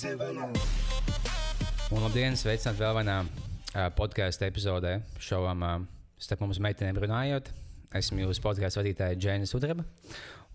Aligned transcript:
Un 0.00 1.98
labdien, 2.00 2.32
sveicināti 2.38 2.80
vēl 2.80 2.94
vienā 2.96 3.16
podkāstu 3.98 4.46
epizodē. 4.46 4.94
Šovam 5.20 5.84
starp 6.16 6.40
mums 6.40 6.60
meitenēm 6.62 6.96
runājot. 7.02 7.50
Esmu 8.00 8.22
jūsu 8.22 8.40
podkāstu 8.44 8.80
vadītāja 8.80 9.18
Džēna 9.20 9.48
Sudraba. 9.50 9.84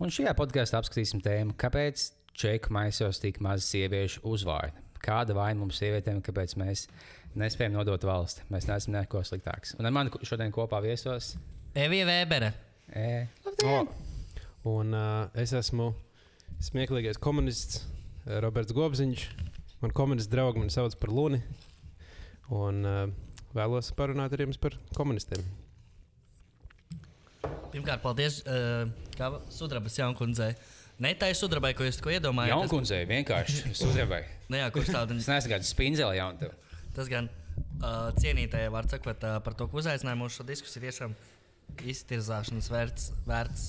Un 0.02 0.10
šajā 0.10 0.34
podkāstā 0.40 0.80
apskatīsim 0.82 1.22
tēmu, 1.22 1.54
kāpēc 1.62 2.08
čeku 2.34 2.74
maisos 2.74 3.22
tik 3.22 3.38
maz 3.44 3.68
sieviešu 3.70 4.24
uzvārdu. 4.26 4.82
Kāda 5.06 5.38
vaina 5.38 5.62
mums 5.62 5.78
sievietēm, 5.78 6.24
kāpēc 6.26 6.56
mēs 6.58 6.88
nespējam 7.38 7.78
nodot 7.78 8.02
valsti? 8.08 8.48
Mēs 8.50 8.66
neesam 8.72 8.98
neko 8.98 9.22
sliktāks. 9.28 9.76
Un 9.78 9.86
ar 9.86 9.94
mani 9.94 10.26
šodien 10.26 10.54
kopā 10.56 10.82
viesos 10.82 11.36
Evija 11.78 12.08
Vēbere. 12.10 12.50
E, 12.90 13.28
O, 13.66 13.78
un 14.74 14.96
uh, 14.98 15.30
es 15.38 15.54
esmu 15.54 15.92
smieklīgais 16.66 17.22
komunists 17.22 17.84
Roberts 18.26 18.74
Gobziņš. 18.74 19.28
Man 19.84 19.94
komunists 19.94 20.32
draugi 20.32 20.62
mani 20.62 20.74
sauc 20.74 20.96
par 20.98 21.12
Luni. 21.14 21.42
Un 22.54 22.82
uh, 22.86 23.04
vēlos 23.56 23.92
parunāt 23.98 24.34
ar 24.34 24.44
jums 24.46 24.60
par 24.62 24.78
komunistiem. 24.98 25.44
Pirmkārt, 27.74 28.02
paldies 28.02 28.40
uh, 28.48 28.88
Sudrabas 29.54 29.98
jaunkundzei. 30.00 30.54
Ne 31.04 31.12
tā 31.20 31.28
ir 31.28 31.36
sudrabai, 31.36 31.74
ko 31.76 31.84
jūs 31.84 32.00
tikko 32.00 32.14
iedomājāties. 32.16 32.56
Jaunkundzei 32.56 33.02
vienkārši 33.10 33.74
sudrabai. 33.76 34.24
Nu 34.46 34.60
jā, 34.60 34.68
kurš 34.70 34.92
tādu 34.94 35.16
Es 35.18 35.26
neesmu 35.26 35.50
kāds 35.56 35.72
spindzeli 35.74 36.20
jaunu 36.20 36.38
tev. 36.38 36.52
Tas 36.94 37.08
gan 37.10 37.26
uh, 37.28 38.12
cienītājai 38.22 38.70
var 38.72 38.86
sakot 38.92 39.26
uh, 39.26 39.40
par 39.42 39.56
to, 39.58 39.66
ka 39.66 39.80
uzaicināja 39.82 40.20
mūsu 40.20 40.40
šo 40.40 40.46
diskusiju. 40.46 40.84
Tiešām 40.86 41.16
iztirzāšanas 41.90 42.70
vērts, 42.70 43.10
vērts 43.26 43.66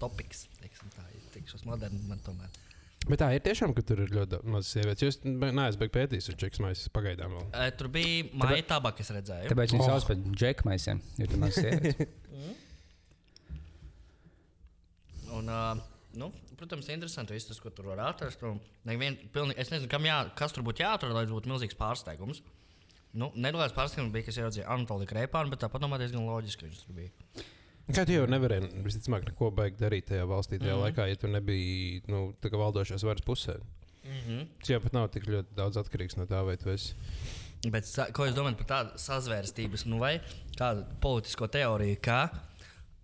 topiks. 0.00 0.44
Teiksim, 0.60 0.92
tā 0.92 1.06
ir 1.16 1.24
tikšos 1.34 1.64
moderni 1.68 2.04
man 2.08 2.20
tomēr. 2.24 2.52
Bet 3.04 3.20
tā 3.20 3.26
ir 3.36 3.42
tiešām, 3.44 3.74
ka 3.76 3.82
tur 3.84 4.00
ir 4.00 4.12
ļoti 4.16 4.38
maz 4.48 4.68
sievietes. 4.72 5.02
Jūs 5.04 5.18
neesat 5.28 5.82
pētījis, 5.92 6.30
uz 6.32 6.38
čekas 6.40 6.60
maisas 6.64 6.88
pagaidām. 6.94 7.34
Vēl. 7.36 7.44
Uh, 7.52 7.66
tur 7.76 7.90
bija 7.92 8.24
maija 8.40 8.64
tabaka, 8.70 9.04
es 9.04 9.10
redzēju. 9.12 9.50
Tāpēc 9.52 9.74
viņi 9.74 9.84
Oh. 9.84 9.90
sauc 9.92 10.06
par 10.08 10.16
džekmaisiem. 10.40 11.02
Jo 11.20 11.26
tur 11.28 11.42
maz 11.42 11.58
sievietes. 11.58 12.08
Un, 15.34 15.48
uh, 15.50 15.76
nu, 16.14 16.30
protams, 16.56 16.88
interesanti 16.94 17.34
viss 17.34 17.48
tas, 17.50 17.58
ko 17.60 17.72
tur 17.74 17.88
var 17.92 18.04
atrast. 18.08 18.42
Un 18.46 18.60
Nevien, 18.88 19.16
pilnīgi, 19.34 19.58
es 19.60 19.72
nezinu, 19.72 19.90
kam 19.90 20.04
jā, 20.06 20.18
kas 20.38 20.54
tur 20.54 20.64
būtu 20.66 20.84
jāatrod, 20.84 21.14
lai 21.16 21.24
būtu 21.30 21.50
milzīgs 21.50 21.76
pārsteigums. 21.78 22.40
Nu, 23.14 23.30
Nedēļas 23.38 23.74
pārsteigums 23.76 24.12
bija, 24.14 24.26
kas 24.28 24.38
ieraudzīja 24.40 24.68
Anatoliju 24.74 25.10
Kreipānu, 25.10 25.52
bet 25.52 25.62
tāpat 25.64 25.82
domāju, 25.84 26.04
diezgan 26.06 26.24
loģiski, 26.28 26.60
ka 26.64 26.70
viņš 26.70 26.80
tur 26.86 26.96
bija. 26.98 27.10
Kā 27.92 28.06
tu 28.08 28.14
jau 28.14 28.24
nevarēji, 28.30 28.70
visticamāk, 28.84 29.26
neko 29.28 29.50
baigt 29.52 29.76
darīt 29.80 30.06
tajā 30.08 30.24
valstī, 30.24 30.56
tajā 30.56 30.72
mm 30.72 30.78
-hmm. 30.78 30.84
laikā, 30.86 31.08
ja 31.08 31.16
tu 31.16 31.28
nebiji 31.28 32.02
nu, 32.08 32.34
valdošās 32.42 33.02
varas 33.04 33.22
pusē. 33.22 33.58
Mm 34.04 34.20
-hmm. 34.26 34.46
Tas 34.60 34.70
jau 34.70 34.80
pat 34.80 34.92
nav 34.92 35.08
tik 35.08 35.26
ļoti 35.26 35.56
daudz 35.56 35.76
atkarīgs 35.76 36.16
no 36.16 36.24
tā, 36.24 36.44
vai 36.44 36.56
tu 36.56 36.70
esi. 36.70 36.94
Bet 37.70 37.84
ko 38.12 38.26
jūs 38.26 38.34
domājat 38.36 38.56
par 38.56 38.66
tādu 38.66 38.98
sazvērstības, 38.98 39.86
nu 39.86 39.98
vai 39.98 40.20
kādu 40.58 40.84
politisko 41.00 41.46
teoriju, 41.46 41.96
ka 42.00 42.28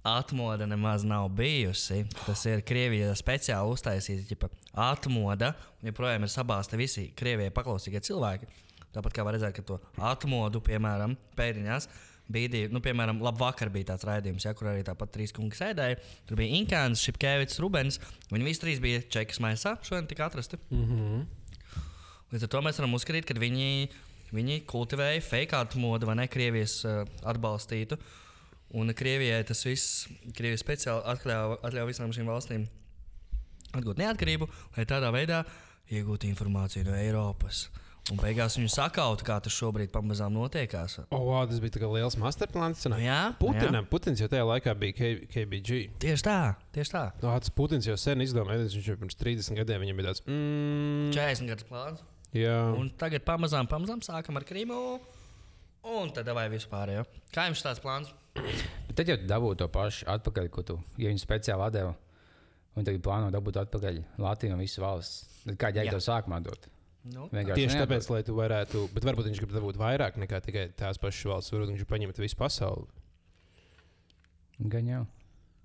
atmoda 0.05 0.67
nemaz 0.67 1.05
nav 1.05 1.29
bijusi? 1.29 2.07
Tas 2.27 2.45
ir 2.47 2.63
Krievijā 2.63 3.15
speciāli 3.15 3.73
uztaisīta, 3.73 4.25
ja 4.29 4.49
atmoda, 4.91 5.55
un 5.81 5.91
joprojām 5.91 6.23
ir 6.23 6.29
sabāzta 6.29 6.77
visi 6.77 7.13
Krievijai 7.17 7.51
paklausīgie 7.51 8.01
cilvēki. 8.01 8.47
Tāpat 8.95 9.15
kā 9.15 9.25
var 9.25 9.37
redzēt, 9.37 9.55
ka 9.55 9.63
to 9.63 9.79
atmodu, 9.97 10.61
piemēram, 10.61 11.17
pēdiņās, 11.39 11.89
divi, 12.31 12.71
nu, 12.71 12.83
piemēram, 12.85 13.19
labvakar 13.25 13.71
bija 13.75 13.91
tāds 13.93 14.07
raidījums, 14.07 14.47
ja, 14.47 14.55
kur 14.55 14.71
arī 14.71 14.85
tāpat 14.87 15.13
trīs 15.17 15.35
kungi 15.35 15.59
sēdēja. 15.59 15.99
Tur 16.29 16.39
bija 16.39 16.61
Inkāns, 16.61 17.03
Šipkēvits, 17.07 17.59
Rubens. 17.63 17.99
Viņi 18.31 18.47
visi 18.47 18.63
trīs 18.63 18.83
bija 18.83 19.03
čekas 19.03 19.43
maisā, 19.43 19.75
šodien 19.87 20.09
tika 20.11 20.29
atrasti. 20.31 20.61
Mm 20.71 20.87
-hmm. 20.87 21.27
Līdz 22.33 22.47
ar 22.47 22.49
to 22.49 22.61
mēs 22.63 22.79
varam 22.79 22.95
uzskatīt, 22.95 23.27
ka 23.27 23.35
viņi, 23.35 23.89
viņi 24.33 24.61
kultivēja 24.67 25.21
fake 25.21 25.57
atmodu 25.57 26.07
vai 26.07 26.15
ne 26.15 26.29
Krievijas 26.29 26.85
uh, 26.85 27.05
atbalstītu. 27.23 27.99
Un 28.71 28.95
Krievijai 28.95 29.45
tas 29.45 29.65
viss, 29.67 30.07
Krievija 30.35 30.59
speciāli 30.59 31.03
atļāva, 31.03 31.59
atļāva 31.63 31.87
visām 31.87 32.13
šīm 32.13 32.31
valstīm 32.31 32.69
atgūt 33.77 33.99
neatkarību, 33.99 34.49
lai 34.77 34.87
tādā 34.89 35.11
veidā 35.15 35.45
iegūtu 35.91 36.31
informāciju 36.31 36.87
no 36.87 36.97
Eiropas. 36.99 37.69
Un 38.11 38.19
beigās 38.19 38.57
viņu 38.59 38.71
sakautu, 38.75 39.23
kā 39.27 39.37
tas 39.43 39.55
šobrīd 39.55 39.93
pamazām 39.95 40.35
notiekās. 40.35 40.97
Oh, 41.15 41.29
wow, 41.29 41.45
tas 41.47 41.61
bija 41.63 41.87
liels 41.93 42.17
masterplāns. 42.19 42.83
Nu, 42.91 42.99
jā, 42.99 43.19
Putinam, 43.39 43.87
Putins 43.91 44.19
jau 44.19 44.27
tajā 44.31 44.47
laikā 44.49 44.75
bija 44.81 44.97
K 44.99 45.11
KBG. 45.31 45.79
Tieši 46.03 46.27
tā, 46.27 46.39
tieši 46.75 46.95
tā. 46.97 47.05
No, 47.23 47.37
tas 47.39 47.53
Putins 47.55 47.87
jau 47.87 47.95
sen 48.01 48.25
izdomāja, 48.25 48.65
viņš 48.67 48.89
jau 48.91 48.99
pirms 48.99 49.19
30 49.21 49.61
gadiem 49.63 49.85
viņam 49.85 50.01
bija 50.01 50.09
tāds. 50.11 50.25
Mm, 50.27 51.13
40 51.15 51.53
gadus 51.53 51.69
plāns. 51.71 52.03
jā, 52.35 52.57
Un 52.81 52.91
tagad 52.99 53.23
pamazām, 53.29 53.71
pamazām 53.71 54.03
sākam 54.03 54.41
ar 54.41 54.49
Krimu. 54.49 54.99
Un 55.87 56.11
tad 56.13 56.29
vai 56.35 56.49
vispār. 56.53 56.93
Kā 57.33 57.47
jums 57.47 57.63
tāds 57.65 57.81
plāns? 57.81 58.11
Bet 58.35 58.99
tad 58.99 59.09
jau 59.09 59.17
dabū 59.23 59.55
to 59.59 59.71
pašu 59.71 60.11
atpakaļ, 60.11 60.51
ko 60.51 60.67
tu, 60.67 60.77
ja 60.99 61.09
viņi 61.15 61.23
speciāli 61.23 61.71
deva. 61.79 61.95
Un 62.75 62.87
tagad 62.87 63.03
plāno 63.07 63.31
dabūt 63.35 63.63
atpakaļ 63.65 64.03
Latviju 64.19 64.55
un 64.59 64.61
visu 64.63 64.83
valsts. 64.83 65.25
Tad 65.47 65.57
Kā 65.63 65.71
jēga 65.73 65.89
Jā. 65.89 65.97
to 65.97 66.03
sākumā 66.05 66.43
dot? 66.45 66.67
Nu, 67.05 67.29
Vienkārši 67.33 67.57
tieši 67.57 67.77
neatdod. 67.79 67.89
tāpēc, 67.89 68.09
lai 68.13 68.23
tu 68.29 68.35
varētu, 68.37 68.81
bet 68.93 69.05
varbūt 69.09 69.31
viņš 69.31 69.39
grib 69.41 69.55
dabūt 69.57 69.79
vairāk 69.81 70.19
nekā 70.21 70.41
tikai 70.45 70.67
tās 70.77 70.99
pašas 71.01 71.25
valsts. 71.31 71.53
Varbūt 71.55 71.73
viņš 71.73 71.87
paņemt 71.89 72.19
visu 72.21 72.37
pasauli. 72.37 72.87
Gan 74.61 74.87
jau. 74.91 75.07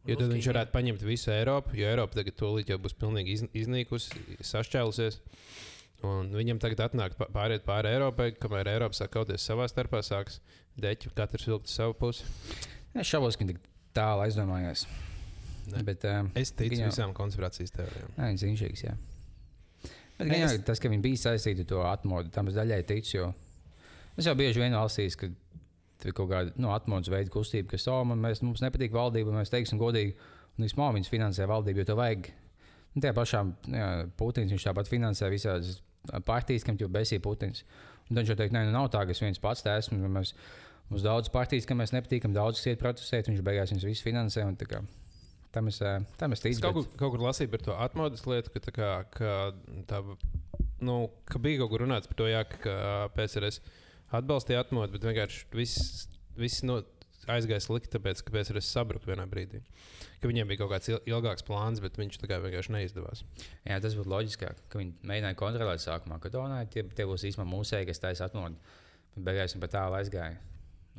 Jo 0.06 0.16
tad 0.19 0.29
viņš 0.31 0.47
varētu 0.51 0.72
paņemt 0.75 1.01
visu 1.03 1.31
Eiropu, 1.34 1.74
jo 1.79 1.88
Eiropa 1.90 2.19
tagad 2.19 2.35
tūlīt 2.40 2.69
jau 2.69 2.78
būs 2.79 2.94
pilnīgi 3.01 3.34
iz, 3.35 3.44
iznīkusi, 3.57 4.38
sašķēlusies. 4.45 5.18
Un 6.06 6.29
viņam 6.35 6.59
tagad 6.62 6.84
atnāk 6.85 7.16
pāriet 7.34 7.66
pāri 7.66 7.90
Eiropai, 7.95 8.29
kamēr 8.38 8.69
Eiropa 8.75 8.94
sāk 9.00 9.09
kauties 9.16 9.41
savā 9.50 9.66
starpā, 9.72 10.03
sāks 10.06 10.38
deķi, 10.78 11.09
katrs 11.18 11.47
vilkt 11.50 11.72
savu 11.72 11.95
pusi. 11.97 12.28
Es 12.94 13.09
šaubos, 13.09 13.35
ka 13.40 13.47
tik 13.50 13.59
tālu 13.97 14.28
aizdomājos. 14.28 14.85
Ne. 15.74 15.81
Bet, 15.84 16.06
uh, 16.06 16.29
Es 16.38 16.51
ticu 16.53 16.75
Viņam- 16.78 16.91
visām 16.94 17.13
konspirācijas 17.18 17.74
teorijām. 17.74 18.12
Nē, 18.19 18.29
viņš 18.29 18.44
ir 18.45 18.51
zinčīgs. 18.53 18.85
Bet 20.17 20.27
Nē, 20.27 20.39
gan 20.39 20.49
es- 20.49 20.63
tas, 20.63 20.79
ka 20.79 20.89
viņi 20.91 21.03
bija 21.03 21.21
saistīti 21.27 21.65
ar 21.65 21.71
to 21.71 21.81
atmodu, 21.83 22.31
tam 22.31 22.47
es 22.47 22.55
daļai 22.55 22.83
ticu. 22.87 23.17
Jo 23.17 23.33
es 24.17 24.27
jau 24.29 24.35
bieži 24.37 24.61
vien 24.61 24.75
valstīs, 24.75 25.17
ka 25.19 25.27
tur 25.99 26.11
ir 26.11 26.15
kaut 26.15 26.29
kāda 26.31 26.53
nu, 26.61 26.71
atmodas 26.75 27.11
veida 27.11 27.31
kustība, 27.33 27.73
kas 27.73 27.87
oh, 27.91 28.03
man, 28.07 28.21
mēs, 28.23 28.41
mums 28.45 28.63
nepatīk 28.63 28.95
valdība, 28.95 29.33
mēs 29.35 29.51
teiksim 29.51 29.79
godīgi, 29.81 30.15
un 30.55 30.67
vismaz 30.67 30.95
viņas 30.95 31.11
finansē 31.11 31.47
valdību, 31.51 31.83
jo 31.83 31.89
to 31.91 31.97
vajag. 31.99 32.29
Nu, 32.95 33.03
tajā 33.03 33.15
pašā 33.17 33.41
jā, 33.75 33.89
Putins 34.19 34.53
viņš 34.55 34.67
tāpat 34.69 34.91
finansē 34.91 35.27
visādas 35.31 35.81
partijas, 36.27 36.63
kam 36.63 36.79
jau 36.79 36.87
besīja 36.91 37.23
Putins. 37.23 37.65
Un 38.09 38.21
viņš 38.21 38.31
jau 38.31 38.37
teikt, 38.39 38.55
nē, 38.55 38.67
nu 38.67 38.75
nav 38.75 38.87
tā, 38.93 39.01
ka 39.03 39.15
es 39.15 39.23
viens 39.23 39.41
pats 39.41 39.65
te 39.65 39.73
esmu. 39.73 39.97
Mēs, 40.07 40.31
mums 40.91 41.03
daudz 41.03 41.31
partijas, 41.33 41.67
kam 41.67 41.81
mēs 41.81 41.91
nepatīkam, 41.95 42.35
daudz 42.35 42.61
kas 42.61 42.71
iet 42.71 42.79
protestēt, 42.83 43.31
viņš 43.31 43.43
beigās 43.43 43.73
viņus 43.73 43.87
visus 43.89 44.05
finansē. 44.05 44.45
un 44.47 44.55
Tam 45.55 45.69
es, 45.71 45.79
ā, 45.79 45.95
tam 46.19 46.33
es 46.35 46.41
Es 46.41 46.43
ticu. 46.49 46.61
kaut, 46.66 46.75
bet- 46.75 46.89
kur, 46.91 46.99
kaut 47.05 47.13
kur 47.16 47.23
lasīju 47.29 47.51
par 47.55 47.61
to 47.63 47.75
atmodas 47.79 48.25
lietu, 48.27 48.51
ka, 48.51 48.59
tā 48.67 48.73
kā, 48.75 48.89
ka, 49.16 49.35
tā, 49.88 50.01
nu, 50.83 50.97
ka 51.31 51.39
bija 51.39 51.61
kaut 51.63 51.71
kur 51.71 51.85
runāts 51.85 52.09
par 52.11 52.19
to, 52.19 52.27
jā, 52.27 52.41
ka 52.51 52.75
PSRS 53.16 53.61
atbalstīja 54.19 54.65
atmodu, 54.65 54.91
bet 54.97 55.07
vienkārši 55.07 55.45
viss, 55.55 56.07
viss 56.35 56.61
no, 56.67 56.81
aizgāja 57.31 57.63
slikti, 57.63 57.89
tāpēc 57.95 58.19
ka 58.21 58.33
PSRS 58.35 58.67
sabruka 58.75 59.07
vienā 59.09 59.23
brīdī. 59.31 59.63
Ka 60.21 60.29
viņiem 60.29 60.47
bija 60.51 60.59
kaut 60.61 60.73
kāds 60.75 60.89
il- 60.91 61.01
ilgāks 61.09 61.41
plāns, 61.47 61.79
bet 61.81 61.95
viņš 61.97 62.19
tā 62.21 62.27
kā 62.29 62.38
vienkārši 62.44 62.73
neizdevās. 62.75 63.23
Jā, 63.65 63.79
tas 63.81 63.95
būtu 63.97 64.11
loģiskāk, 64.11 64.59
ka 64.69 64.77
viņi 64.79 64.94
mēģināja 65.03 65.35
kontrolēt 65.39 65.81
sākumā, 65.81 66.19
ka 66.21 66.29
nē, 66.29 66.59
tie, 66.69 66.83
tie 66.83 67.05
būs 67.09 67.25
īstenībā 67.25 67.47
mūsēji, 67.49 67.88
kas 67.89 67.99
taisa 68.03 68.27
atmodu. 68.29 68.55
Bet 69.15 69.23
beigās 69.31 69.55
viņi 69.55 69.61
pat 69.65 69.71
tālu 69.71 69.97
aizgāja. 69.97 70.38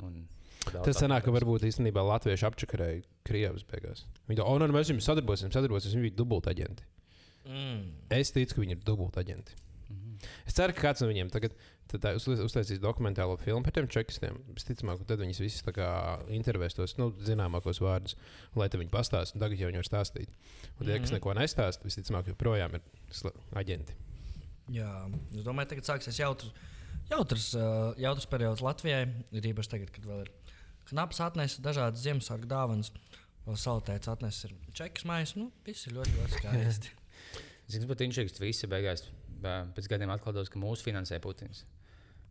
Un 0.03 0.27
Tas 0.73 0.99
sanāk, 0.99 1.27
ka 1.27 1.35
varbūt 1.35 1.67
īstenībā 1.69 2.03
latvieši 2.03 2.47
apčakarēja 2.49 3.05
Krievijas 3.27 3.67
beigās. 3.71 4.07
Viņi 4.27 4.41
to, 4.41 4.47
oh, 4.49 4.59
nē, 4.63 4.71
mēs 4.75 4.91
jums 4.91 5.07
sadarbosimies, 5.07 5.55
sadarbosimies, 5.55 5.95
viņi 5.95 6.09
bija 6.09 6.19
dubultaģenti. 6.19 6.89
Mm. 7.47 7.87
Es 8.17 8.35
ticu, 8.35 8.57
ka 8.57 8.65
viņi 8.65 8.77
ir 8.77 8.83
dubultaģenti. 8.87 9.63
Es 10.49 10.57
ceru, 10.57 10.75
ka 10.75 10.89
kāds 10.89 11.03
no 11.03 11.09
viņiem 11.11 11.29
tagad 11.31 11.55
uztaisīs 11.87 12.81
dokumentālo 12.83 13.37
filmu 13.39 13.63
par 13.67 13.75
tiem 13.77 13.89
čekistiem. 13.91 14.39
Visticamāk, 14.57 15.03
ka 15.03 15.13
tad 15.13 15.23
viņas 15.23 15.43
visas 15.43 15.67
intervēs 16.35 16.75
tos 16.75 16.97
nu, 16.99 17.13
zināmākos 17.23 17.81
vārdus, 17.85 18.17
lai 18.59 18.69
viņi 18.73 18.91
pastāstītu. 18.93 19.37
un 19.39 19.45
Tagad 19.45 19.63
jau 19.63 19.71
viņi 19.71 19.83
var 19.83 19.91
stāstīt. 19.91 20.33
Un 20.79 20.89
tie, 20.89 20.97
kas 21.03 21.15
neko 21.15 21.37
nestāsta, 21.39 21.87
visticamāk, 21.87 22.33
joprojām 22.33 22.79
ir 22.79 23.37
aģenti. 23.55 23.95
Jā, 24.75 24.91
es 25.37 25.47
domāju, 25.47 25.71
tagad 25.75 25.87
sāksies 25.87 26.19
jautrs, 26.19 26.51
jautrs, 27.13 27.53
uh, 27.55 27.93
jautrs 28.03 28.27
periods 28.33 28.65
Latvijai. 28.67 29.05
Ir 29.37 29.53
īpaši 29.53 29.77
tagad, 29.77 29.95
kad 29.95 30.09
vēl 30.09 30.25
ir 30.25 30.33
knaps 30.91 31.21
atnesis 31.25 31.63
dažādas 31.65 32.03
Ziemassvētku 32.07 32.49
dāvanas. 32.51 32.93
Atnesis 33.47 34.49
ir 34.49 34.55
čekas 34.75 35.05
maisis. 35.07 35.37
Nu, 35.39 35.51
viss 35.67 35.87
ir 35.87 35.95
ļoti, 35.95 36.15
ļoti 36.19 36.41
skaisti. 36.41 36.93
Zinu, 37.71 37.87
bet 37.91 38.03
viņš 38.03 38.19
ir 38.25 38.31
visi 38.43 38.69
beigās. 38.71 39.05
Pēc 39.77 39.87
gadiem 39.93 40.11
atklātos, 40.15 40.49
ka 40.51 40.59
mūsu 40.59 40.87
finansē 40.87 41.19
Putins. 41.23 41.65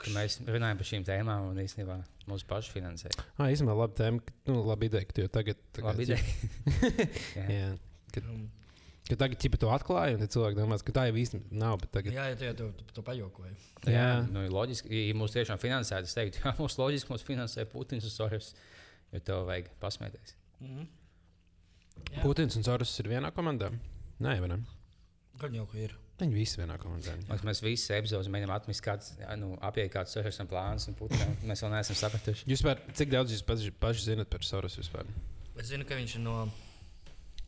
Ka 0.02 0.12
mēs 0.12 0.42
runājam 0.44 0.80
par 0.82 0.88
šīm 0.90 1.06
tēmām 1.08 1.52
un 1.54 1.60
īstenībā 1.64 1.96
mūsu 2.28 2.48
pašu 2.50 2.74
finansē. 2.76 3.12
Ah, 3.38 3.48
īstenībā, 3.48 3.76
labi, 3.80 3.96
tēma, 3.96 4.34
nu, 4.50 4.58
labi 4.68 4.90
ideja, 4.90 5.08
ka 5.08 5.16
tu 5.16 5.24
jau 5.24 5.32
tagad. 5.38 5.62
kā- 5.78 5.86
Labi 5.88 6.04
ideja. 6.04 6.20
Jā. 7.40 7.46
Jā, 7.48 7.70
kad, 8.12 8.28
Um, 8.28 8.50
Ka 9.06 9.18
tagad 9.22 9.38
ķipa 9.38 9.60
to 9.62 9.70
atklāja, 9.70 10.16
un 10.16 10.24
tad 10.24 10.34
cilvēki 10.34 10.58
domā, 10.58 10.78
ka 10.82 10.94
tā 10.96 11.04
jau 11.12 11.18
īstenībā 11.22 11.60
nav. 11.62 11.76
bet 11.84 11.92
Tagad... 11.94 12.16
Jā, 12.16 12.24
jā, 12.32 12.38
jā, 12.48 12.54
tu, 12.58 12.72
tu, 12.74 12.86
tu 12.96 13.04
pajokoji. 13.06 13.52
Jā. 13.86 14.24
Nu, 14.26 14.48
ir 14.48 14.54
loģiski, 14.54 14.90
ja 15.12 15.18
mūs 15.18 15.36
tiešām 15.36 15.62
finansētu, 15.62 16.10
es 16.10 16.18
teiktu, 16.18 16.42
ka 16.44 16.56
mums 16.58 16.80
loģiski 16.82 17.14
mūs 17.14 17.26
finansē 17.28 17.68
Putins 17.70 18.08
un 18.10 18.14
Soros, 18.14 18.56
jo 19.14 19.22
tev 19.28 19.44
vajag 19.50 19.70
pasmēties. 19.84 20.34
Mhm. 20.64 20.88
Jā. 22.16 22.24
Putins 22.24 22.58
un 22.58 22.66
Soros 22.66 22.96
ir 23.04 23.12
vienā 23.14 23.30
komandā. 23.36 23.70
Nē, 24.26 24.40
vai 24.42 24.50
ne? 24.56 24.60
Kad 25.38 25.54
jau 25.54 25.68
ka 25.70 25.80
ir? 25.86 25.94
Viņi 26.16 26.32
visi 26.32 26.58
vienā 26.62 26.78
komandā. 26.80 27.14
Mēs, 27.28 27.42
mēs 27.46 27.60
visi 27.62 27.92
epizodus 27.92 28.30
mēģinām 28.32 28.56
atmest, 28.56 28.82
kāds, 28.84 29.14
jā, 29.20 29.34
nu, 29.38 29.54
apiet 29.68 29.92
kāds 29.94 30.16
Soros 30.16 30.40
plāns 30.50 30.88
un 30.90 30.96
Putinam. 30.98 31.34
Mēs 31.46 31.62
vēl 31.62 31.76
neesam 31.76 31.98
sapratuši. 32.00 32.48
Jūs 32.50 32.64
par, 32.66 32.82
cik 32.96 33.12
daudz 33.12 33.36
jūs 33.36 33.44
paši, 33.46 33.74
paši 33.84 34.06
zinat 34.10 34.32
par 34.32 34.46
Soros 34.48 34.80
vispār? 34.80 35.10
Es 35.60 35.70
zinu, 35.70 35.86
ka 35.88 36.00
viņš 36.00 36.16
ir 36.18 36.24
no 36.24 36.38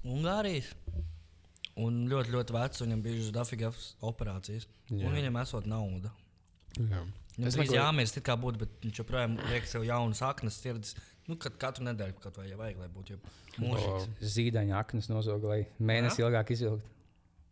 Ungārijas. 0.04 0.74
Un 1.78 2.08
ļoti, 2.10 2.32
ļoti 2.34 2.56
vecs, 2.56 2.82
viņam 2.82 3.02
bija 3.06 3.18
bijušas 3.18 3.34
dafigas 3.36 3.90
operācijas. 4.02 4.66
Jā. 4.90 5.06
Un 5.06 5.14
viņam 5.14 5.36
esot 5.44 5.68
nauda. 5.70 6.10
Jā. 6.78 7.04
Viņam 7.38 7.52
drīz 7.52 7.58
meklēju- 7.62 7.78
jāmirst, 7.78 8.18
kā 8.26 8.34
būtu, 8.42 8.58
bet 8.64 8.70
viņš 8.82 9.02
joprojām 9.04 9.38
liek 9.52 9.68
sev 9.70 9.84
jaunas 9.86 10.22
aknas, 10.26 10.58
sirds. 10.58 10.96
Nu, 11.28 11.36
kad 11.36 11.58
katru 11.60 11.86
nedēļu 11.86 12.18
kaut 12.24 12.38
vai 12.40 12.48
ja 12.50 12.58
vajag, 12.58 12.80
lai 12.82 12.88
būtu 12.88 13.14
jau 13.14 13.20
mūžīgs. 13.62 14.08
Zīdaņa 14.22 14.78
aknas 14.80 15.10
nozoga, 15.12 15.48
lai 15.52 15.68
mēnesi 15.80 16.24
ilgāk 16.24 16.50
izvilkt. 16.56 16.86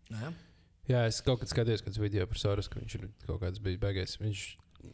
Nē? 0.10 0.34
Jā, 0.88 1.06
es 1.10 1.20
kaut 1.26 1.42
kad 1.42 1.50
skatījos, 1.50 1.84
kāds 1.86 1.98
video 2.02 2.26
par 2.30 2.38
Soros, 2.38 2.68
ka 2.70 2.80
viņš 2.80 2.96
ir 2.96 3.10
kaut 3.26 3.42
kāds 3.42 3.60
bijis 3.62 3.82
beigās. 3.82 4.18
Viņš 4.22 4.44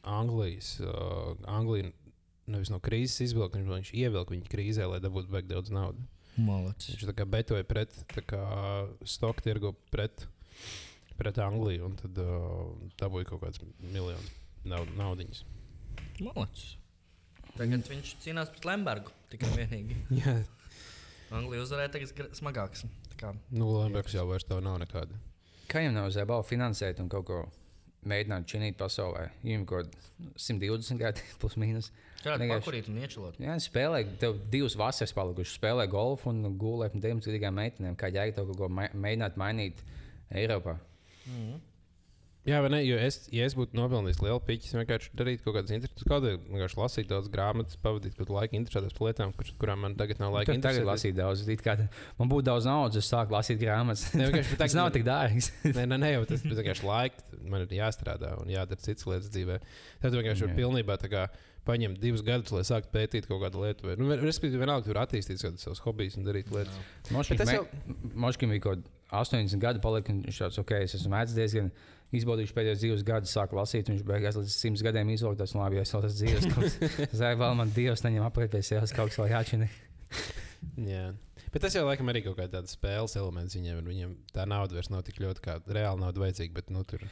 Anglijas, 0.07 0.80
uh, 0.80 1.36
Anglija 1.51 1.92
nevis 2.48 2.72
no 2.72 2.80
krīzes 2.80 3.22
izvilka, 3.28 3.60
viņš, 3.60 3.72
viņš 3.75 3.92
ievilka 3.94 4.33
viņu 4.33 4.50
krīzē, 4.51 4.88
lai 4.89 5.00
dabūtu 5.04 5.31
baigi 5.31 5.51
daudz 5.51 5.69
naudas. 5.72 6.01
Malacis. 6.39 6.95
Viņš 6.95 7.10
tā 7.10 7.16
kā 7.18 7.25
betoja 7.28 7.66
pret 7.68 7.95
stoku 9.04 9.44
tirgu 9.44 9.74
pret, 9.92 10.25
pret 11.19 11.39
Angliju, 11.44 11.89
un 11.89 11.98
tad 12.00 12.22
uh, 12.24 12.69
dabūja 13.01 13.31
kaut 13.33 13.44
kāds 13.44 13.62
miljonus 13.81 14.31
naud, 14.68 14.92
naudiņas. 14.98 15.44
Malacis. 16.22 16.75
Tagad 17.57 17.88
viņš 17.92 18.16
cīnās 18.24 18.51
pret 18.54 18.68
Lembergu 18.69 19.13
tikai 19.31 19.50
un 19.51 19.57
vienīgi. 19.60 19.98
Jā, 20.22 20.38
Anglija 21.36 21.66
uzvarēja 21.66 21.95
tagad 21.98 22.38
smagāks. 22.38 22.86
Tā 23.19 23.33
nu, 23.54 23.68
Lembergs 23.78 24.16
jau 24.16 24.25
vairs 24.30 24.48
tev 24.48 24.63
nav 24.66 24.80
nekāda. 24.81 25.18
Kā 25.72 25.83
jau 25.86 25.92
nav 25.95 26.10
zēbala 26.12 26.44
finansēt 26.48 27.00
un 27.04 27.10
kaut 27.12 27.28
ko 27.30 27.42
mēģināt 28.10 28.48
činīt 28.50 28.80
pasaulē? 28.80 29.28
Viņam 29.44 29.68
kaut 29.69 29.92
kāda 29.92 30.31
120 30.48 31.01
gadi 31.01 31.28
plus 31.42 31.57
mīnus. 31.62 31.92
Kāda 32.21 32.38
Vienkārši- 32.44 32.62
pakurīt 32.65 32.89
un 32.91 33.00
iečilot. 33.01 33.39
Jā, 33.41 33.56
spēlē, 33.65 34.03
tev 34.21 34.35
divas 34.53 34.75
vasaras 34.77 35.13
palikušas. 35.18 35.57
Spēlē 35.57 35.88
golfu 35.89 36.29
un 36.29 36.44
gulēt 36.62 36.94
ar 36.95 37.01
19 37.01 37.25
gadīgām 37.31 37.57
meitenēm. 37.57 37.95
Kā 37.97 38.12
jēga 38.13 38.35
tev 38.35 38.51
kaut 38.51 38.57
ko 38.57 38.69
mēģināt 38.69 39.38
mainīt 39.41 39.81
Eiropā? 40.31 40.77
Jā, 42.41 42.57
vai 42.65 42.71
ne? 42.73 42.79
Jo 42.81 42.95
es, 42.97 43.19
ja 43.29 43.45
es 43.45 43.53
būtu 43.53 43.77
nopelnījis 43.77 44.18
lielu 44.25 44.39
piķi, 44.41 44.65
es 44.65 44.73
vienkārši 44.73 45.12
darītu 45.13 45.44
kaut 45.45 45.59
kādas 45.59 45.73
interesantas, 45.75 46.06
kaut 46.09 46.23
kādā 46.23 46.31
vienkārši 46.50 46.77
lasīt 46.79 47.09
daudz 47.12 47.27
grāmatas, 47.29 47.77
pavadīt 47.83 48.15
kaut 48.15 48.23
kādu 48.25 48.33
laiku 48.39 48.57
interesētās 48.57 48.95
lietām, 48.97 49.33
kur, 49.38 49.51
kurām 49.62 49.83
man 49.85 49.94
tagad 50.00 50.18
nav 50.23 50.33
laika. 50.33 50.56
Tagad 50.63 50.88
lasīt 50.89 51.13
daudz. 51.19 51.44
it 51.53 51.62
kā 51.62 51.75
Man 52.18 52.31
būtu 52.31 52.47
daudz 52.50 52.65
naudas, 52.65 52.97
es 52.97 53.12
sāku 53.13 53.35
lasīt 53.38 53.62
grāmatas. 53.62 54.07
Ne, 54.18 54.25
vienkārši, 54.31 54.56
bet 54.56 54.62
Tas 54.63 54.73
nav 54.73 54.89
man- 54.89 54.95
tik 54.97 55.06
dārgs. 55.06 55.51
Nē, 55.69 55.85
nē, 55.85 56.00
nē, 56.01 56.09
jau 56.15 56.25
tas 56.33 56.41
ir 56.44 56.57
vienkārši 56.57 56.88
laika. 56.89 57.21
Man 57.45 57.62
ir 57.68 57.77
jāstrādā 57.77 58.33
un 58.41 58.50
jādara 58.50 58.81
citas 58.81 59.06
lietas 59.06 59.29
dzīvē. 59.38 59.59
Tad 60.01 60.18
vienkārši 60.18 60.50
Jā. 60.50 60.56
pilnībā 60.57 60.97
tā 60.97 61.13
kā 61.13 61.27
paņemt 61.67 61.99
divus 62.01 62.23
gadus, 62.25 62.51
lai 62.55 62.63
sāktu 62.67 62.89
pētīt 62.93 63.27
kaut 63.29 63.41
kādu 63.43 63.61
lietu. 63.61 63.85
Vai, 63.87 63.95
nu, 64.01 64.09
respektīvi, 64.25 64.61
vienalga 64.63 64.87
tur 64.87 64.99
attīstīt 65.01 65.41
savus 65.41 65.81
hobijus 65.85 66.17
un 66.17 66.25
darīt 66.25 66.49
lietas. 66.53 66.73
Bet 67.29 67.37
tas 67.43 67.51
jau- 67.53 67.67
bija 68.49 68.59
kaut 68.65 68.81
kāds 68.81 68.97
80 69.11 69.59
gadu, 69.61 69.81
palika, 69.83 70.09
un 70.13 70.23
viņš 70.23 70.37
tāds, 70.45 70.59
ok, 70.61 70.71
es 70.85 70.95
esmu 70.95 71.11
mēdz 71.11 71.35
diezgan 71.35 71.71
izbaudījuši 72.15 72.55
pēdējos 72.55 72.79
divus 72.83 73.03
gadus, 73.07 73.33
sāku 73.35 73.55
lasīt, 73.59 73.89
un 73.89 73.97
viņš 73.97 74.05
beigās 74.07 74.37
līdz 74.39 74.55
100 74.55 74.83
gadiem 74.87 75.11
izlūgtas, 75.13 75.53
un 75.55 75.61
labi, 75.61 75.77
ja 75.79 75.83
es 75.85 75.91
vēl 75.93 76.01
tas 76.07 76.15
dzīves 76.17 76.47
kaut 76.53 77.13
Zai, 77.21 77.33
vēl 77.39 77.55
man 77.59 77.71
Dievs 77.75 78.03
neņem 78.07 78.25
apkārt 78.27 78.51
pie 78.55 78.61
sevis, 78.63 78.91
kaut 78.95 79.11
kas 79.11 79.19
vēl 79.19 79.31
jāčina. 79.35 79.67
Jā. 80.79 81.11
Bet 81.51 81.65
tas 81.65 81.75
jau 81.75 81.83
laikam 81.83 82.07
arī 82.11 82.21
kaut 82.23 82.37
kāda 82.39 82.61
spēles 82.71 83.15
elements 83.19 83.55
viņiem. 83.57 83.79
ir. 83.81 83.87
Viņiem 83.89 84.11
tā 84.35 84.45
nauda 84.47 84.77
vairs 84.77 84.89
nav 84.91 85.03
tik 85.07 85.19
ļoti 85.19 85.43
kā 85.43 85.57
reāla 85.67 85.99
nauda 85.99 86.23
vajadzīga, 86.23 86.53
bet 86.55 86.69
nu, 86.71 86.83
tur 86.87 87.03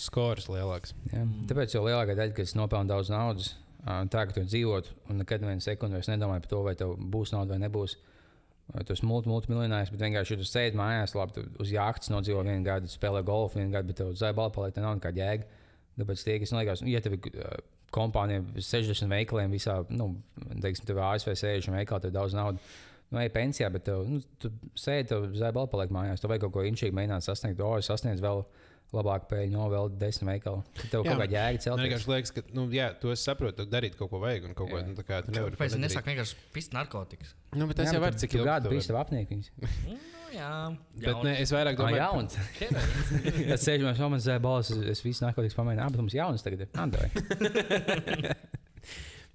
skors 0.00 0.48
lielāks. 0.48 0.94
Jā. 1.12 1.26
Tāpēc 1.50 1.74
jau 1.76 1.82
lielākā 1.84 2.16
daļa, 2.16 2.36
kas 2.38 2.54
nopelna 2.56 2.94
daudz 2.94 3.10
naudas, 3.12 3.50
tā 3.82 4.26
ka 4.28 4.36
tu 4.36 4.44
dzīvot, 4.46 4.90
un 5.10 5.22
nekad 5.22 5.44
vienu 5.44 5.62
sekundi 5.64 5.98
vairs 5.98 6.10
nedomāji 6.10 6.44
par 6.44 6.50
to, 6.52 6.62
vai 6.66 6.74
tev 6.78 6.94
būs 7.12 7.34
nauda 7.34 7.56
vai 7.56 7.62
nebūs. 7.64 7.96
Tu 8.72 8.94
esi 8.94 9.04
multi, 9.04 9.28
multimiljonārs, 9.28 9.90
bet 9.92 10.04
vienkārši, 10.04 10.38
tu 10.38 10.46
sēdi 10.46 10.78
mājās, 10.78 11.16
labi, 11.18 11.42
uz 11.60 11.72
jāktas 11.74 12.12
nodzīvo 12.12 12.44
vienu 12.46 12.62
gadu, 12.64 12.88
spēlē 12.88 13.24
golfu 13.26 13.58
vienu 13.58 13.74
gadu, 13.74 13.90
bet 13.90 13.98
tev 13.98 14.12
zai 14.16 14.30
balva 14.36 14.54
paliek, 14.54 14.78
nav 14.80 14.94
nekāda 14.96 15.18
jēga. 15.18 15.60
Tāpēc 15.98 16.22
tie, 16.24 16.38
kas 16.40 16.54
man 16.54 16.62
liekas, 16.62 16.84
nu, 16.86 16.92
ja 16.94 17.02
tev 17.04 17.18
ir 17.18 17.42
kompānija 17.92 18.40
ar 18.40 18.64
60 18.70 19.12
veikaliem 19.12 19.52
visā, 19.52 19.76
nu, 19.92 20.08
teiksim, 20.62 20.86
tev 20.88 21.02
ASV 21.04 21.34
60 21.34 21.76
veikali, 21.76 22.06
tev 22.06 22.14
daudz 22.14 22.38
naudas. 22.38 22.80
Nu, 23.12 23.20
ej 23.20 23.28
pensijā, 23.34 23.68
bet 23.68 23.84
tev, 23.84 24.06
nu, 24.08 24.22
tu 24.40 24.48
sēdi, 24.78 25.10
tev 25.10 25.26
zai 25.36 25.50
balva 25.52 25.68
paliek 25.74 25.92
mājās. 25.92 26.22
Tev 26.22 26.32
vajag 26.32 26.46
kaut 26.46 26.54
ko 26.54 26.64
inčīgi 26.64 26.96
mēģināt 26.96 27.26
sasniegt. 27.26 27.60
O, 27.60 27.74
es 27.76 27.90
sasniedzu 27.90 28.24
vēl 28.24 28.40
labāku 28.92 29.28
pēļņu, 29.30 29.52
no 29.56 29.66
vēl 29.72 29.86
desmit 29.98 30.28
veikalu. 30.34 30.58
Tad 30.76 30.90
tev 30.92 31.00
Jā, 31.06 31.10
kaut 31.14 31.20
kāda 31.22 31.32
jēga 31.36 31.56
Man 31.56 31.62
celties. 31.64 31.84
vienkārši 31.86 32.08
liekas, 32.12 32.30
ka, 32.36 32.40
nu, 32.58 32.62
jā, 32.76 32.86
to 33.00 33.06
es 33.14 33.20
saprotu, 33.24 33.64
darīt 33.72 33.94
kaut 33.96 34.10
ko 34.12 34.18
vajag 34.20 34.42
un 34.50 34.54
kaut 34.58 34.68
ko 34.70 34.76
Jā. 34.80 34.84
nu, 34.86 34.92
tā 34.98 35.04
kā 35.08 35.14
tu 35.24 35.32
nevari. 35.32 35.56
Pēc 35.56 35.70
tam 35.76 35.82
nesāk 35.86 36.04
vienkārši 36.10 36.34
pist 36.52 36.70
narkotikas. 36.76 37.32
Nu, 37.56 37.66
bet 37.70 37.76
tas 37.80 37.88
Jā, 37.88 37.94
jau 37.96 38.02
var 38.04 38.12
tu- 38.12 38.20
cik 38.24 38.30
tu 38.34 38.38
ilgi 38.42 38.56
tu 38.62 38.68
vari. 38.74 38.86
tev 38.90 38.98
apniekums. 39.00 39.46
Nu, 39.88 39.96
jā, 40.36 40.52
Bet 41.06 41.16
ne, 41.24 41.32
es 41.42 41.50
vairāk 41.52 41.72
ir 41.72 41.78
domāju, 41.82 42.00
jauns. 42.02 42.32
Es 43.56 43.60
sēžu, 43.66 43.82
mēs 43.88 43.98
domājam, 44.00 44.22
zē, 44.28 44.34
balss, 44.44 44.68
es 44.72 45.00
visu 45.04 45.20
narkotikas 45.24 45.56
pamēģinu. 45.56 45.82
Ah, 45.84 45.88
bet 45.92 46.00
mums 46.04 46.14
jauns 46.16 46.42
tagad 46.44 46.60
ir. 46.64 46.68
Andai. 46.76 47.08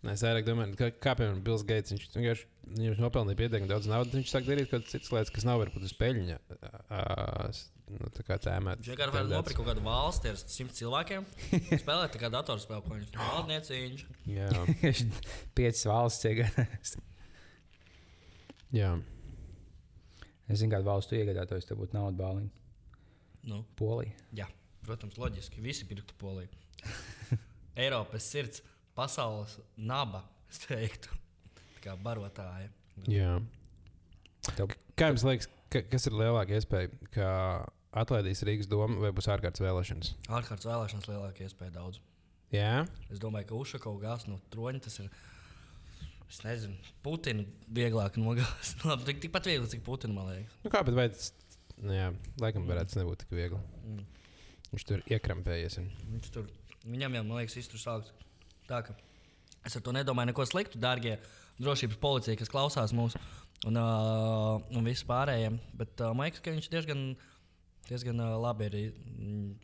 Es 0.05 0.21
vairāk 0.21 0.45
domāju, 0.45 0.75
ka, 0.77 0.91
kā 1.01 1.13
piemēram 1.17 1.39
Bills 1.44 1.63
Gates. 1.67 1.91
Viņš 1.95 2.11
vienkārši 2.13 2.45
viņš 2.77 2.99
nopelnīja 3.01 3.39
pietiekami 3.39 3.69
daudz 3.71 3.88
naudas. 3.89 4.13
Viņš 4.13 4.29
sāk 4.29 4.45
darīt 4.45 4.69
kaut 4.69 4.83
kādas 4.83 4.94
citas 4.94 5.09
lietas, 5.15 5.31
kas 5.33 5.47
nav 5.47 5.57
varbūt 5.63 5.88
uz 5.88 5.95
peļņa. 5.97 6.38
Nu, 7.88 8.09
tā 8.11 8.23
kā 8.27 8.35
tēmēt. 8.44 8.81
Viņš 8.83 8.91
vienkārši 8.91 9.15
var 9.15 9.27
nopirkt 9.31 9.57
kaut 9.57 9.69
kādu 9.69 9.83
valsti 9.85 10.31
ar 10.33 10.39
simt 10.41 10.73
cilvēkiem. 10.75 11.25
Spēlēt 11.83 12.13
tā 12.13 12.19
kā 12.21 12.29
datorspēle, 12.33 12.83
ko 12.83 12.97
viņš 12.97 13.13
valdnieciņš. 13.15 14.05
Jā, 14.35 14.49
Piecas 15.57 15.85
valsts 15.88 16.27
iegādājas. 16.27 16.97
jā. 18.75 18.91
Es 20.47 20.61
zinu, 20.61 20.71
kādu 20.75 20.88
valstu 20.88 21.15
iegādātos, 21.17 21.65
tev 21.67 21.79
būtu 21.81 21.95
nauda 21.98 22.15
bāliņa. 22.22 22.51
Nu, 23.48 23.62
Polija. 23.79 24.12
jā, 24.36 24.45
protams, 24.83 25.15
loģiski. 25.19 25.63
Visi 25.63 25.88
pirktu 25.88 26.15
poliju. 26.19 26.51
Eiropas 27.88 28.27
sirds, 28.27 28.60
pasaules 28.98 29.58
naba, 29.77 30.24
es 30.51 30.63
teiktu. 30.66 31.13
Kā 31.84 31.94
barotāja. 32.04 32.68
jā. 33.08 33.38
Tev 34.58 34.72
Kā 34.98 35.12
jums 35.12 35.24
liekas, 35.27 35.48
ka, 35.70 35.84
kas 35.92 36.08
ir 36.10 36.16
lielāka 36.18 36.56
iespēja, 36.58 36.89
ka 37.13 37.27
atlaidīs 38.01 38.42
Rīgas 38.48 38.70
doma 38.72 38.98
vai 39.04 39.12
būs 39.16 39.27
ārkārtas 39.30 39.62
vēlēšanas? 39.62 40.13
Ārkārtas 40.34 40.66
vēlēšanas 40.70 41.10
lielākā 41.12 41.46
iespēja 41.46 41.75
daudz. 41.75 42.00
Jā, 42.54 42.86
Es 43.12 43.20
domāju, 43.20 43.50
ka 43.50 43.58
Ušakovs 43.60 44.00
gāz 44.01 44.24
no 44.30 44.38
troņa 44.54 44.82
tas 44.88 44.96
ir. 45.04 45.10
Es 46.27 46.42
nezinu, 46.44 46.75
Putinu 47.06 47.46
vieglāk 47.75 48.18
nogāzt. 48.20 48.82
Labi, 48.89 49.06
tik, 49.12 49.20
tikpat 49.27 49.48
viegli, 49.51 49.70
cik 49.72 49.84
Putinu 49.86 50.16
man 50.18 50.32
liekas. 50.32 50.56
nu 50.66 50.72
kā, 50.74 50.82
bet 50.88 50.96
vai 50.98 51.08
tas, 51.13 51.30
nu 51.80 51.94
jā, 51.96 52.08
laikam 52.42 52.66
varētu 52.68 53.00
nebūt 53.01 53.22
tik 53.25 53.36
viegli. 53.38 53.60
Mm. 53.86 54.01
Viņš 54.74 54.88
tur 54.89 55.04
iekrampējies. 55.13 55.77
Viņš 56.16 56.32
tur, 56.36 56.50
viņam 56.88 57.20
jau, 57.20 57.24
man 57.30 57.42
liekas, 57.44 57.60
iztur 57.62 57.80
sāks. 57.84 58.12
Tā 58.67 58.81
ka 58.86 58.95
es 59.67 59.75
ar 59.77 59.83
to 59.83 59.93
nedomāju 59.95 60.31
neko 60.31 60.45
sliktu, 60.47 60.79
dārgie 60.81 61.17
drošības 61.62 62.00
policija, 62.01 62.38
kas 62.39 62.51
klausās 62.51 62.93
mūsu 62.95 63.19
un, 63.67 63.79
uh, 63.79 64.59
un 64.75 64.88
visi 64.88 65.07
pārējie. 65.07 65.53
Bet 65.77 66.03
uh, 66.03 66.13
man 66.15 66.27
liekas, 66.27 66.43
ka 66.45 66.53
viņš 66.53 66.69
diezgan, 66.74 67.01
diezgan 67.89 68.21
uh, 68.24 68.36
labi 68.41 68.69
ir, 68.69 68.77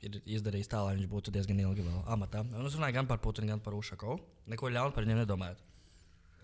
ir 0.04 0.18
izdarījis 0.38 0.72
tā, 0.72 0.82
lai 0.86 0.96
viņš 0.98 1.12
būtu 1.12 1.36
diezgan 1.36 1.62
ilgi 1.64 1.86
vēl 1.86 2.02
amatā. 2.16 2.46
Un 2.48 2.70
es 2.70 2.78
runāju 2.80 2.98
gan 2.98 3.10
par 3.10 3.22
Putinu, 3.24 3.52
gan 3.54 3.62
par 3.64 3.78
Ušakovu. 3.78 4.20
Neko 4.54 4.74
ļaunu 4.74 4.96
par 4.96 5.08
viņiem 5.08 5.24
nedomājot. 5.24 5.62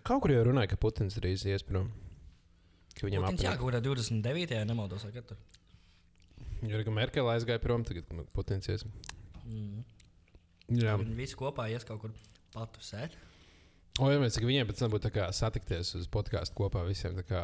Kaut 0.07 0.23
kur 0.23 0.33
jau 0.33 0.45
runāja, 0.47 0.71
ka 0.71 0.79
Putins 0.79 1.17
drīz 1.19 1.43
ies 1.49 1.65
prom. 1.65 1.89
Viņam 2.99 3.25
Putins, 3.25 3.43
jā, 3.45 3.53
apniek. 3.53 3.61
kaut 3.61 3.71
kādā 3.71 3.83
29. 3.85 4.55
ja 4.59 4.67
nemaldos, 4.67 5.05
arī 6.59 6.91
Merkele 6.91 7.31
aizgāja 7.31 7.61
prom, 7.63 7.85
tagad 7.87 8.09
Putins 8.35 8.67
ies. 8.67 8.83
Mm. 9.47 9.85
Jā, 10.75 10.97
Viņi 10.99 11.15
visi 11.17 11.37
kopā 11.39 11.69
ies 11.71 11.85
kaut 11.87 12.01
kur 12.03 12.11
patusēt. 12.55 13.17
O, 13.99 14.07
ja 14.07 14.19
mēs 14.21 14.37
viņiem 14.39 14.67
pēc 14.69 14.79
tam 14.79 14.91
būtu 14.93 15.09
tā 15.09 15.11
kā 15.11 15.25
satikties 15.35 15.89
uz 15.97 16.05
podkāstu 16.11 16.55
kopā 16.55 16.85
visiem. 16.87 17.17
Tā 17.17 17.23
kā 17.27 17.39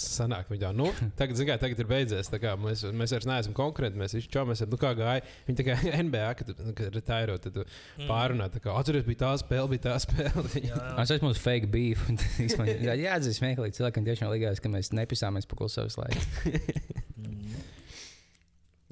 sanāk, 0.00 0.48
viņi 0.50 0.62
tā, 0.64 0.70
nu, 0.74 0.88
tagad, 1.20 1.38
zin 1.38 1.46
kā, 1.46 1.54
tagad 1.62 1.82
ir 1.84 1.90
beidzies. 1.90 2.30
tā 2.32 2.40
kā 2.42 2.56
Mēs, 2.58 2.82
mēs 2.90 3.14
vairs 3.14 3.28
neesam 3.30 3.54
konkurenti, 3.54 4.00
mēs 4.00 4.16
visi 4.16 4.30
čomies, 4.32 4.64
nu 4.66 4.78
kā 4.80 4.90
gāja. 4.98 5.22
Viņi 5.46 5.60
tā 5.60 5.66
kā 5.68 5.76
NBA, 6.08 6.24
kad, 6.40 6.50
kad 6.80 6.98
retairo, 6.98 7.36
tad 7.44 7.60
tu 7.60 7.66
pārunā, 8.08 8.48
tā 8.50 8.62
kā 8.64 8.74
atceries, 8.80 9.06
bija 9.06 9.22
tā 9.22 9.30
spēle, 9.44 9.70
bija 9.76 9.84
tā 9.86 9.94
spēle. 10.02 10.48
Jā, 10.66 10.80
Es 11.04 11.14
esmu 11.14 11.30
uz 11.30 11.38
fake 11.42 11.70
beef. 11.70 12.02
Jā, 12.42 12.98
jāatzīst, 12.98 13.38
smieklīgi 13.38 13.78
cilvēkam 13.78 14.10
tiešām 14.10 14.34
likās, 14.34 14.62
ka 14.64 14.72
mēs 14.72 14.90
nepisāmies 14.98 15.46
pa 15.46 15.62
klusu 15.62 15.84
savas 15.84 16.00
laiku. 16.00 17.70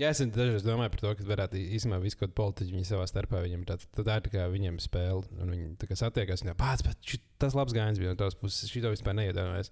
Jā, 0.01 0.09
es 0.09 0.23
dažreiz 0.33 0.65
domāju 0.65 0.91
par 0.95 1.03
to, 1.03 1.11
ka 1.19 1.25
varētu 1.29 1.59
īstenībā 1.61 1.99
visu 2.01 2.17
kaut 2.17 2.31
kādu 2.31 2.37
politiķu 2.39 2.73
viņi 2.79 2.87
savā 2.89 3.05
starpā. 3.11 3.43
Viņam 3.45 3.65
tā, 3.69 3.77
tā, 3.93 4.05
tā 4.07 4.15
ir 4.19 4.25
tā 4.25 4.31
kā 4.33 4.47
viņiem 4.49 4.79
spēle, 4.81 5.21
un 5.37 5.53
viņi 5.53 5.67
tā 5.83 5.89
kā 5.91 5.99
satiekas. 6.01 6.43
Jā, 6.47 6.55
pats, 6.59 6.85
bet 6.87 6.97
šit, 7.05 7.23
tas 7.43 7.53
labs 7.59 7.75
gājiens 7.77 8.01
bija 8.01 8.15
no 8.15 8.19
tavas 8.19 8.39
puses. 8.41 8.71
Šī 8.73 8.81
to 8.87 8.93
vispār 8.95 9.19
neiedomājās. 9.19 9.69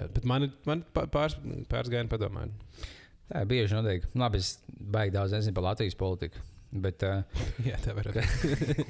Jā, 0.00 0.08
Bet 0.16 0.26
man, 0.26 0.48
ir- 0.48 0.84
pāris, 0.90 1.38
pāris 1.70 1.92
gājieni 1.92 2.10
padomāju. 2.10 2.50
Tā 3.30 3.44
ir 3.44 3.50
bieži 3.52 3.76
notiek. 3.78 4.08
Labi, 4.18 4.40
es 4.42 4.56
baigi 4.66 5.14
daudz 5.14 5.36
nezinu 5.38 5.54
par 5.60 5.68
Latvijas 5.70 5.94
politiku. 6.00 6.42
Bet 6.70 7.02
uh, 7.06 7.22
Jā, 7.70 7.78
tā 7.82 7.94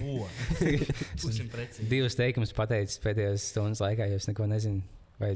Ko? 0.00 0.26
Būsim 1.22 1.52
precīzi. 1.52 1.86
divas 1.92 2.16
teikumus 2.16 2.56
pateicis 2.56 3.00
pēdējās 3.04 3.50
stundas 3.52 3.80
laikā, 3.84 4.08
jo 4.10 4.16
es 4.20 4.28
neko 4.32 4.48
nezinu. 4.48 4.80
Vai, 5.20 5.34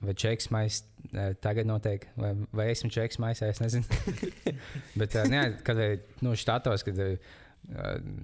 vai 0.00 0.14
čeks 0.16 0.48
maisa 0.54 1.26
tagad 1.44 1.68
notiek, 1.68 2.06
vai, 2.16 2.32
vai 2.56 2.70
esmu 2.72 2.88
čeks 2.92 3.20
maisā, 3.22 3.50
es 3.52 3.60
nezinu. 3.60 3.84
Bet, 5.00 5.12
uh, 5.12 5.26
nē, 5.28 5.42
kad 5.66 5.80
ir 5.82 5.98
nu, 6.24 6.32
štatos, 6.38 6.84
kad 6.86 7.02
uh, 7.04 7.34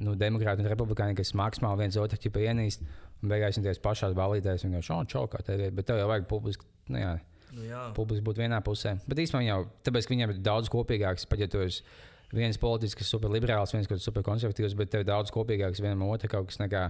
nu, 0.01 0.17
demokrāti 0.19 0.65
un 0.65 0.71
republikāņi, 0.73 1.19
kas 1.19 1.35
maksimāli 1.39 1.85
viens 1.85 1.99
otru 2.01 2.21
ķipa 2.23 2.47
ienīst, 2.49 2.87
un 3.21 3.33
beigās 3.33 3.59
viņi 3.59 3.69
tajās 3.69 3.83
pašās 3.85 4.17
balītēs 4.17 4.65
vienkārši 4.65 4.89
šādi 4.89 5.15
čaukā 5.15 5.43
tev 5.47 5.67
ir. 5.67 5.77
Bet 5.77 5.91
tev 5.91 6.01
jau 6.01 6.09
vajag 6.11 6.27
publiski, 6.33 6.67
nu 6.93 7.05
jā, 7.05 7.13
Nu, 7.53 7.67
jā. 7.69 7.83
publiski 7.97 8.25
būt 8.25 8.41
vienā 8.41 8.63
pusē. 8.65 8.95
Bet 9.05 9.21
īstenībā 9.21 9.45
jau 9.45 9.59
tāpēc, 9.85 10.07
ka 10.07 10.15
viņiem 10.15 10.31
ir 10.33 10.41
daudz 10.45 10.71
kopīgāks, 10.73 11.27
pat 11.29 11.43
ja 11.43 11.49
tu 11.53 11.61
esi 11.61 11.85
viens 12.33 12.57
politisks, 12.61 13.11
superliberāls, 13.13 13.75
viens 13.77 13.91
superkonservatīvs, 14.07 14.77
bet 14.79 14.93
tev 14.95 15.05
ir 15.05 15.11
daudz 15.11 15.33
kopīgāks 15.35 15.83
vienam 15.85 16.07
otram 16.09 16.33
kaut 16.33 16.49
kas 16.49 16.61
nekā 16.63 16.87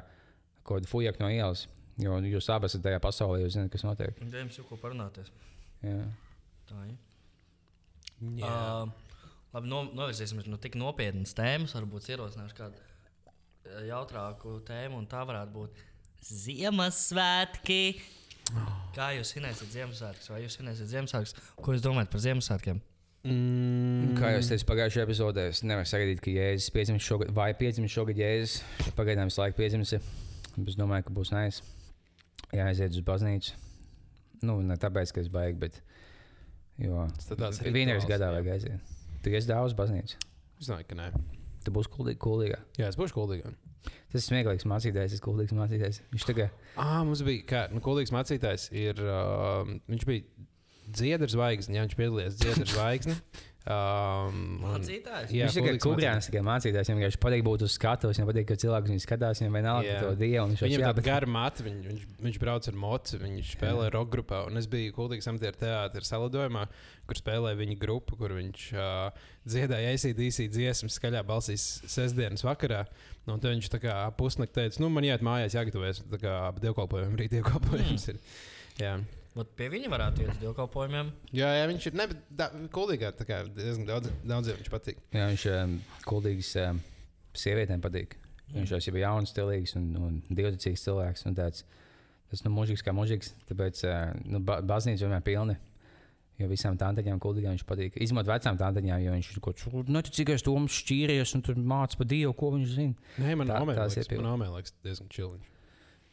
kaut 0.63 0.77
kāda 0.77 0.91
fujaka 0.91 1.25
no 1.25 1.33
ielas. 1.35 1.67
Jo 2.01 2.17
jūs 2.25 2.49
abi 2.53 2.69
esat 2.71 2.85
tajā 2.87 3.01
pasaulē, 3.05 3.43
jūs 3.43 3.57
zināt, 3.57 3.73
kas 3.73 3.85
notiek. 3.85 4.17
Dēļ 4.33 4.53
jau 4.57 4.65
ko 4.69 4.79
parunāties. 4.81 5.29
Jā. 5.85 5.99
Tā 6.71 6.87
ir. 6.89 6.97
Jā. 8.39 8.49
Uh, 8.49 9.19
labi, 9.53 9.69
no, 9.69 9.83
novirzīsimies 9.99 10.49
no 10.49 10.57
tik 10.63 10.79
nopietnas 10.81 11.35
tēmas. 11.37 11.75
Varbūt 11.77 12.09
ierosināšu 12.15 12.57
kādu 12.57 12.89
jautrāku 13.89 14.61
tēmu, 14.67 15.03
un 15.03 15.09
tā 15.11 15.25
varētu 15.29 15.55
būt 15.57 15.83
Ziemassvētki. 16.23 17.83
Kā 18.95 19.11
jūs 19.17 19.35
svinēsiet 19.35 19.75
Ziemassvētkus? 19.75 20.31
Vai 20.33 20.43
jūs 20.45 20.57
svinēsiet 20.59 20.91
Ziemassvētkus? 20.93 21.37
Ko 21.59 21.75
jūs 21.75 21.85
domājat 21.85 22.13
par 22.13 22.23
Ziemassvētkiem? 22.25 22.81
Mm, 23.23 24.17
Kā 24.19 24.33
jau 24.35 24.41
teicu 24.49 24.67
pagājušajā 24.67 25.05
epizodē, 25.07 25.45
es 25.53 25.61
nevaru 25.63 25.87
sagaidīt, 25.87 26.23
ka 26.25 26.33
Jēzus 26.35 26.73
piedzimis 26.75 27.07
šogad, 27.07 27.31
vai 27.37 27.53
piedzimis 27.59 27.95
šogad 27.95 28.19
Jēzus. 28.19 28.57
Pagaidām 28.99 29.31
visu 29.31 29.43
laiku 29.43 29.61
piedzimis. 29.61 29.95
Es 29.95 30.79
domāju, 30.79 31.07
ka 31.07 31.15
būs 31.15 31.31
nais. 31.35 31.61
Jāaiziet 32.53 32.93
uz 32.97 33.05
baznīcu. 33.07 33.55
Nu, 34.43 34.59
ne 34.67 34.77
tāpēc, 34.81 35.13
ka 35.15 35.23
es 35.23 35.29
baigi, 35.33 35.59
bet. 35.63 35.81
Rituāls, 36.83 37.29
gadā 38.11 38.29
jā. 38.29 38.35
vajag 38.37 38.49
aiziet. 38.57 38.95
Tu 39.23 39.35
esi 39.39 39.49
daudz 39.51 39.75
baznīcu. 39.79 40.17
Es 40.61 40.69
domāju, 40.71 40.89
ka 40.91 40.99
nē. 40.99 41.11
Tu 41.63 41.71
būsi 41.75 41.91
kuldī- 41.93 42.17
kuldīgā. 42.19 42.59
Jā, 42.81 42.89
es 42.91 42.99
būšu 42.99 43.15
kuldīgā. 43.15 43.53
Tas 44.13 44.19
ir 44.21 44.25
smieklīgs 44.27 44.67
mācītājs, 44.69 45.15
es 45.17 45.23
kuldīgs 45.23 45.55
mācītājs. 45.57 46.01
Viņš 46.13 46.27
tagad 46.27 46.51
Ah, 46.77 47.03
mums 47.07 47.23
bija, 47.27 47.45
kā, 47.47 47.61
nu, 47.73 47.81
kuldīgs 47.85 48.13
mācītājs. 48.15 48.69
Ir, 48.75 48.99
uh, 49.03 49.63
viņš 49.91 50.05
bija 50.09 50.27
dziedars 50.93 51.33
zvaigzne, 51.37 51.77
jā, 51.79 51.87
viņš 51.87 51.97
piedalījās 51.99 52.39
dziedars 52.41 52.75
zvaigzne. 52.75 53.17
Um, 53.63 54.57
Mācītājs? 54.59 55.31
Jā, 55.31 55.47
viņš 55.47 55.57
tikai 55.61 55.73
kukurēns, 55.85 56.27
tikai 56.27 56.41
mācītājs. 56.47 56.89
Viņam 56.91 56.99
vienkārši 56.99 57.21
patīk 57.23 57.45
būt 57.47 57.63
uz 57.63 57.77
skatuves, 57.77 58.19
viņam 58.19 58.31
patīk, 58.33 58.47
ka 58.49 58.57
cilvēki 58.59 58.91
viņu 58.91 59.05
skatās, 59.05 59.43
viņam 59.43 59.59
vienalga 59.59 59.87
Jā. 59.87 59.93
par 60.01 60.09
to 60.09 60.19
dievu. 60.19 60.43
un 60.43 60.55
Viņš 60.57 60.65
Viņam 60.67 60.83
jā, 60.83 60.89
ir 60.91 60.99
bet 60.99 61.07
gara 61.07 61.31
matra, 61.31 61.67
viņ, 61.69 61.77
viņš, 61.87 62.09
viņš 62.27 62.41
brauc 62.43 62.69
ar 62.73 62.81
mocu, 62.87 63.21
viņš 63.23 63.53
spēlē 63.55 63.87
roka 63.95 64.13
grupā. 64.17 64.43
Un 64.51 64.59
es 64.59 64.67
biju 64.73 64.97
Kultūras 64.99 65.31
amatieru 65.31 65.63
teātris 65.63 66.11
salidojumā, 66.11 66.67
kur 67.07 67.23
spēlēja 67.23 67.61
viņa 67.63 67.79
grupa, 67.87 68.19
kur 68.19 68.35
viņš 68.41 68.67
uh, 68.75 69.25
dziedāja 69.47 69.95
ACDC 69.95 70.51
dziesmas 70.51 70.99
skaļā 70.99 71.23
balsīs 71.31 71.71
sestdienas 71.87 72.43
vakarā. 72.43 72.83
Un 73.31 73.39
tad 73.39 73.53
viņš 73.55 73.71
tā 73.71 73.79
kā 73.79 73.97
pusnakti 74.19 74.59
teica, 74.59 74.83
nu, 74.83 74.91
man 74.91 75.07
jāiet 75.07 75.23
mājās, 75.23 75.55
jāgatavojas. 75.55 76.03
Tā 76.11 76.19
kā 76.19 76.39
dievkalpojumi, 76.59 77.21
rīt 77.23 77.39
dievkalpojums 77.39 78.11
ir. 78.11 78.23
Jā. 78.83 78.97
Vat 79.33 79.53
pie 79.57 79.69
viņa 79.73 79.89
varētu 79.89 80.21
iet 80.27 80.31
uz 80.35 80.41
dievkalpojumiem. 80.43 81.11
Jā, 81.33 81.49
jā, 81.57 81.69
viņš 81.71 81.87
ir 81.89 81.95
ne, 81.97 82.05
bet 82.11 82.19
da, 82.37 82.51
kuldīgā, 82.75 83.15
tā 83.17 83.25
kā 83.25 83.39
diezgan 83.49 83.87
daudz, 83.89 84.11
daudziem 84.29 84.59
viņš 84.61 84.69
patīk. 84.75 84.99
jā, 85.17 85.29
viņš 85.31 85.45
um, 85.55 85.77
kuldīgs 86.05 86.51
um, 86.61 86.81
sievietēm 87.41 87.81
patīk. 87.85 88.19
Viņš 88.53 88.75
jau 88.75 88.81
ir 88.93 88.99
jauns, 89.01 89.33
stilīgs 89.33 89.73
un, 89.81 89.87
un 89.97 90.19
divticīgs 90.29 90.83
cilvēks. 90.85 91.25
Un 91.31 91.39
tāds, 91.39 91.65
tas 92.29 92.43
nu, 92.45 92.53
mūžīgs 92.53 92.85
kā 92.85 92.93
mūžīgs. 92.93 93.33
Tāpēc 93.49 93.81
uh, 93.89 94.11
nu, 94.29 94.43
ba 94.45 94.59
baznīca 94.61 95.07
vienmēr 95.07 95.25
pilna. 95.25 95.57
Jo 96.41 96.49
visām 96.51 96.77
tantiņām 96.81 97.21
kuldīgām 97.23 97.55
viņš 97.57 97.65
patīk. 97.69 97.97
Izņemot 98.05 98.29
vecām 98.29 98.57
tantiņām, 98.61 99.01
jo 99.05 99.13
viņš 99.15 99.31
ir 99.33 99.41
kaut 99.45 99.61
kāds 99.63 99.89
neticīgais 99.97 100.45
toms 100.45 100.77
šķīries 100.83 101.35
un 101.39 101.45
tur 101.45 101.57
mācās 101.61 101.97
par 102.01 102.09
dievu, 102.11 102.33
ko 102.37 102.51
viņš 102.57 102.73
zina. 102.77 103.11
Nē, 103.21 103.37
man 103.39 103.49
Tā- 103.53 103.61
nomēr 103.63 103.81
tās 103.81 103.97
liekas, 103.97 104.13
ir 104.13 104.21
man 104.21 104.31
nomēr 104.33 104.53
liekas 104.57 104.75
diezgan 104.85 105.11
čiliņš. 105.13 105.52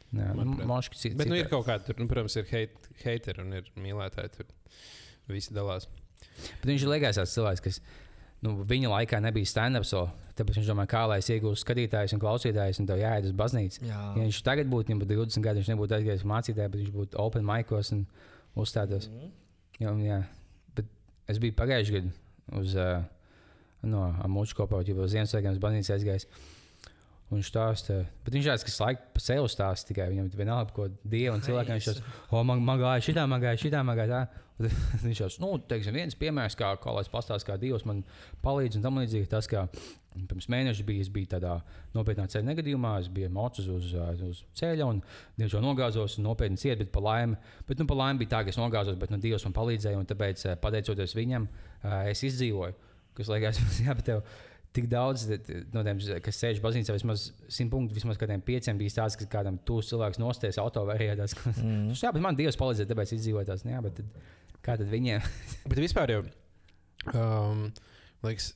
Jā, 0.10 0.30
nu, 0.34 0.58
man 0.66 0.82
šķiet, 0.86 1.16
Bet 1.20 1.30
nu, 1.30 1.38
ir 1.38 1.50
kaut 1.52 1.68
kāda, 1.68 1.86
tur, 1.86 2.00
nu, 2.02 2.08
protams, 2.10 2.36
ir 2.40 2.48
heit, 2.50 2.90
heiteri 3.04 3.44
un 3.44 3.54
ir 3.60 3.68
mīlētāji. 3.78 4.32
Tur 4.40 5.34
visi 5.36 5.54
dalās. 5.54 5.86
Bet 6.62 6.70
viņš 6.72 6.86
ir 6.86 6.92
legāls 6.94 7.20
tāds 7.20 7.36
cilvēks, 7.36 7.64
kas 7.66 7.78
nu, 8.46 8.56
viņa 8.70 8.90
laikā 8.96 9.20
nebija 9.22 9.50
stand-ups. 9.52 9.94
Tāpēc 10.40 10.62
viņš 10.62 10.72
domā, 10.72 10.86
kā 10.90 11.04
lai 11.12 11.20
es 11.20 11.28
iegūstu 11.30 11.66
skatītājus 11.66 12.16
un 12.16 12.22
klausītājus, 12.24 12.80
un 12.80 12.88
tev 12.88 13.02
jāiet 13.02 13.28
uz 13.28 13.36
baznīcu. 13.36 13.82
Jā, 13.84 14.00
Ja 14.16 14.24
viņš 14.24 14.40
tagad 14.48 14.70
būtu, 14.72 14.88
viņam 14.88 15.02
būtu 15.04 15.18
20 15.20 15.46
gadi, 15.46 15.60
viņš 15.60 15.72
nebūtu 15.74 15.98
aizgājis 15.98 16.24
mācītāji, 16.32 16.72
bet 16.72 16.80
viņš 16.80 16.94
būtu 16.96 17.20
open 17.20 17.44
micros 17.46 17.92
un 17.92 18.06
uzstātos. 18.56 19.10
Mhm. 19.12 19.34
Jā, 19.84 19.92
un 19.92 20.00
jā. 20.06 20.22
Bet 20.80 20.88
es 21.32 21.42
biju 21.44 21.58
pagājušajā 21.60 22.00
gadā 22.00 22.62
uz 22.62 22.78
uh, 22.80 23.04
no 23.86 24.06
Mūža 24.32 24.58
kopā, 24.58 24.80
jau 24.88 24.98
uz 25.04 25.14
Ziemassvētkiem 25.14 25.54
uz 25.58 25.62
baznīcu 25.62 25.94
aizgājis. 25.96 26.30
Un 27.30 27.38
viņš 27.38 27.50
stāsta, 27.52 28.00
bet 28.26 28.34
viņš 28.34 28.48
tāds, 28.50 28.64
kas 28.66 28.80
laikam 28.82 29.10
pa 29.14 29.22
sevi 29.22 29.50
stāsta 29.54 29.92
tikai. 29.92 30.08
Viņam 30.10 30.30
vienalga, 30.34 30.74
ko 30.74 30.88
dievu 31.06 31.36
un 31.38 31.44
cilvēkiem 31.46 31.78
viņš 31.78 31.90
tās, 31.92 32.00
o, 32.34 32.42
man, 32.42 32.64
man 32.66 32.82
gāja 32.82 33.06
šitā, 33.06 33.26
man 33.30 33.44
gāja 33.44 33.60
šitā, 33.62 33.84
man 33.86 34.00
gāja 34.00 34.16
tā. 34.16 34.46
Un 34.60 34.72
Viņš 35.06 35.22
jau, 35.22 35.30
nu, 35.44 35.54
teiksim, 35.70 35.96
viens 35.96 36.18
piemērs, 36.20 36.58
kā, 36.60 36.74
kā 36.84 36.92
lai 36.92 37.06
es 37.06 37.12
pastāstītu, 37.12 37.48
kā 37.48 37.56
Dievs 37.62 37.86
man 37.88 38.02
palīdz 38.44 38.80
un 38.80 38.84
tam 38.84 39.00
līdzīgi. 39.00 39.30
Tas, 39.32 39.48
kā 39.48 39.68
pirms 40.28 40.50
mēneša 40.52 40.84
bija, 40.88 41.06
es 41.06 41.12
biju 41.14 41.30
tādā 41.32 41.54
nopietnā 41.94 42.26
ceļa 42.32 42.50
negadījumā, 42.50 42.96
es 43.00 43.08
biju 43.14 43.30
mocis 43.32 43.70
uz, 43.72 43.94
uz, 44.26 44.42
ceļa 44.60 44.90
un 44.90 45.00
diemžēl 45.40 45.64
nogāzos 45.64 46.18
un 46.20 46.28
nopietni 46.28 46.60
ciet, 46.60 46.82
bet 46.82 46.92
pa 46.92 47.04
laimi, 47.06 47.38
bet, 47.70 47.80
nu, 47.80 47.88
pa 47.88 47.98
laimi 48.02 48.24
bija 48.24 48.34
tā, 48.34 48.44
ka 48.44 48.52
es 48.52 48.60
nogāzos, 48.60 49.00
bet 49.00 49.14
nu, 49.14 49.22
Dievs 49.22 49.46
man 49.48 49.56
palīdzēja 49.56 50.02
un 50.02 50.10
tāpēc, 50.10 50.46
eh, 50.50 50.60
pateicoties 50.60 51.16
viņam, 51.16 51.48
eh, 51.84 52.12
es 52.12 52.26
izdzīvoju. 52.28 52.76
Kas 53.20 53.32
liekas, 53.32 53.62
jā, 53.86 53.96
bet 53.96 54.10
tev 54.12 54.26
tik 54.76 54.90
daudz 54.92 55.26
te- 55.30 55.64
no 55.74 55.84
tiem, 55.86 56.00
kas 56.24 56.40
sēž 56.42 56.62
baznīcā, 56.64 56.94
vismaz 56.96 57.30
simt 57.52 57.72
punktu, 57.74 57.98
vismaz 57.98 58.20
kādiem 58.22 58.44
pieciem 58.46 58.78
bija 58.80 59.00
tāds, 59.02 59.18
ka 59.20 59.28
kādam 59.40 59.58
tūs 59.66 59.90
cilvēks 59.92 60.22
nosties 60.22 60.60
auto 60.62 60.86
vai 60.88 61.00
arī 61.00 61.12
tāds. 61.20 61.36
Mm. 61.60 61.94
jā, 61.98 62.12
bet 62.16 62.24
man 62.24 62.38
Dievs 62.38 62.58
palīdzēja, 62.60 62.90
tāpēc 62.92 63.16
izdzīvoju 63.18 63.50
tās. 63.50 63.66
Nu, 63.66 63.74
Jā, 63.74 63.82
bet 63.84 63.98
tad, 64.00 64.20
kā 64.66 64.78
tad 64.80 64.88
viņiem? 64.92 65.26
Bet 65.72 65.82
vispār 65.82 66.14
jau, 66.14 66.22
um, 67.14 67.66
liekas, 68.26 68.54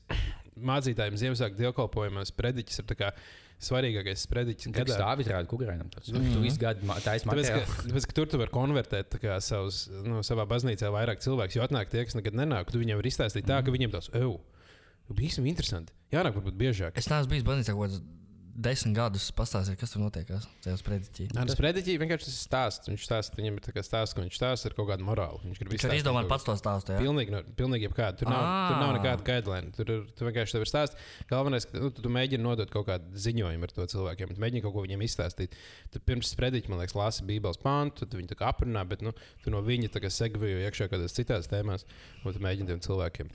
mācītājiem 0.54 1.18
Ziemassvētku 1.20 1.58
dievkalpojumos 1.60 2.32
prediķis 2.38 2.82
ir 2.82 2.96
kā 2.98 3.10
svarīgākais 3.64 4.24
prediķis 4.30 4.70
Kad 4.70 4.88
gadā. 4.88 4.96
stāv 4.98 5.22
izrāda 5.24 5.48
kukurēnam, 5.50 5.90
tas 5.92 6.10
mm. 6.12 6.32
tu 6.34 6.42
visu 6.44 6.60
gadu 6.60 6.86
taisa 7.04 7.28
Tāpēc 7.28 7.50
ka, 7.50 7.62
tāpēc, 7.88 8.08
ka 8.10 8.16
tur 8.18 8.30
tu 8.30 8.40
vari 8.40 8.54
konvertēt 8.54 9.18
kā 9.22 9.38
savus, 9.44 9.84
nu, 10.04 10.22
savā 10.26 10.46
baznīcā 10.50 10.90
vairāk 10.94 11.22
cilvēku. 11.24 11.58
Jo 11.58 11.66
atnāk 11.66 11.92
tie, 11.92 12.04
kas 12.06 12.18
nekad 12.18 12.36
nenāk, 12.38 12.70
tu 12.72 12.82
viņiem 12.82 13.00
vari 13.00 13.12
izstāstīt 13.12 13.48
tā, 13.48 13.60
ka 13.64 13.74
viņiem 13.74 13.94
tas 13.94 14.10
jau 14.12 14.36
bija 15.12 15.28
īstenībā 15.28 15.52
interesanti. 15.52 15.92
Jānāk, 16.14 16.36
varbūt 16.38 16.56
biežāk. 16.56 16.96
Es 16.96 17.10
neesmu 17.10 17.34
bijis 17.34 17.44
baznīcā 17.44 17.74
kaut 17.74 17.90
kādus 17.90 18.02
desmit 18.54 18.94
gadus. 18.96 19.26
Pastāstiet, 19.34 19.76
kas 19.80 19.92
tur. 19.94 21.34
Nā, 21.34 21.44
tas 21.48 21.56
prediķis 21.58 21.98
vienkārši 22.02 22.28
tas 22.28 22.36
stāsts. 22.46 22.90
Viņš 22.90 23.04
stāsta, 23.06 23.38
viņam 23.38 23.58
ir 23.58 23.64
tā 23.66 23.74
kā 23.74 23.82
stāsts, 23.84 24.14
ka 24.14 24.22
viņš 24.24 24.38
stāsta 24.38 24.70
ar 24.70 24.76
kaut 24.78 24.88
kādu 24.92 25.06
morāli. 25.06 25.40
Viņš 25.44 25.60
izstāstīt 25.74 25.98
izdomāja 26.00 26.28
kaut 26.28 26.32
pats 26.34 26.46
to 26.48 26.54
stāstu. 26.60 26.94
jā? 26.94 27.00
Pilnīgi, 27.02 27.42
pilnīgi 27.58 27.88
jebkāda. 27.88 28.18
Tur, 28.20 28.30
nav, 28.30 28.44
tur 28.70 28.78
nav 28.80 28.90
Ā. 28.92 28.98
nekāda 28.98 29.26
guideline. 29.26 29.72
Tur, 29.74 29.90
ir- 29.90 30.06
tu 30.14 30.24
vienkārši 30.28 30.56
tev 30.56 30.66
ir 30.66 30.70
stāsts. 30.70 30.96
Galvenais, 31.30 31.66
ka 31.66 31.78
nu, 31.78 31.90
tu, 31.90 32.02
tu 32.06 32.08
mēģini 32.08 32.42
nodot 32.46 32.70
kaut 32.70 32.86
kādu 32.86 33.10
ziņojumu 33.26 33.62
ar 33.68 33.74
to 33.74 33.86
cilvēkiem. 33.94 34.34
Tu 34.34 34.40
mēģini 34.40 34.62
kaut 34.62 34.74
ko 34.76 34.86
viņiem 34.86 35.02
izstāstīt. 35.04 35.52
Tad 35.90 36.04
pirms 36.06 36.30
sprediķa, 36.34 36.68
man 36.70 36.78
liekas, 36.82 36.94
lasa 36.94 37.24
Bībeles 37.24 37.58
pāntu, 37.58 38.04
tad 38.04 38.14
viņi 38.14 38.32
aprunā, 38.38 38.86
bet 38.88 39.02
nu, 39.02 39.12
tu 39.42 39.50
no 39.50 39.60
viņa 39.62 39.90
segvējo 40.14 40.62
iekšā 40.68 40.88
kādās 40.92 41.14
citās 41.16 41.48
tēmās. 41.50 41.84
Un 42.24 42.32
tu 42.32 42.38
mēģini 42.40 42.66
tiem 42.70 42.80
cilvēkiem 42.80 43.28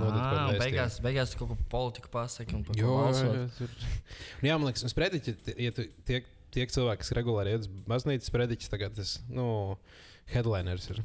nodot 0.00 0.22
kaut 0.22 0.38
un 0.38 0.54
vēstījumu. 0.54 0.62
beigās, 0.64 1.00
beigās 1.04 1.30
tu 1.32 1.38
kaut 1.42 1.48
ko 1.52 1.56
politiku 1.68 2.08
pasaki 2.08 2.54
un 2.54 2.64
par 2.64 2.76
ko 2.76 2.96
balsot. 3.02 3.60
Nu, 4.44 4.50
jā, 4.50 4.58
man 4.60 4.68
liekas, 4.68 4.82
un 4.84 4.92
sprediķi, 4.92 5.32
ja 5.56 5.70
tu 5.72 5.86
tiek, 6.04 6.26
tiek 6.52 6.72
cilvēki, 6.74 7.00
kas 7.00 7.14
regulāri 7.16 7.54
iet 7.54 7.62
uz 7.64 7.70
baznīcas 7.88 8.28
sprediķis, 8.28 8.68
tagad 8.68 8.92
tas, 8.92 9.14
nu, 9.32 9.46
headliners 10.28 10.90
ir 10.92 11.00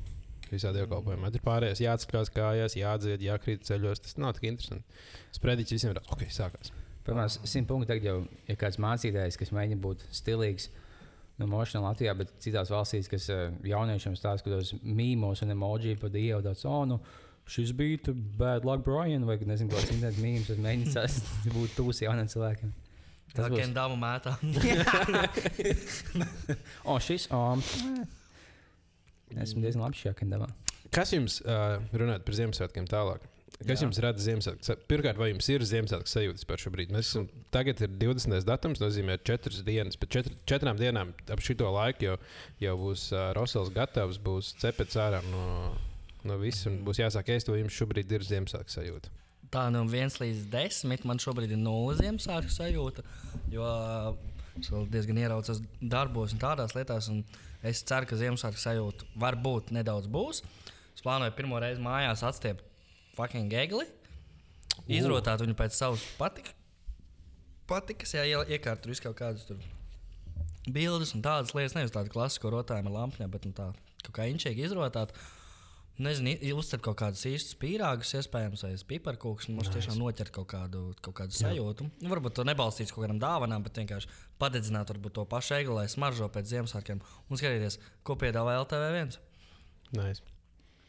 visā 0.50 0.74
dievkalpojumā. 0.76 1.30
Tur 1.32 1.46
pārējais 1.46 1.80
jāatskās 1.86 2.34
kājās, 2.36 2.76
jādzied, 2.76 3.24
jākrīt 3.24 3.64
ceļos. 3.64 4.04
Tas 4.04 4.18
nav 4.20 4.34
tik 4.36 4.50
interesanti. 4.50 5.00
Sprediķis 5.38 5.78
visiem 5.78 5.94
ir, 5.94 6.02
ok, 6.12 6.26
sākās. 6.36 6.74
Pirmā 7.08 7.30
simt 7.32 7.70
punkti 7.70 7.88
tagad 7.94 8.10
jau 8.10 8.18
ir 8.52 8.60
kāds 8.60 8.82
mācītājs, 8.84 9.40
kas 9.40 9.56
mēģina 9.56 9.86
būt 9.88 10.04
stilīgs. 10.20 10.68
Nu, 11.40 11.48
Mošanā 11.48 11.86
Latvijā, 11.86 12.18
bet 12.20 12.36
citās 12.44 12.68
valstīs, 12.76 13.08
kas 13.08 13.30
eh, 13.32 13.46
jauniešiem 13.72 14.20
stāsta, 14.20 14.44
ka 14.44 14.58
tos 14.58 14.74
mīmos 14.84 15.46
un 15.46 15.56
emoji 15.56 15.96
par 16.02 16.12
dievu, 16.12 16.44
tāds, 16.44 16.68
oh, 16.68 16.84
nu, 16.92 17.00
Šis 17.50 17.72
bija 17.74 18.12
bad 18.38 18.66
luck 18.68 18.84
Brian, 18.86 19.24
vai 19.26 19.40
nezinu, 19.42 19.72
kāds 19.74 19.90
internetu 19.90 20.22
mīmīms, 20.22 20.52
tas 20.52 20.60
mēģinās 20.62 21.16
būt 21.56 21.72
tūs 21.80 22.04
jauniem 22.04 22.28
cilvēkiem. 22.30 22.76
Tā 23.30 23.44
Tas 23.44 23.52
kā 23.52 23.60
būs. 23.60 23.74
dāmu 23.76 23.98
mētā. 24.02 24.32
O, 26.90 26.96
šis, 27.04 27.28
um, 27.36 27.62
esmu 29.38 29.62
diezgan 29.62 29.84
labi 29.86 30.00
šajā 30.00 30.16
kendamā. 30.18 30.48
Kas 30.94 31.12
jums, 31.14 31.40
uh, 31.46 31.78
runājot 31.94 32.24
par 32.26 32.38
Ziemassvētkiem 32.40 32.88
tālāk? 32.90 33.28
Kas 33.60 33.82
Jā. 33.82 33.86
jums 33.86 34.00
rada 34.02 34.22
Ziemassvētku? 34.24 34.76
Pirmkārt, 34.90 35.20
vai 35.20 35.28
jums 35.34 35.50
ir 35.52 35.66
Ziemassvētku 35.68 36.10
sajūtas 36.10 36.48
par 36.48 36.62
šo 36.64 36.72
brīdi? 36.74 36.96
Mēs 36.96 37.10
esam, 37.12 37.28
tagad 37.54 37.82
ir 37.84 37.92
20. 38.02 38.40
datums, 38.48 38.80
nozīmē 38.82 39.20
4 39.28 39.62
dienas. 39.68 40.00
Pēc 40.00 40.14
četr, 40.16 40.38
četrām 40.50 40.80
dienām 40.80 41.12
ap 41.30 41.44
šito 41.44 41.68
laiku 41.76 42.08
jau, 42.08 42.16
jau 42.64 42.76
būs 42.80 43.10
uh, 43.14 43.28
Rosels 43.38 43.70
gatavs, 43.76 44.18
būs 44.24 44.54
cepets 44.64 44.98
ārā 45.04 45.20
no, 45.28 45.44
no 46.26 46.40
viss 46.42 46.66
un 46.72 46.80
būs 46.88 47.04
jāsāk 47.04 47.34
ēst, 47.36 47.52
vai 47.52 47.60
jums 47.62 47.76
šobrīd 47.78 48.16
ir 48.16 48.26
Ziemassvētku 48.32 48.74
sajūta. 48.80 49.14
Tā 49.50 49.66
no 49.74 49.82
1 49.88 50.20
līdz 50.22 50.44
10 50.54 51.06
man 51.10 51.18
šobrīd 51.22 51.56
ir 51.56 51.62
nulle 51.62 51.96
Ziemassvētku 51.98 52.54
sajūta. 52.54 53.02
Jo 53.50 53.66
es 54.60 54.70
vēl 54.70 54.86
diezgan 54.94 55.18
ieraucos 55.24 55.62
darbos 55.82 56.36
un 56.36 56.42
tādās 56.44 56.76
lietās. 56.78 57.08
Un 57.10 57.24
es 57.66 57.82
ceru, 57.82 58.06
ka 58.12 58.20
Ziemassvētku 58.20 58.62
sajūta 58.62 59.08
varbūt 59.24 59.72
nedaudz 59.74 60.10
būs. 60.12 60.44
Es 60.94 61.02
plānoju 61.06 61.34
pirmo 61.38 61.58
reizi 61.64 61.82
mājās 61.82 62.22
atstiept 62.28 62.62
fucking 63.18 63.52
egli. 63.58 63.88
Izrotāt 64.90 65.42
viņu 65.44 65.58
pēc 65.60 65.76
savas 65.76 66.04
patika. 66.20 66.54
Patikas, 67.70 68.14
jā, 68.18 68.24
ie- 68.26 68.56
iekārt 68.58 68.82
tur 68.82 68.94
visu 68.94 69.04
kaut 69.06 69.18
kādus 69.20 69.46
tur 69.50 69.58
bildes 70.70 71.12
un 71.18 71.22
tādas 71.26 71.54
lietas. 71.58 71.76
Nevis 71.78 71.94
tādu 71.94 72.10
klasisko 72.14 72.50
rotājumu 72.54 72.94
lampām, 72.94 73.30
bet 73.34 73.46
nu, 73.46 73.54
tā 73.54 74.14
kā 74.14 74.26
inčīgi 74.30 74.66
izrotāt. 74.66 75.14
Nezinu, 76.00 76.32
i- 76.40 76.54
uzcelt 76.56 76.82
kaut 76.86 76.96
kādus 77.02 77.26
īstus 77.28 77.58
pīrāgus, 77.60 78.14
iespējams, 78.16 78.62
vai 78.64 78.72
piparkūkus. 78.92 79.50
Mums 79.52 79.68
tiešām 79.74 79.98
noķert 80.00 80.32
kaut 80.32 80.48
kādu, 80.48 80.94
kaut 81.04 81.16
kādu 81.18 81.36
sajūtu. 81.36 81.90
Nu, 82.02 82.10
varbūt 82.14 82.36
to 82.40 82.44
nebalstīts 82.48 82.94
kaut 82.96 83.04
kādām 83.04 83.20
dāvanām, 83.20 83.64
bet 83.66 83.74
vienkārši 83.82 84.08
padedzināt 84.40 84.88
varbūt, 84.94 85.14
to 85.20 85.26
pašu 85.26 85.58
egli, 85.60 85.74
lai 85.76 85.88
smaržo 85.92 86.30
pēc 86.32 86.48
Ziemassvētkiem. 86.54 87.02
Un 87.30 87.38
skatīties, 87.38 87.78
ko 88.08 88.16
piedāvā 88.16 88.56
LTV1. 88.64 89.18
Nice. 89.92 90.22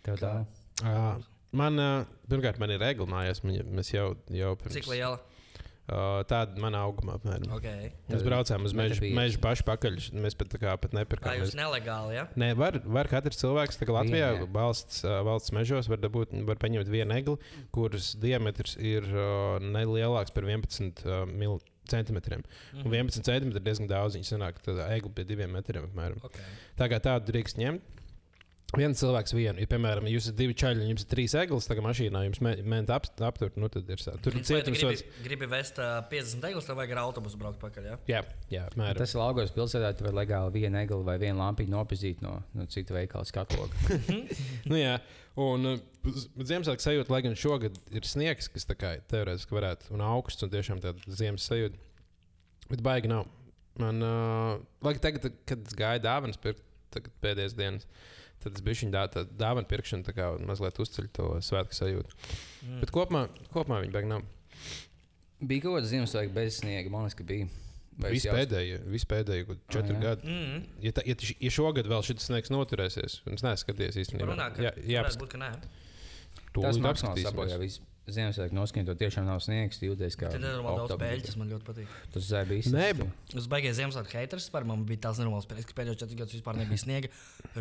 Tev 0.04 0.16
tā. 0.22 0.46
Uh, 0.84 1.18
man, 1.52 1.78
uh, 1.78 2.04
pirmkārt, 2.30 2.58
man 2.62 2.70
ir 2.70 2.78
regla 2.78 3.06
mājās. 3.06 3.42
man- 3.42 3.56
Mēs 3.74 3.90
jau, 3.92 4.14
jau 4.30 4.54
pirms, 4.56 4.72
Cik 4.78 4.86
liela? 4.86 5.18
Uh, 5.90 6.20
tāda 6.30 6.54
mana 6.62 6.84
auguma 6.86 7.16
apmēram. 7.18 7.48
Okay. 7.56 7.88
Mēs 8.12 8.22
braucām 8.22 8.62
uz 8.68 8.74
mežu, 8.78 9.02
mežu 9.16 9.40
pašu 9.42 9.64
pakaļ. 9.66 9.96
Mēs 10.22 10.36
pat, 10.38 10.52
tā 10.52 10.60
kā, 10.62 10.74
pat 10.78 10.92
Tā 10.92 11.00
nepirkām. 11.00 11.34
jūs 11.40 11.50
Mēs... 11.50 11.56
nelegāli, 11.58 12.14
ja? 12.14 12.26
Nē, 12.38 12.52
var, 12.60 12.78
var 12.86 13.10
katrs 13.10 13.40
cilvēks, 13.40 13.80
tā 13.80 13.88
kā 13.88 13.96
Latvijā, 13.96 14.28
Viena. 14.36 14.46
valsts, 14.54 15.00
valsts 15.26 15.54
mežos, 15.56 15.90
var, 15.90 15.98
dabūt, 16.04 16.36
var 16.46 16.60
paņemt 16.62 16.92
vienu 16.92 17.16
egli, 17.16 17.34
kuras 17.74 18.12
diametrs 18.22 18.76
ir 18.78 19.08
uh, 19.10 19.58
nelielāks 19.58 20.30
par 20.36 20.46
11 20.46 21.02
uh, 21.02 21.24
mil 21.26 21.58
centimetriem. 21.90 22.44
Mhm. 22.76 22.86
Un 22.86 22.94
11 22.94 23.26
centimetri 23.26 23.58
ir 23.58 23.66
diezgan 23.66 23.90
daudz. 23.90 24.14
Viņa 24.14 24.30
sanāk, 24.30 24.62
tad 24.62 24.78
egli 24.86 25.10
pie 25.16 25.26
diviem 25.26 25.50
metriem 25.58 25.88
apmēram. 25.90 26.22
Okay. 26.30 26.46
Tā 26.78 26.86
kā 26.92 27.02
tādu 27.02 27.32
drīkst 27.32 27.58
ņemt. 27.58 27.96
Viens 28.78 29.00
cilvēks 29.00 29.32
vienu. 29.34 29.58
Ja, 29.58 29.66
piemēram, 29.66 30.06
jūs 30.06 30.28
esat 30.28 30.36
divi 30.38 30.54
čaļi, 30.54 30.84
jums 30.92 31.02
ir 31.02 31.08
trīs 31.10 31.32
eglis, 31.38 31.66
tad 31.66 31.80
mašīnā 31.82 32.20
jums 32.28 32.38
mēģina 32.44 32.94
ap, 32.94 33.08
apturt, 33.26 33.56
nu 33.58 33.70
tad 33.72 33.88
ir 33.90 34.02
tā. 34.04 34.14
Tur 34.22 34.36
ir 34.38 34.44
cietums. 34.46 34.78
gribi, 34.78 34.98
sots. 35.00 35.22
gribi 35.24 35.48
vest 35.50 35.80
uh, 35.82 35.96
50 36.10 36.46
eglus, 36.52 36.68
vai 36.70 36.76
vajag 36.82 36.94
ar 36.94 37.00
autobusu 37.02 37.40
braukt 37.40 37.58
pakaļ? 37.62 37.88
Ja? 37.90 37.96
Jā, 38.12 38.20
jā, 38.52 38.66
apmēram. 38.70 39.00
Tas 39.00 39.14
ir 39.16 39.20
Laugos 39.22 39.50
pilsētā, 39.56 39.90
tu 39.98 40.06
vari 40.06 40.20
legāli 40.20 40.62
vienu 40.62 40.78
egli 40.84 41.00
vai 41.08 41.16
vienu 41.22 41.42
lampiņu 41.42 41.74
nopazīt 41.74 42.22
no, 42.22 42.36
no 42.54 42.68
citu 42.70 42.94
veikalu 42.94 43.26
skatloga. 43.28 43.74
Nu, 44.70 44.76
jā, 44.78 44.94
un 45.40 45.72
uh, 45.72 45.82
Ziemassvētku 46.06 46.84
sajūta, 46.84 47.10
lai 47.12 47.22
gan 47.24 47.34
šogad 47.38 47.74
ir 47.90 48.06
sniegs, 48.06 48.46
kas 48.52 48.68
tā 48.68 48.76
kā 48.78 48.92
teorētiski 49.10 49.56
varētu, 49.56 49.90
un 49.96 50.04
augsts, 50.04 50.46
un 50.46 50.52
tiešām 50.52 50.80
tāda 50.84 51.18
ziemas 51.18 51.48
sajūta. 51.48 51.80
Bet 52.70 52.84
baigi 52.86 53.10
nav. 53.10 53.26
Man, 53.80 54.00
uh, 54.04 54.54
lai 54.84 54.94
tagad, 55.02 55.26
kad 55.48 55.66
es 55.66 55.76
gāju 55.78 56.04
dāvanas 56.04 56.38
pirkt, 56.40 56.62
tagad 56.94 57.14
pēdējās 57.24 57.56
dienas, 57.58 57.86
tad 58.42 58.56
es 58.58 58.64
biju 58.66 58.82
viņa 58.84 58.92
dā, 58.94 59.02
tā 59.14 59.24
dāvana 59.40 59.68
pirkšana, 59.70 60.06
tā 60.06 60.14
kā 60.16 60.28
mazliet 60.48 60.78
uzceļ 60.82 61.08
to 61.16 61.30
svētku 61.44 61.76
sajūtu. 61.76 62.20
Mm. 62.66 62.78
Bet 62.82 62.92
kopumā, 62.94 63.24
kopumā 63.54 63.80
viņa 63.84 63.94
baigi 63.96 64.10
nav. 64.12 64.24
Bija 65.40 65.64
kaut 65.64 65.78
kāds 65.78 65.90
Ziemassvētku 65.92 66.34
bez 66.36 66.60
sniega, 66.60 66.92
man 66.92 67.06
liekas, 67.06 67.18
ka 67.20 67.26
bija. 67.28 67.48
Vispēdējie, 68.00 68.78
vispēdējie 68.88 69.44
kaut 69.48 69.60
četri 69.72 69.92
jā. 69.96 70.00
gadi. 70.04 70.32
Mm. 70.32 70.60
Ja, 70.84 70.92
tā, 70.96 71.04
ja, 71.04 71.16
š- 71.20 71.36
ja 71.44 71.50
šogad 71.52 71.88
vēl 71.90 72.04
šis 72.06 72.26
sniegs 72.30 72.52
noturēsies, 72.52 73.18
es 73.28 73.44
neesmu 73.44 73.60
skatījies 73.64 73.98
īstenībā, 74.04 74.28
Runā, 74.30 74.46
ka 74.56 74.64
jā, 74.64 74.72
jā, 74.88 75.02
varētu 75.04 75.20
būt, 75.20 75.32
ka 75.34 75.40
nē. 75.42 75.50
Tas 75.60 76.46
tūlīt 76.56 76.84
maksimāls 76.86 77.02
apskatīsimies. 77.02 77.28
sabojā 77.28 77.58
visu. 77.60 77.84
Ziemassvētku 78.16 78.56
noskaņot, 78.58 78.98
tiešām 79.00 79.26
nav 79.28 79.40
sniegs, 79.44 79.80
jūties 79.84 80.16
kā. 80.20 80.30
Tad 80.34 80.44
ir 80.46 80.60
daudz 80.64 80.96
beļģis, 81.00 81.36
man 81.40 81.52
ļoti 81.54 81.66
patīk. 81.68 81.96
Tas 82.14 82.28
zēja 82.28 82.48
bijis. 82.50 82.70
Nē, 82.74 82.88
Es 83.36 83.48
baigēju 83.50 83.78
Ziemassvētku 83.80 84.18
haters, 84.18 84.48
par 84.54 84.66
man 84.68 84.84
bija 84.88 85.06
tās 85.08 85.20
nenormāls 85.22 85.48
prieks, 85.50 85.68
ka 85.70 85.76
pēdējos 85.80 86.00
četrus 86.02 86.18
gadus 86.22 86.36
vispār 86.38 86.58
nebija 86.60 86.82
sniega. 86.84 87.12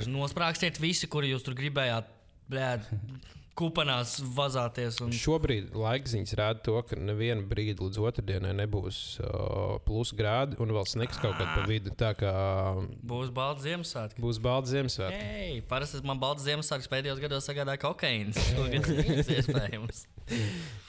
Nosprāgstiet 0.09 0.81
visi, 0.81 1.09
kuri 1.12 1.31
jūs 1.33 1.45
tur 1.45 1.57
gribējāt, 1.59 2.09
blēd, 2.49 2.88
kupanās 3.60 4.17
vazāties. 4.36 5.00
Un... 5.04 5.12
Šobrīd 5.15 5.74
laikziņas 5.78 6.36
rāda 6.39 6.63
to, 6.65 6.76
ka 6.88 6.98
nevienu 7.00 7.45
brīdi 7.50 7.84
līdz 7.84 8.00
otrdienai 8.10 8.54
nebūs 8.62 9.00
uh, 9.24 9.78
plus 9.86 10.13
grādi 10.15 10.60
un 10.63 10.74
vēl 10.76 10.88
sniegs 10.89 11.19
kaut 11.19 11.36
kādā 11.36 11.50
pa 11.58 11.65
vidu. 11.69 11.93
Tā 12.00 12.13
kā 12.17 12.34
Būs 13.10 13.32
balts 13.36 13.65
Ziemassvētku. 13.67 14.24
būs 14.24 14.41
balts 14.43 14.74
Ziemassvētku. 14.74 15.22
Ei, 15.43 15.62
parasti 15.69 16.02
man 16.08 16.22
balts 16.22 16.45
Ziemassvētku 16.48 16.91
pēdējos 16.93 17.24
gados 17.24 17.50
sagādāja 17.50 17.84
kokaīnu. 17.84 18.36
Šogad 18.50 18.89
tas 18.89 19.34
iespējams. 19.38 20.04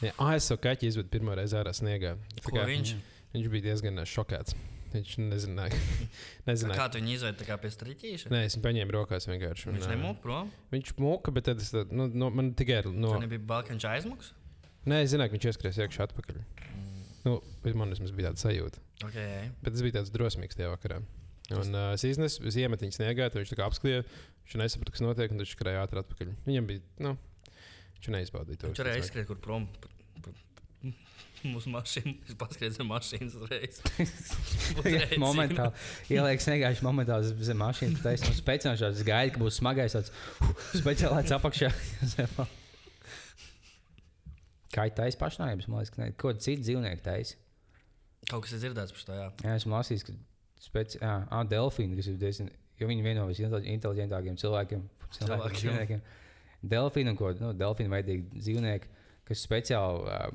Jā, 0.04 0.12
ah, 0.16 0.35
es 0.37 0.50
savu 0.50 0.62
kaķi 0.66 0.90
izvedu 0.90 1.12
pirmo 1.12 1.35
reizi 1.37 1.59
ārā 1.59 1.74
sniegā. 1.76 2.16
Kā 2.46 2.66
viņš? 2.68 2.94
viņš 3.35 3.50
bija 3.52 3.70
diezgan 3.70 4.02
ā, 4.02 4.06
šokēts. 4.09 4.56
Viņš 4.90 5.12
nezināja. 5.22 5.76
nezināja. 6.48 6.79
Kā 6.81 6.88
tu 6.90 6.98
viņu 6.98 7.12
izveidi 7.14 7.38
tā 7.42 7.46
kā 7.46 7.57
pie 7.62 7.70
striķīša? 7.74 8.33
Nē, 8.33 8.42
es 8.48 8.57
viņu 8.57 8.64
paņēmu 8.66 8.96
rokās 8.96 9.29
vienkārši. 9.31 9.68
un, 9.70 9.79
Viņš 9.79 9.87
ā, 9.87 9.92
nemūk 9.94 10.18
prom. 10.24 10.50
Viņš 10.74 10.92
mūka, 10.98 11.35
bet 11.37 11.46
tad 11.46 11.62
es, 11.62 11.70
nu, 11.92 12.09
no, 12.11 12.31
man 12.35 12.50
tikai 12.59 12.83
no. 12.90 13.14
Tur 13.14 13.22
nebija 13.22 13.44
balkāņš 13.53 13.87
aizmuks. 13.92 14.33
Nē, 14.90 15.03
es 15.05 15.14
zināju, 15.14 15.31
ka 15.31 15.38
viņš 15.38 15.48
ieskries 15.53 15.81
iekšā 15.85 16.09
atpakaļ. 16.09 16.42
Nu, 17.26 17.38
bet 17.62 17.76
man 17.76 17.92
vismaz 17.92 18.14
bija 18.16 18.31
tāda 18.31 18.42
sajūta. 18.42 18.83
Okay. 19.07 19.50
Bet 19.61 19.74
tas 19.74 19.85
bija 19.85 19.98
tāds 19.98 20.12
drosmīgs 20.14 20.57
tajā 20.57 20.72
vakarā. 20.72 21.00
Un 21.50 21.74
uh, 21.74 21.92
es 21.96 22.05
iznesu, 22.07 22.44
es 22.46 22.57
iemetu 22.61 22.87
viņu 22.87 22.96
sniegā, 22.96 23.26
viņš 23.35 23.53
tā 23.53 23.59
kā 23.59 23.66
apskatīja. 23.66 24.05
Viņš 24.44 24.59
nesaprata, 24.61 24.94
kas 24.94 25.03
notiek, 25.05 25.33
un 25.35 25.42
viņš 25.42 25.55
skrēja 25.57 25.83
ātri 25.85 26.00
atpakaļ. 26.00 26.31
Viņam 26.46 26.68
bija, 26.68 26.83
nu, 27.05 27.14
viņš 27.98 28.11
neizbaudīja 28.14 28.62
to. 28.62 28.70
Viņš 28.72 28.83
arī 28.85 28.94
aizskrēja 28.96 29.29
kur 29.29 29.40
prom. 29.42 29.66
Mūsu 31.52 31.70
mašīna, 31.72 32.14
es 32.28 32.36
paskatījos 32.40 32.76
zem 32.78 32.88
mašīnas 32.90 33.36
uzreiz. 33.40 33.80
Jā, 34.84 35.04
Momentāli 35.20 36.16
ieliek 36.16 36.42
sniegā, 36.44 36.72
viņš 36.74 36.82
momentāli 36.84 37.34
zem 37.48 37.60
mašīnas 37.62 38.04
taisa. 38.04 38.28
Nu, 38.28 38.36
speciāli 38.36 38.80
šāds 38.80 39.04
gaida, 39.06 39.34
ka 39.34 39.42
būs 39.42 39.60
smagais 39.60 39.96
tāds 39.96 40.12
speciālais 40.76 41.32
apakšā. 41.36 41.72
Kā 44.70 44.86
ir 44.86 44.94
taisa 44.94 45.18
pašnāvības, 45.18 45.66
man 45.70 45.80
liekas, 45.80 45.94
ka 45.94 46.02
ne. 46.04 46.12
Ko 46.20 46.34
citu 46.36 46.62
dzīvnieku 46.62 47.02
taisa? 47.02 47.38
Kaut 48.28 48.44
kas 48.44 48.52
ir 48.54 48.60
dzirdēts 48.62 48.94
par 48.94 49.06
to, 49.08 49.16
jā. 49.16 49.30
Jā, 49.42 49.54
esmu 49.58 49.74
lasījis, 49.74 50.04
ka 50.06 50.14
speci... 50.62 51.00
jā, 51.00 51.14
ah, 51.24 51.42
delfīni, 51.48 51.96
kas 51.98 52.10
ir 52.12 52.20
diezgan, 52.20 52.52
jo 52.78 52.90
viņi 52.90 53.02
vieno 53.06 53.24
no 53.24 53.30
visinteliģentākajiem 53.32 54.36
cilvēkiem, 54.38 54.84
cilvēkiem, 55.16 55.56
Cilvēkiem. 55.64 56.04
un 57.10 57.18
ko, 57.18 57.32
nu, 57.40 57.50
delfīni 57.56 57.90
veidīgi 57.90 58.44
dzīvnieki, 58.44 58.92
kas 59.26 59.42
speciāli 59.48 60.04
uh, 60.04 60.28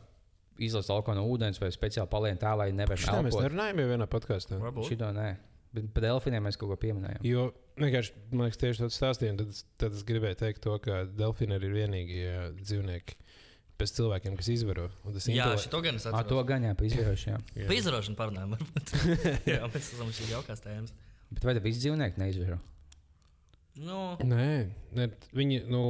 izlasa 0.59 0.93
alkoholu 0.95 1.21
no 1.21 1.27
ūdens 1.33 1.59
vai 1.61 1.69
speciāli 1.73 2.09
palien 2.11 2.37
tā, 2.39 2.53
lai 2.57 2.71
nevar 2.71 2.97
Šitā 2.97 3.19
mēs 3.23 3.33
elpot. 3.35 3.43
nerunājam 3.49 3.81
jau 3.83 3.87
vienā 3.91 4.07
podkāstā. 4.07 4.59
Šito 4.87 5.11
nē. 5.15 5.27
Bet 5.75 5.89
par 5.93 6.05
delfīniem 6.07 6.45
mēs 6.47 6.55
kaut 6.55 6.69
ko 6.71 6.77
pieminējām. 6.79 7.23
Jo 7.27 7.49
vienkārši, 7.81 8.13
man 8.31 8.45
liekas, 8.47 8.59
tieši 8.61 8.83
tāds 8.85 8.95
stāstījums, 9.01 9.41
tad, 9.41 9.63
tad 9.83 9.97
es 9.97 10.03
gribēju 10.07 10.37
teikt 10.39 10.61
to, 10.63 10.77
ka 10.79 11.01
delfīni 11.19 11.57
ir 11.59 11.65
vienīgie 11.73 12.29
dzīvnieki 12.61 13.17
pēc 13.75 13.91
cilvēkiem, 13.97 14.37
kas 14.39 14.47
izvaro. 14.53 14.85
Un 15.03 15.17
tas 15.17 15.25
Jā, 15.27 15.35
intele- 15.49 15.59
šito 15.65 15.81
gan 15.83 15.95
es 15.99 16.05
Ah, 16.07 16.11
to 16.23 16.39
atceros. 16.39 16.45
gan 16.47 16.63
jā, 16.63 16.75
pa 16.79 16.85
izvērošanu. 16.87 17.43
Jā. 17.59 17.67
Pa 17.67 17.73
izražošanu 17.75 18.15
parunājam, 18.15 18.55
varbūt. 18.55 18.93
jā, 19.51 19.59
mēs 19.67 19.89
esam 19.97 20.13
šī 20.15 20.29
jaukās 20.31 20.63
tēmas. 20.63 20.93
Bet 21.35 21.43
vai 21.43 21.57
tad 21.57 21.63
visi 21.67 21.83
dzīvnieki 21.83 22.21
neizvēro? 22.23 22.61
Nu, 23.83 24.15
Nē, 24.23 24.71
ne, 24.95 25.09
viņi, 25.35 25.65
nu, 25.67 25.81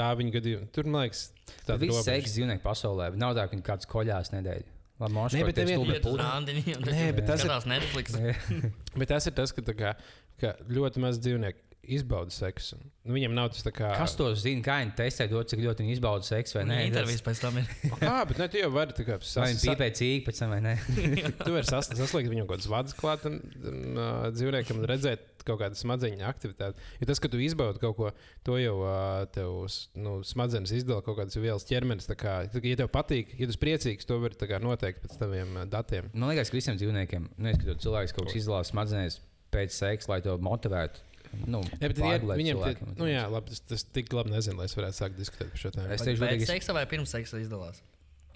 tā 0.00 0.10
viņa 0.18 0.34
gadījumā, 0.38 0.68
tur 0.74 0.88
man 0.90 1.04
liekas, 1.06 1.22
Tā 1.50 1.74
tāda 1.74 1.84
ir 1.86 1.92
robeža. 1.92 2.04
seks 2.10 2.34
dzīvnieki 2.36 2.64
pasaulē. 2.64 3.10
Nav 3.20 3.36
tā, 3.38 3.44
ka 3.48 3.54
viņi 3.56 3.66
kāds 3.70 3.88
koļās 3.90 4.32
nedēļ. 4.36 4.62
Labi, 5.00 5.14
Nē, 5.16 5.44
bet 5.48 5.54
tie 5.56 5.62
tev 5.64 5.68
vien- 5.70 5.78
stulbi 5.78 5.94
iet 5.96 6.04
uz 6.04 6.12
puķi. 6.12 6.24
randiņu. 6.26 6.74
Nē, 6.90 7.04
bet 7.16 7.26
tas 7.30 7.40
ir- 7.44 7.48
Skatās 7.48 7.66
Netflix. 7.70 8.16
Bet 9.00 9.08
tas 9.08 9.26
ir 9.30 9.32
tas, 9.38 9.52
ka, 9.56 9.62
tā 9.64 9.74
kā, 9.78 9.94
ka 10.42 10.50
ļoti 10.68 11.00
maz 11.00 11.16
dzīvnieku 11.24 11.58
izbauda 11.82 12.32
seksu. 12.32 12.76
Nu, 13.06 13.14
viņam 13.16 13.32
nav 13.34 13.48
tas 13.54 13.64
tā 13.64 13.72
kā. 13.74 13.90
Kas 13.96 14.12
to 14.18 14.26
zina? 14.38 14.62
Kā 14.64 14.76
viņi 14.82 14.92
testē 14.98 15.26
to, 15.30 15.40
cik 15.48 15.62
ļoti 15.64 15.84
viņi 15.84 15.94
izbauda 15.96 16.26
seksu 16.26 16.58
vai 16.58 16.64
nē? 16.68 16.76
Nē, 16.76 16.84
intervijas 16.90 17.24
pēc 17.24 17.40
tam 17.42 17.56
ir. 17.60 17.70
Jā, 18.04 18.16
bet 18.28 18.40
ne, 18.42 18.48
tu 18.52 18.60
jau 18.60 18.70
vari 18.74 18.96
tā 18.96 19.06
kā 19.06 19.16
Vai 19.16 19.26
sas, 19.26 19.48
viņi 19.48 19.62
pīpē 19.64 19.88
cīņu 19.98 20.26
pēc 20.26 20.42
tam 20.42 20.54
vai 20.54 20.60
nē? 20.66 20.74
Tu 21.46 21.54
vari 21.54 21.68
sas, 21.68 21.88
saslēgt 21.88 22.30
viņam 22.32 22.46
kaut 22.46 22.58
kādas 22.58 22.70
vadas 22.70 22.96
klāt 22.98 23.24
un, 23.30 23.40
un 23.72 23.80
uh, 23.96 24.28
dzīvniekam 24.36 24.82
un 24.82 24.88
redzēt 24.90 25.26
kaut 25.48 25.62
kādu 25.62 25.78
smadzeņu 25.80 26.26
aktivitāti. 26.28 26.84
Jo 27.00 27.08
tas, 27.08 27.22
ka 27.22 27.30
tu 27.32 27.40
izbaudi 27.40 27.80
kaut 27.82 27.96
ko, 27.96 28.12
to 28.46 28.58
jau 28.60 28.76
uh, 28.84 29.24
tev 29.32 29.64
nu, 29.96 30.18
smadzenes 30.26 30.74
izdala 30.76 31.00
kaut 31.06 31.16
kādas 31.22 31.40
vielas 31.40 31.66
ķermenis. 31.68 32.10
tā 32.10 32.18
Kā, 32.20 32.42
ja 32.44 32.76
tev 32.76 32.92
patīk, 32.92 33.32
ja 33.40 33.48
tu 33.48 33.54
esi 33.54 33.62
priecīgs, 33.62 34.08
to 34.08 34.20
var 34.20 34.36
noteikt 34.60 35.00
pēc 35.06 35.16
taviem 35.22 35.56
uh, 35.56 35.66
datiem. 35.70 36.12
Man 36.12 36.34
liekas, 36.34 36.52
ka 36.52 36.60
visiem 36.60 36.76
dzīvniekiem, 36.76 37.32
neskatoties 37.40 37.86
cilvēks 37.86 38.16
kaut 38.16 38.28
kas 38.28 38.42
izdalās 38.42 38.74
smadzenēs 38.74 39.22
pēc 39.54 39.74
seksa, 39.74 40.12
lai 40.12 40.20
to 40.24 40.36
motivētu. 40.44 41.08
Nu, 41.46 41.60
Ne, 41.80 41.88
bet 41.88 41.96
pārgulēt 41.98 42.36
viņiem 42.40 42.56
tie, 42.56 42.74
cilvēkiem. 42.74 42.96
nu, 42.98 43.04
jā, 43.06 43.22
labi, 43.30 43.50
tas, 43.52 43.60
tas 43.60 43.84
tik 43.84 44.12
labi 44.12 44.30
nezinu, 44.34 44.56
lai 44.58 44.64
es 44.66 44.74
varētu 44.74 44.98
sākt 44.98 45.16
diskutēt 45.16 45.50
par 45.52 45.58
šo 45.62 45.70
tēmu. 45.70 45.90
Es 45.94 46.02
teikšu, 46.02 46.24
es- 46.26 46.46
seksa 46.50 46.72
vai 46.74 46.86
pirms 46.90 47.10
seksa 47.14 47.38
izdalās? 47.38 47.82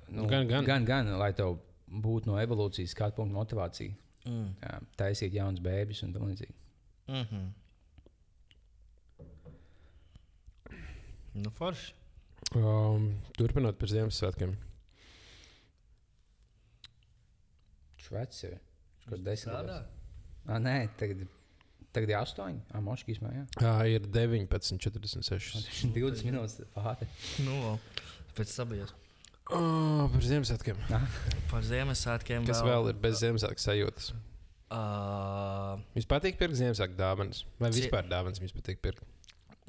nu, 0.09 0.27
gan, 0.31 0.47
gan. 0.47 0.65
gan, 0.65 0.85
gan, 0.85 1.07
lai 1.19 1.33
tev 1.33 1.59
būtu 1.91 2.27
no 2.27 2.39
evolūcijas 2.39 2.91
skatu 2.95 3.17
punkta 3.17 3.35
motivācija. 3.35 3.95
Mm. 4.27 4.55
Jā, 4.63 4.81
taisīt 4.97 5.33
jaunas 5.35 5.61
bērnus 5.61 6.03
un 6.07 6.13
tam 6.13 6.23
līdzīgi. 6.31 6.55
Mm 7.09 7.25
-hmm. 7.27 7.51
Nu, 11.35 11.51
forši. 11.51 11.93
Um, 12.55 13.21
turpinot 13.37 13.79
par 13.79 13.89
Ziemassvētkiem. 13.89 14.55
Kaut 18.09 18.29
kas 19.09 19.21
desmit. 19.25 19.55
Ah, 20.47 20.59
nē, 20.61 20.89
tagad, 21.01 21.25
tagad 21.95 22.13
ir 22.13 22.19
astoņi. 22.19 22.61
Ah, 22.75 22.83
moškīs 22.85 23.23
mājā. 23.23 23.47
Jā, 23.63 23.73
ir 23.95 24.11
19, 24.11 24.83
46. 24.83 25.89
20 25.95 26.29
minūtes 26.29 26.61
pāri. 26.75 27.09
Nu, 27.47 27.57
vēl. 27.63 27.81
pēc 28.39 28.53
sabijas. 28.53 28.95
Oh, 29.53 30.07
par 30.13 30.23
Ziemassvētkiem. 30.25 30.79
Par 31.51 31.67
Ziemassvētkiem. 31.69 32.47
Kas 32.49 32.63
vēl 32.65 32.93
ir 32.93 33.01
bez 33.03 33.19
Ziemassvētku 33.21 33.65
sajūtas? 33.65 34.13
Uh, 34.75 35.77
Jums 35.95 36.09
patīk 36.11 36.39
pirkt 36.41 36.57
Ziemassvētku 36.59 36.97
dāvanas? 36.99 37.45
Vai 37.61 37.71
vispār 37.75 38.09
dāvanas 38.11 38.41
jums 38.43 38.57
patīk 38.57 38.81
pirkt? 38.85 39.05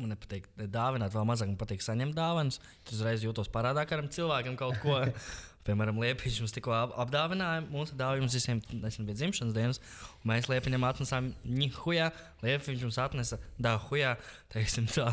man 0.01 0.11
nepatīk 0.11 0.47
dāvināt, 0.71 1.13
vēl 1.15 1.27
mazāk 1.27 1.47
man 1.51 1.59
patīk 1.59 1.83
saņemt 1.83 2.15
dāvanas. 2.17 2.59
Tad 2.83 2.97
uzreiz 2.97 3.23
jūtos 3.23 3.47
parādā 3.51 3.85
kādam 3.87 4.09
cilvēkam 4.11 4.57
kaut 4.59 4.79
ko. 4.83 4.97
Piemēram, 5.65 5.97
Liepiņš 5.97 6.35
mums 6.43 6.53
tikko 6.53 6.73
ap- 6.77 6.93
apdāvināja. 7.05 7.63
Mūsu 7.73 7.95
dāvājums 7.97 8.35
visiem 8.37 8.59
nesen 8.83 9.07
bija 9.07 9.17
dzimšanas 9.17 9.55
dienas. 9.55 9.79
un 10.21 10.29
Mēs 10.29 10.45
Liepiņam 10.51 10.83
atnesām 10.85 11.31
ņihujā. 11.41 12.11
Liepiņš 12.45 12.83
mums 12.85 12.99
atnesa 13.01 13.39
dāhujā. 13.57 14.11
Teiksim 14.53 14.85
tā. 14.93 15.07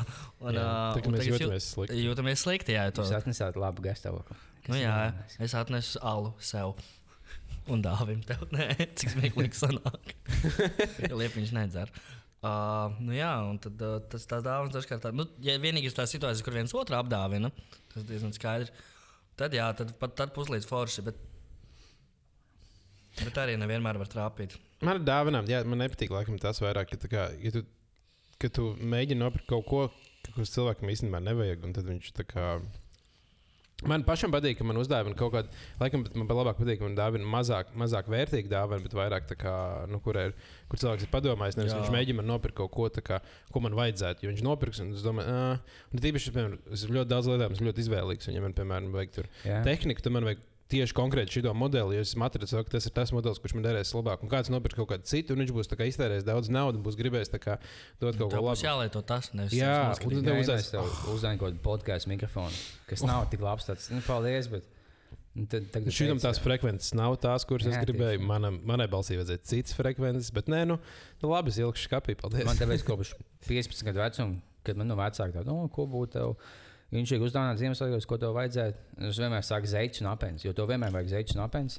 Un, 0.45 0.59
Jā, 0.59 0.67
tā 0.93 1.01
kā 1.01 1.09
un 1.09 1.17
mēs 1.17 1.31
jūtamies 1.31 1.69
slikti. 1.73 2.03
Jūtamies 2.05 2.45
slikti, 2.45 2.77
jā. 2.77 2.85
To, 2.93 3.07
Jūs 3.07 3.15
atnesāt 3.23 3.57
labu 3.57 3.81
gastāvokli. 3.89 4.37
nu, 4.69 4.77
jā, 4.77 4.97
es 5.41 5.55
atnesu 5.57 5.99
alu 6.05 6.35
sev. 6.39 6.77
Un 7.73 7.81
dāvim 7.81 8.21
tev. 8.27 8.45
Nē, 8.53 8.69
cik 8.99 9.15
smieklīgi 9.17 9.57
sanāk. 9.57 10.13
Liepiņš 11.23 11.53
nedzer. 11.57 11.93
Uh, 12.43 12.91
nu 12.99 13.15
jā, 13.15 13.31
un 13.47 13.57
tad, 13.63 13.79
uh, 13.87 14.01
tas 14.11 14.25
tās 14.27 14.43
dāvanas 14.43 14.75
dažkārt 14.75 15.05
tādas. 15.05 15.15
Nu, 15.17 15.29
ja 15.47 15.55
vienīgi 15.63 15.87
ir 15.89 15.95
tā 15.95 16.05
situācija, 16.11 16.43
kur 16.43 16.57
viens 16.59 16.75
otru 16.75 16.97
apdāvina, 16.99 17.53
tas 17.95 18.03
diezgan 18.09 18.35
skaidrs. 18.35 18.73
Tad 19.43 19.57
jā, 19.57 19.65
tad 19.75 19.89
pat 19.99 20.13
tad 20.19 20.31
puslīdz 20.37 20.69
forši. 20.71 21.03
Bet, 21.09 21.17
bet 23.19 23.41
arī 23.43 23.57
nevienmēr 23.59 23.99
var 23.99 24.11
trāpīt. 24.11 24.55
Man 24.87 25.01
ir 25.01 25.07
dāvinām, 25.07 25.49
jā, 25.51 25.65
man 25.67 25.83
nepatīk 25.83 26.15
laikam 26.15 26.39
tas 26.43 26.63
vairāk, 26.63 26.95
ka, 26.95 27.11
kā, 27.11 27.25
ja 27.43 27.51
tu, 27.55 27.65
ka 28.43 28.51
tu 28.55 28.69
mēģini 28.79 29.19
nopirkt 29.19 29.49
kaut 29.51 29.67
ko, 29.67 29.83
kas 30.37 30.55
cilvēkam 30.55 30.91
īstenībā 30.95 31.23
nevajag, 31.27 31.67
un 31.67 31.75
tad 31.75 31.91
viņš 31.91 32.15
tā 32.21 32.27
kā. 32.29 32.47
Man 33.89 34.05
pašam 34.07 34.31
patīk, 34.35 34.59
ka 34.61 34.67
man 34.67 34.79
uzdāvina 34.79 35.17
kaut 35.19 35.33
kādu, 35.35 35.51
laikam 35.81 36.05
pat 36.07 36.15
man 36.19 36.29
labāk 36.31 36.61
patīk, 36.61 36.79
ka 36.79 36.87
man 36.87 36.95
dāvina 36.99 37.27
mazāk, 37.27 37.73
mazāk 37.79 38.11
vērtīgu 38.13 38.51
dāvanu, 38.53 38.85
bet 38.87 38.95
vairāk 38.95 39.27
tā 39.31 39.37
kā, 39.39 39.55
nu, 39.91 39.99
kur, 40.05 40.19
ir, 40.21 40.37
kur 40.71 40.79
cilvēks 40.83 41.09
ir 41.09 41.11
padomājis. 41.13 41.59
Nevis 41.59 41.75
Jā. 41.75 41.81
viņš 41.81 41.95
mēģina 41.97 42.27
nopirkt 42.29 42.61
kaut 42.61 42.73
ko, 42.77 42.87
tā 42.95 43.03
kā, 43.07 43.19
ko 43.51 43.65
man 43.65 43.75
vajadzētu. 43.79 44.23
Jo 44.23 44.33
viņš 44.33 44.45
nopirks, 44.47 44.83
un 44.85 44.95
es 44.95 45.03
domāju, 45.03 45.35
ah, 45.35 45.83
un 45.91 46.05
tīpaši, 46.05 46.35
piemēram, 46.37 46.61
es 46.79 46.87
ļoti 46.87 47.11
daudz 47.11 47.33
lietām, 47.33 47.59
esmu 47.59 47.71
ļoti 47.71 47.85
izvēlīgs. 47.87 48.31
Viņam, 48.31 48.47
man, 48.47 48.57
piemēram, 48.61 48.95
vajag 48.95 49.17
tur 49.19 49.31
Jā. 49.49 49.63
tehniku, 49.67 50.05
tad 50.07 50.15
man 50.15 50.31
vajag 50.31 50.47
tieši 50.73 50.97
konkrēti 50.97 51.37
šo 51.39 51.53
modeli. 51.55 51.99
Jo 51.99 52.03
es 52.07 52.15
atradu, 52.17 52.49
ka 52.67 52.75
tas 52.75 52.89
ir 52.89 52.95
tas 52.97 53.13
modelis, 53.15 53.39
kurš 53.43 53.55
man 53.59 53.67
derēs 53.69 53.93
labāk. 53.95 54.25
Un 54.25 54.33
kāds 54.33 54.51
nopirks 54.53 54.79
kaut 54.81 54.89
kādu 54.95 55.07
citu, 55.09 55.37
un 55.37 55.45
viņš 55.45 55.53
būs 55.55 55.69
iztērējis 55.93 56.25
daudz 56.27 56.49
naudas, 56.53 56.81
būs 56.83 56.97
gribējis 56.99 57.31
dot 58.01 58.17
kaut 58.19 58.33
ko 58.33 58.41
būs 58.41 58.49
labu. 58.49 58.65
jālieto 58.65 59.05
tas, 59.05 59.31
nevis 59.37 59.53
Jā, 59.57 59.93
tas 59.93 60.01
un 60.01 60.11
tad- 60.49 60.59
es 60.65 60.71
tev 60.73 60.89
uzzvanīju 61.15 61.39
kaut 61.45 61.51
kādu 61.53 61.63
podkāstu 61.69 62.09
mikrofonu, 62.17 62.63
kas 62.89 63.03
nav 63.05 63.29
tik 63.31 63.41
labs. 63.45 63.69
Tāds, 63.69 63.91
nu, 63.93 64.01
paldies, 64.07 64.49
bet 64.53 64.65
nu, 65.35 65.47
tad, 65.47 65.69
tagad 65.73 65.93
Šim 65.93 66.11
teici, 66.17 66.25
tās 66.27 66.41
frekvences 66.43 66.93
nav 66.99 67.15
tās, 67.23 67.47
kuras 67.49 67.67
es 67.71 67.77
Jā, 67.77 67.85
gribēju. 67.87 68.19
tieši. 68.21 68.29
Manam, 68.29 68.59
manai 68.69 68.89
balsī 68.89 69.17
vajadzēja 69.21 69.45
citas 69.53 69.77
frekvences, 69.79 70.33
bet 70.35 70.47
nē, 70.53 70.65
nu, 70.69 70.79
nu 71.23 71.31
labi, 71.33 71.49
es 71.55 71.61
ielikšu 71.63 71.89
skapī. 71.89 72.17
Paldies. 72.21 72.45
Man 72.49 72.57
tāpēc 72.57 72.85
kopš 72.89 73.15
15 73.49 73.85
gadu 73.89 74.03
vecuma, 74.05 74.41
kad 74.65 74.77
man 74.77 74.89
no 74.93 74.97
vecāka 74.97 75.33
tāda, 75.39 75.47
nu, 75.53 75.69
ko 75.73 75.87
būtu 75.87 76.13
tev. 76.19 76.37
Viņš 76.93 77.15
ir 77.17 77.23
uzdāvinājis 77.25 77.63
Ziemassvētkos, 77.65 78.07
ko 78.11 78.19
tev 78.21 78.35
vajadzētu. 78.37 78.83
Es 79.09 79.19
vienmēr 79.23 79.45
saku 79.47 79.71
zeķis 79.71 80.03
un 80.05 80.11
apelsīns, 80.13 80.45
jo 80.45 80.53
to 80.57 80.67
vienmēr 80.69 80.93
vajag 80.93 81.09
zeķis 81.17 81.39
un 81.39 81.45
apelsīns. 81.47 81.79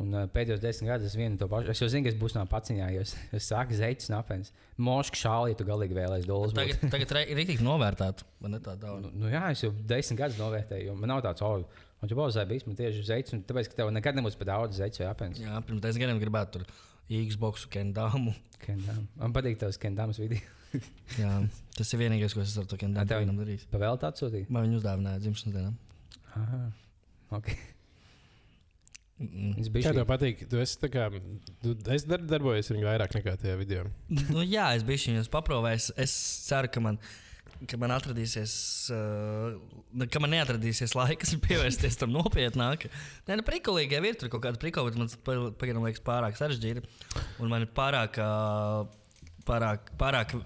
Un 0.00 0.08
uh, 0.10 0.24
pēdējos 0.34 0.58
desmit 0.58 0.88
gadus 0.90 1.06
es 1.12 1.14
vienu 1.14 1.38
to 1.38 1.46
pašu. 1.46 1.70
Es 1.70 1.78
jau 1.78 1.86
zinu, 1.92 2.02
ka 2.02 2.10
es 2.10 2.16
būšu 2.18 2.38
no 2.40 2.42
paciņā, 2.50 2.88
jo 2.96 3.02
es, 3.04 3.12
es 3.36 3.46
saku 3.46 3.76
zeķis 3.78 4.08
un 4.10 4.16
apelsīns. 4.18 4.50
Moška 4.82 5.20
šāli, 5.20 5.52
ja 5.52 5.58
tu 5.60 5.66
galīgi 5.68 5.94
vēlēsies 5.94 6.26
dolas. 6.26 6.50
būt. 6.56 6.64
Tagad, 6.64 6.90
tagad 6.96 7.14
re- 7.14 7.26
ir 7.30 7.38
rīktīgi 7.38 7.62
novērtēt, 7.62 8.24
vai 8.42 8.50
ne 8.56 8.58
tā 8.64 8.74
daudz? 8.80 9.04
Nu, 9.06 9.12
nu, 9.22 9.30
jā, 9.30 9.44
es 9.54 9.62
jau 9.62 9.70
desmit 9.92 10.18
gadus 10.18 10.40
novērtēju, 10.42 10.88
jo 10.88 10.96
man 10.98 11.12
nav 11.14 11.22
tāds, 11.28 11.44
oh, 11.46 11.62
man 12.02 12.10
jau 12.10 12.18
pauzē 12.18 12.42
bijis, 12.50 12.66
man 12.66 12.80
tieši 12.80 13.06
zeķis, 13.12 13.36
un 13.38 13.44
tāpēc, 13.46 13.70
ka 13.70 13.78
tev 13.84 13.92
nekad 13.94 14.18
nebūs 14.18 14.40
par 14.40 14.50
daudz 14.50 14.80
zeķis 14.82 15.04
vai 15.04 15.12
apelsīns. 15.12 15.44
Jā, 15.46 15.62
pirms 15.68 15.84
desmit 15.86 16.06
gadiem 16.08 16.24
gribētu 16.24 16.58
tur 16.58 16.66
Xbox, 17.10 17.66
Kendāmu. 17.70 18.32
Kendam. 18.64 19.04
Man 19.20 19.34
patīk 19.36 19.58
tavs 19.60 19.76
kendams 19.80 20.18
video. 20.22 20.40
Jā, 21.20 21.34
tas 21.76 21.92
ir 21.94 22.00
vienīgais, 22.00 22.34
ko 22.34 22.42
es 22.42 22.54
ar 22.58 22.66
to 22.70 22.78
Kendāmu 22.80 23.10
tev- 23.10 23.28
darīju. 23.28 23.68
Pavēl 23.72 24.00
tā 24.00 24.10
atsūtīt. 24.10 24.48
Man 24.52 24.66
viņa 24.66 24.80
uzdāvināja 24.80 25.22
dzimšanas 25.22 25.56
dienā. 25.58 25.74
Aha. 26.34 26.62
Okay. 27.38 27.58
Mm. 29.22 29.52
Viņš 29.60 29.68
Kā 29.68 29.74
bija 29.76 29.92
tev 29.94 30.06
patīk? 30.08 30.40
Tu 30.50 30.58
esi 30.58 30.78
tā 30.82 30.88
kā, 30.90 31.04
tu, 31.62 31.74
es 31.94 32.06
dar, 32.08 32.22
darbojies 32.26 32.70
ar 32.72 32.78
viņu 32.78 32.88
vairāk 32.88 33.14
nekā 33.14 33.36
tajā 33.40 33.54
video. 33.60 33.84
nu, 34.10 34.42
jā, 34.42 34.72
es 34.74 34.82
biju 34.86 35.12
viņus 35.12 35.30
paprovējis. 35.32 35.92
Es 36.02 36.14
ceru, 36.48 36.70
ka 36.74 36.82
man, 36.82 36.98
ka 37.70 37.78
man 37.80 37.92
atradīsies, 37.94 38.54
uh, 38.94 40.06
ka 40.12 40.20
man 40.22 40.32
neatradīsies 40.34 40.94
laiks 40.98 41.34
pievērsties 41.46 41.98
tam 42.00 42.12
nopietnāk. 42.14 42.88
Nē, 43.28 43.38
nu, 43.40 43.44
prikulīgi 43.46 43.98
jau 43.98 44.02
ir 44.08 44.18
tur 44.20 44.32
kaut 44.32 44.44
kāda 44.46 44.60
prikula, 44.62 44.90
bet 44.90 45.00
man 45.00 45.52
pagaidām 45.60 45.86
liekas 45.86 46.04
pārāk 46.04 46.38
sarežģīti. 46.40 46.84
Un 47.42 47.52
man 47.52 47.66
ir 47.66 47.70
pārāk, 47.76 48.18
uh, 48.22 48.84
pārāk, 49.48 49.92
pārāk 50.00 50.36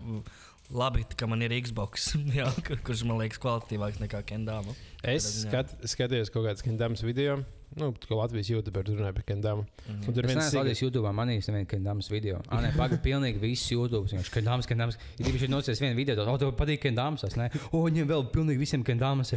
labi, 0.69 1.05
ka 1.17 1.29
man 1.31 1.43
ir 1.47 1.55
Xbox, 1.65 2.11
jā, 2.41 2.49
kur- 2.67 2.83
kurš 2.85 3.05
man 3.09 3.21
liekas 3.23 3.41
kvalitatīvāks 3.43 4.03
nekā 4.03 4.25
Kendāma. 4.29 4.75
Es 5.03 5.29
skat, 5.45 5.77
skatījos 5.89 6.33
kaut 6.35 6.49
kādas 6.49 6.65
Kendams 6.67 7.05
video. 7.07 7.41
Nu, 7.77 7.93
ko 7.93 8.17
Latvijas 8.17 8.49
YouTube 8.49 8.81
runāja 8.83 9.13
par 9.15 9.25
Kendamu. 9.29 9.67
Mhm. 9.87 10.09
Un 10.09 10.15
tur 10.15 10.23
viens 10.27 10.41
sīkais- 10.41 10.57
redzējis 10.65 10.83
YouTube, 10.87 11.11
manīs 11.13 11.49
nevienu 11.51 11.67
kendams 11.69 12.09
video. 12.11 12.41
Ah, 12.49 12.63
nē, 12.63 12.73
pagaidi, 12.75 13.03
pilnīgi 13.05 13.39
viss 13.41 13.71
YouTube. 13.71 14.09
Viņš 14.09 14.31
kendams, 14.33 14.67
kendams. 14.67 14.97
Ir 15.19 15.27
īpaši 15.27 15.49
nocēs 15.53 15.81
vienu 15.81 15.95
video, 15.95 16.17
tad, 16.17 16.27
oh, 16.29 16.39
tev 16.39 16.53
patīk 16.57 16.81
kendams. 16.81 17.25
Es 17.25 17.37
ne, 17.37 17.51
o, 17.73 17.85
viņiem 17.85 18.07
vēl 18.09 18.31
pilnīgi 18.33 18.59
visiem 18.59 18.83
kendams. 18.85 19.33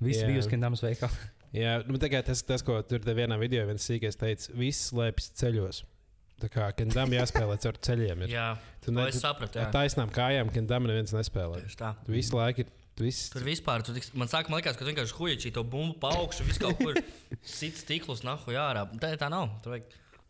Visi 0.00 0.22
Jā. 0.22 0.26
bija 0.26 0.38
uz 0.38 0.48
kendams 0.48 0.80
veikalā. 0.80 1.12
Jā, 1.54 1.86
nu, 1.86 1.98
tā 1.98 2.08
kā 2.10 2.24
tas, 2.24 2.42
tas, 2.42 2.62
ko 2.62 2.80
tur 2.82 2.98
te 2.98 3.14
vienā 3.14 3.38
video 3.38 3.64
viens 3.66 3.84
sīkais 3.84 4.16
teica, 4.18 4.48
viss 4.58 4.90
slēpjas 4.90 5.30
ceļos. 5.38 5.84
Tā 6.42 6.48
kā 6.50 6.72
Kendam 6.74 7.12
jāspēlē 7.14 7.54
caur 7.62 7.76
ceļiem. 7.78 8.24
Ir. 8.26 8.28
Jā, 8.34 8.58
Tu 8.82 8.90
to 8.92 9.06
es 9.06 9.20
sapratu. 9.22 9.60
Ar 9.62 9.70
taisnām 9.70 10.10
kājām 10.10 10.50
Kendam 10.52 10.82
neviens 10.82 11.12
nespēlē. 11.14 11.60
Tieši 11.62 11.76
tā. 11.78 11.94
Tu 12.04 12.10
visu 12.12 12.34
laiku 12.34 12.64
ir. 12.64 12.66
Tu 12.94 13.04
Viss, 13.06 13.28
Tur 13.34 13.42
vispār, 13.42 13.82
tur, 13.86 13.96
tiks- 13.96 14.12
man 14.14 14.28
sākumā 14.30 14.60
likās, 14.60 14.76
ka 14.78 14.84
tu 14.84 14.90
vienkārši 14.92 15.16
huīčī 15.18 15.52
to 15.56 15.64
bumbu 15.66 15.96
pa 15.98 16.12
augšu, 16.20 16.46
visu 16.46 16.60
kaut 16.62 16.78
kur 16.78 16.94
cits 17.58 17.82
stiklus 17.82 18.22
nahu 18.26 18.54
jārā. 18.54 18.86
Tā, 19.02 19.12
tā 19.18 19.28
nav. 19.32 19.50
Tur 19.64 19.74
vajag 19.74 19.88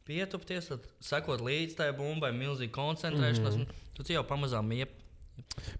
pietupties, 0.08 0.68
tad 0.72 0.84
sekot 1.04 1.40
līdz 1.44 1.76
tai 1.78 1.90
bumbai, 1.96 2.32
milzīgi 2.36 2.72
koncentrēšanās. 2.76 3.56
Mm. 3.62 3.80
Tu 3.96 4.12
jau 4.16 4.24
pamazām 4.28 4.68
iep. 4.76 5.00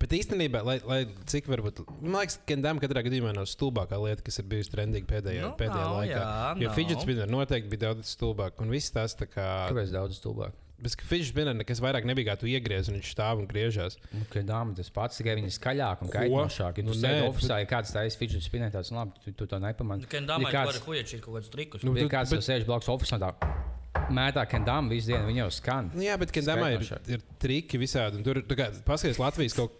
Bet 0.02 0.10
īstenībā, 0.16 0.64
lai, 0.66 0.80
lai 0.82 0.98
cik 1.30 1.46
varbūt, 1.46 1.84
man 2.02 2.16
liekas, 2.24 2.40
Kendam 2.48 2.80
katrā 2.82 3.04
gadījumā 3.06 3.30
nav 3.36 3.46
stulbākā 3.46 4.00
lieta, 4.02 4.24
kas 4.26 4.40
ir 4.42 4.48
bijusi 4.50 4.72
trendīga 4.72 5.06
pēdējā, 5.12 5.44
Nu, 5.44 5.52
pēdējā 5.60 5.84
nav, 5.84 5.94
laikā. 6.00 6.16
jā, 6.18 6.48
jo 6.64 6.68
nav. 6.70 6.74
fidget 6.74 7.04
spinner 7.04 7.30
noteikti 7.30 7.70
bija 7.70 7.84
daudz 7.92 8.10
stulbāk. 8.16 8.58
Un 8.64 8.72
viss 8.74 8.90
tas 8.94 9.14
tā 9.14 9.28
kā. 9.30 9.46
Kāpēc 9.70 9.92
daudz 9.94 10.18
stulbāk? 10.18 10.56
Bet 10.84 10.94
fidget 11.00 11.30
spinner 11.32 11.54
nekas 11.56 11.80
vairāk 11.80 12.04
nebija, 12.04 12.34
kā 12.34 12.40
tu 12.42 12.48
iegriez 12.50 12.90
un 12.92 12.98
viņš 12.98 13.10
stāv 13.14 13.40
un 13.40 13.46
griežās. 13.48 13.96
Nu, 14.12 14.26
Kendām 14.32 14.74
tas 14.76 14.90
pats, 14.92 15.16
tikai 15.20 15.38
viņi 15.38 15.48
ir 15.48 15.54
skaļāk 15.56 16.02
un 16.04 16.10
kaitinošāk. 16.12 16.80
Ja 16.82 16.84
Nu, 16.84 16.92
nē, 17.00 17.12
oficiāli, 17.30 17.64
ja 17.64 17.70
kāds 17.70 17.92
taisa 17.96 18.20
fidget 18.20 18.44
spinner, 18.44 18.68
tāds, 18.74 18.92
nu, 18.92 19.00
labi, 19.00 19.16
tu, 19.24 19.32
tu 19.32 19.46
to. 19.48 19.56
Kad 19.56 20.26
domāju, 20.28 20.50
ka 20.50 20.58
kāds- 20.58 20.66
var 20.74 20.80
huīčī 20.84 21.20
kaut 21.24 21.38
kādus 21.38 21.50
trikus. 21.54 21.82
Nu, 21.84 21.92
Nu, 21.94 21.98
ja 21.98 22.04
tu- 22.04 22.12
kāds 22.14 22.30
bet- 22.36 22.44
sēž 22.44 22.66
blakus 22.68 22.90
oficiālā, 22.92 23.32
tā 23.32 24.10
mētā 24.12 24.44
kendām 24.50 24.90
visu 24.92 25.08
dienu, 25.12 25.24
viņi 25.30 25.40
jau 25.44 25.50
skan. 25.50 25.90
Nu, 25.94 26.02
jā, 26.02 26.18
bet 26.18 26.32
Kendamā 26.34 26.74
ir, 26.74 26.82
ir 27.08 27.22
triki 27.40 27.78
visādi. 27.80 28.16
un 28.20 28.22
Tur 28.26 28.36
ir 28.38 28.42
paskatās 28.84 29.18
Latvijas 29.18 29.54
kaut 29.56 29.72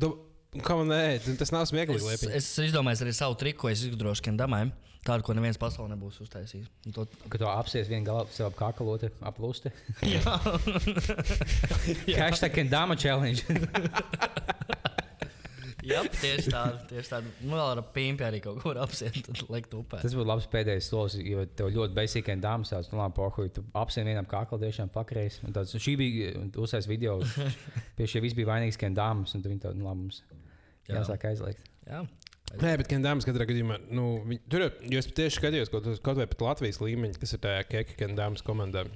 ko. 0.00 0.18
Kā 0.60 0.74
man 0.76 0.88
nē, 0.90 1.36
tas 1.38 1.52
nav 1.54 1.62
smieklīgi. 1.70 2.02
Es, 2.12 2.24
es 2.26 2.58
izdomāju 2.58 3.04
arī 3.06 3.14
savu 3.14 3.36
triku, 3.38 3.60
ko 3.64 3.68
es 3.70 3.84
izgudrošu 3.86 4.24
Kendamai. 4.26 4.72
Tādu, 5.00 5.24
ko 5.24 5.32
neviens 5.32 5.56
pasaulē 5.56 5.94
nebūs 5.94 6.18
uztaisījis. 6.26 6.66
Un 6.86 6.96
To... 6.96 7.06
Kad 7.32 7.40
to 7.40 7.48
apsies 7.48 7.88
vienu 7.88 8.04
galu 8.04 8.28
sev 8.34 8.50
ap 8.50 8.58
kaklu, 8.58 8.98
otru 8.98 9.08
ap 9.24 9.38
lusti. 9.40 9.72
Jā, 10.14 10.34
Hashtag 12.20 12.52
kendāma 12.58 12.98
challenge. 13.00 13.46
Jā 15.90 16.02
tieši 16.04 16.52
tādu. 16.52 16.76
Tieši 16.90 17.08
tādu. 17.08 17.30
Nu, 17.40 17.54
vēl 17.56 17.70
ar 17.72 17.80
pīmpi 17.94 18.24
arī 18.26 18.40
kaut 18.44 18.60
kur 18.62 18.78
apsiet, 18.82 19.16
tad 19.24 19.40
liekt 19.48 19.72
upē. 19.76 20.02
Tas 20.02 20.12
būtu 20.16 20.28
labs 20.28 20.48
pēdējais 20.52 20.90
solis, 20.92 21.16
jo 21.24 21.44
tev 21.56 21.70
ļoti 21.72 21.96
basic 21.96 22.26
kendāma 22.28 22.68
sauc. 22.68 22.90
Nu, 22.92 23.00
labi, 23.00 23.16
pohuj, 23.16 23.48
tu 23.56 23.64
apsies 23.80 24.04
vienam 24.06 24.28
kaklu 24.28 24.60
tiešām 24.60 24.92
pakreis. 24.92 25.40
Un 25.46 25.56
tāds, 25.56 25.72
šī 25.80 25.96
bija 26.00 26.34
uzsācis 26.60 26.90
video. 26.90 27.16
Pie 27.96 28.08
šī 28.12 28.22
viss 28.26 28.36
bija 28.38 28.52
vainīgs 28.52 28.78
kendāmas, 28.80 29.32
un 29.34 29.44
tu 29.44 29.52
viņi 29.52 29.64
to, 29.64 29.72
nu, 29.78 29.88
labi, 29.88 30.04
mums 30.04 30.20
Jā. 30.90 31.00
jāsāk 31.00 31.30
aizliegt. 31.32 31.64
Jā. 31.88 32.04
Nē, 32.58 32.72
bet 32.80 32.88
Kendamas 32.90 33.26
katrā 33.28 33.46
gadījumā, 33.46 33.76
nu, 33.94 34.08
viņi, 34.26 34.40
tur 34.50 34.64
jau, 34.64 34.70
jo 34.90 34.98
es 34.98 35.06
tieši 35.14 35.38
skatījos 35.38 35.70
kaut, 35.70 35.86
kaut 36.02 36.18
vai 36.18 36.26
pat 36.26 36.42
Latvijas 36.48 36.80
līmeņa, 36.82 37.20
kas 37.22 37.36
ir 37.36 37.42
tajā 37.44 37.62
Keka 37.68 37.94
Kendamas 38.00 38.42
komandā. 38.42 38.88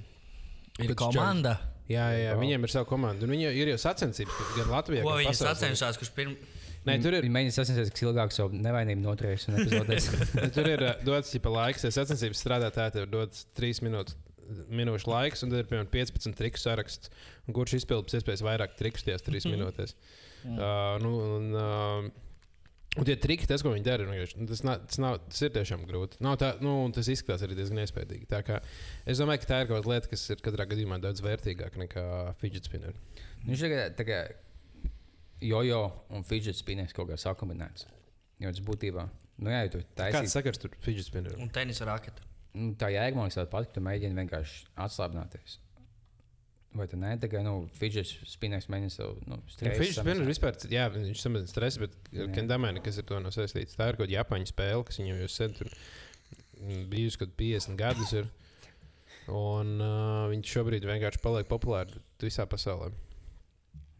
Ir 0.83 0.91
Pēc 0.91 0.99
komanda. 0.99 1.53
Jā, 1.87 2.09
jā, 2.11 2.19
jā, 2.19 2.33
Wow. 2.33 2.41
viņiem 2.41 2.65
ir 2.65 2.73
sava 2.73 2.87
komanda. 2.89 3.23
Un 3.23 3.31
viņi 3.31 3.47
ir 3.55 3.71
jau 3.71 3.77
sacensības 3.85 4.51
gan 4.57 4.71
Latvijā, 4.73 5.05
Ko 5.05 5.15
viņi 5.21 5.35
sacenšas, 5.39 5.99
kurš 6.01 6.11
pirms. 6.17 6.53
Nē, 6.85 6.99
tur 7.01 7.15
ir, 7.17 7.23
Viņi 7.25 7.33
mēģina 7.33 7.53
sasniegt, 7.55 7.93
kas 7.95 8.03
ilgāk 8.05 8.33
savu 8.35 8.59
nevainību 8.61 9.01
noturēs 9.01 9.47
un 9.49 9.57
epizodēs. 9.57 10.09
tur 10.57 10.67
ir 10.69 10.83
uh, 10.85 10.91
dots 11.05 11.33
ja 11.33 11.41
laiks, 11.49 11.85
ja 11.87 11.93
sacensības 11.95 12.43
strādā 12.43 12.69
tā, 12.73 12.91
tev 12.93 13.07
ir 13.07 13.13
dots 13.13 13.47
3 13.57 13.81
minūtes. 13.87 14.17
Minūšu 14.69 15.09
laiks, 15.09 15.41
un 15.41 15.49
tad 15.49 15.63
ir 15.63 15.69
piemēram 15.71 15.89
15 15.89 16.37
triku 16.37 16.61
saraksts. 16.61 17.09
Un 17.47 17.55
kurš 17.57 17.79
izpildīs 17.79 18.19
iespējas 18.19 18.43
vairāk 18.45 18.75
trikus 18.77 19.01
tajās 19.07 19.25
3 19.25 19.49
minūtēs? 19.49 19.95
Uh, 20.45 20.99
nu, 21.01 21.15
un, 21.39 21.47
uh, 21.57 22.24
Un 22.95 23.03
tie 23.07 23.17
triki, 23.19 23.47
tas, 23.49 23.59
ko 23.65 23.73
viņi 23.73 23.83
dara, 23.83 24.05
nu, 24.07 24.45
tas, 24.47 24.61
nav, 24.63 24.85
tas, 24.87 24.99
nav, 25.03 25.17
tas 25.27 25.41
ir 25.43 25.51
tiešām 25.55 25.81
grūti. 25.89 26.21
Nav 26.23 26.37
tā, 26.39 26.53
nu, 26.63 26.77
tas 26.95 27.09
izskatās 27.11 27.43
arī 27.43 27.57
diezgan 27.57 27.81
iespaidīgi. 27.83 28.27
Tā 28.31 28.39
kā 28.47 28.61
Es 29.03 29.19
domāju, 29.19 29.41
ka 29.43 29.49
tā 29.49 29.57
ir 29.63 29.67
kaut 29.69 29.81
kāda 29.81 29.91
lieta, 29.91 30.11
kas 30.13 30.23
ir 30.31 30.39
katrā 30.45 30.65
gadījumā 30.71 31.01
daudz 31.03 31.19
vērtīgāka 31.25 31.81
nekā 31.81 32.05
fidget 32.39 32.69
spinner. 32.69 32.95
Viņš 33.43 33.65
ir 33.67 33.75
tā 33.99 34.05
kā 34.07 34.21
jojo 35.43 35.81
un 36.15 36.23
fidget 36.23 36.55
spinners 36.55 36.95
kaut 36.95 37.11
kā 37.11 37.17
sakombinēts. 37.19 37.87
Jo 38.43 38.51
tas 38.51 38.63
būtībā, 38.67 39.05
nu 39.43 39.51
jā, 39.51 39.61
tu 39.71 39.81
Kāds 39.83 39.99
taisīsi, 39.99 40.33
sakars 40.37 40.61
tur 40.63 40.73
fidget 40.83 41.07
spinner? 41.07 41.35
Un 41.39 41.51
tenisa 41.53 41.87
raketa. 41.87 42.23
nu, 42.55 42.71
tā 42.79 42.89
jēga 42.95 43.15
man 43.19 43.27
liekas 43.27 43.41
tāda 43.41 43.51
pati, 43.51 43.69
ka 43.69 43.77
tu 43.77 43.83
mēģini 43.83 44.15
vienkārši 44.23 44.65
atslābināties. 44.87 45.59
Vai 46.75 46.87
tu 46.91 46.97
ne? 46.99 47.13
Tā 47.21 47.29
kā, 47.31 47.39
nu, 47.45 47.53
fidget 47.79 48.09
spinners 48.27 48.65
mēģina 48.71 48.91
savu, 48.91 49.15
nu, 49.29 49.37
Ja 49.39 49.53
stresu 49.53 49.77
Fidget 49.79 49.95
spinner 49.95 50.17
samazināt. 50.19 50.31
vispār, 50.33 50.57
jā, 50.75 50.87
viņš 50.91 51.21
samazina 51.21 51.51
stresu, 51.51 51.83
bet 51.85 51.93
Jā. 52.11 52.25
Kendamēna, 52.35 52.81
kas 52.83 52.99
ir 52.99 53.07
to 53.07 53.19
no 53.23 53.31
saistīts, 53.31 53.77
tā 53.79 53.87
ir 53.87 53.95
kaut 53.95 54.09
kāda 54.09 54.17
Japāņu 54.17 54.49
spēle, 54.51 54.83
kas 54.87 54.99
viņam 54.99 55.21
jau 55.23 55.29
sen 55.31 55.55
tur 55.55 55.69
mm, 55.71 56.81
bijusi 56.91 57.21
kaut 57.21 57.31
50 57.39 57.79
gadus. 57.79 58.11
Ir. 58.19 58.27
Un 59.31 59.71
uh, 59.79 60.25
viņš 60.33 60.51
šobrīd 60.57 60.83
vienkārši 60.85 61.23
paliek 61.23 61.47
populārs 61.49 61.95
visā 62.21 62.43
pasaulē. 62.49 62.91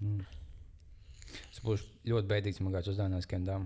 Mm. 0.04 0.26
Es 1.50 1.64
būšu 1.64 1.88
ļoti 2.12 2.30
ja 2.60 2.68
man 2.68 2.76
kāds 2.76 2.92
uzdāvinās 2.92 3.30
kendām. 3.32 3.66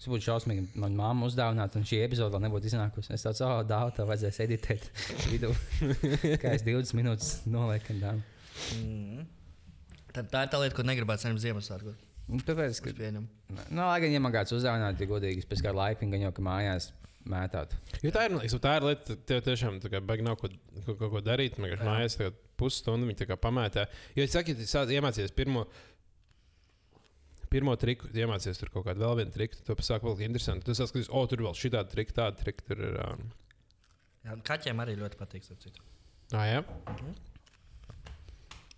Es 0.00 0.08
būtu 0.08 0.24
šausmīgi, 0.24 0.64
ja 0.64 0.80
man 0.80 0.94
mamma 0.96 1.26
uzdāvinātu, 1.28 1.76
un 1.76 1.86
šī 1.88 1.98
epizode 2.06 2.32
vēl 2.32 2.46
nebūtu 2.46 2.70
iznākusi. 2.70 3.12
Es 3.12 3.24
tādu 3.26 3.42
savu 3.42 3.64
dāvanu, 3.68 3.92
tā 3.96 4.06
vajadzēs 4.08 4.38
editēt 4.46 4.86
vidū. 5.32 5.50
Kā 6.42 6.54
es 6.56 6.64
20 6.64 6.96
minūtes 6.96 7.32
nolieku 7.52 7.90
kendām. 7.90 8.22
Mm. 8.76 9.26
Tad 10.14 10.30
tā 10.32 10.44
ir 10.46 10.52
tā 10.52 10.60
lieta, 10.62 10.76
ko 10.76 10.86
negribētu 10.86 11.26
saņemt 11.26 11.42
Ziemassvētkos. 11.44 12.06
Nu, 12.30 12.38
tāpēc, 12.46 12.78
ka, 12.84 12.94
nu, 13.10 13.26
lai 13.74 13.98
gan, 14.04 14.12
ja 14.14 14.22
man 14.22 14.34
kāds 14.34 14.54
uzdāvinātu, 14.54 15.02
ja 15.02 15.10
godīgi, 15.10 15.46
pēc 15.50 15.64
kāda 15.66 15.78
laika 15.80 16.06
gan 16.06 16.22
jau 16.22 16.32
mājās 16.46 16.90
mētātu. 17.28 17.78
Jo 18.04 18.12
tā 18.14 18.26
ir, 18.28 18.34
liekas, 18.36 18.56
tā 18.62 18.76
ir 18.78 18.86
lieta, 18.86 19.16
tev 19.28 19.42
tiešām 19.46 19.78
baigi 20.06 20.26
nav 20.26 20.38
ko, 20.40 20.50
ko, 20.86 20.94
ko, 20.94 21.10
ko 21.16 21.22
darīt. 21.24 21.58
Man 21.58 21.68
vienkārši 21.68 21.86
Jā. 21.86 21.90
mājās 21.90 22.18
tagad 22.18 22.38
pusstundu 22.60 23.26
kā 23.28 23.38
pamētā. 23.40 23.86
Jo 24.16 24.26
es 24.26 24.34
saku, 24.34 24.54
ja 24.54 24.60
tu 24.60 24.68
sāc 24.68 24.92
iemācīties 24.94 25.34
pirmo. 25.36 25.66
Pirmo 27.50 27.72
triku, 27.74 28.06
ja 28.14 28.28
iemācīties 28.28 28.60
tur 28.60 28.70
kaut 28.70 28.84
kādu 28.86 29.02
vēl 29.02 29.16
vienu 29.24 29.34
triku, 29.34 29.58
tad 29.66 29.80
pasāk 29.80 30.04
vēl 30.06 30.20
interesanti. 30.28 30.68
Tu 30.68 30.76
saskaties, 30.78 31.10
o, 31.10 31.24
tur 31.26 31.42
vēl 31.48 31.56
šī 31.58 31.72
tāda 31.74 31.90
trika, 31.90 32.14
tāda 32.20 32.38
trika. 32.44 32.62
Tur 32.68 32.84
ir. 32.86 33.00
Um... 33.02 33.24
Jā, 34.22 34.36
un 34.36 34.44
kaķiem 34.46 34.84
arī 34.84 34.94
ļoti 35.00 35.18
patīk. 35.18 35.48
starp 35.48 35.64
citu. 35.66 35.82
Ah, 36.30 36.46
jā, 36.46 36.62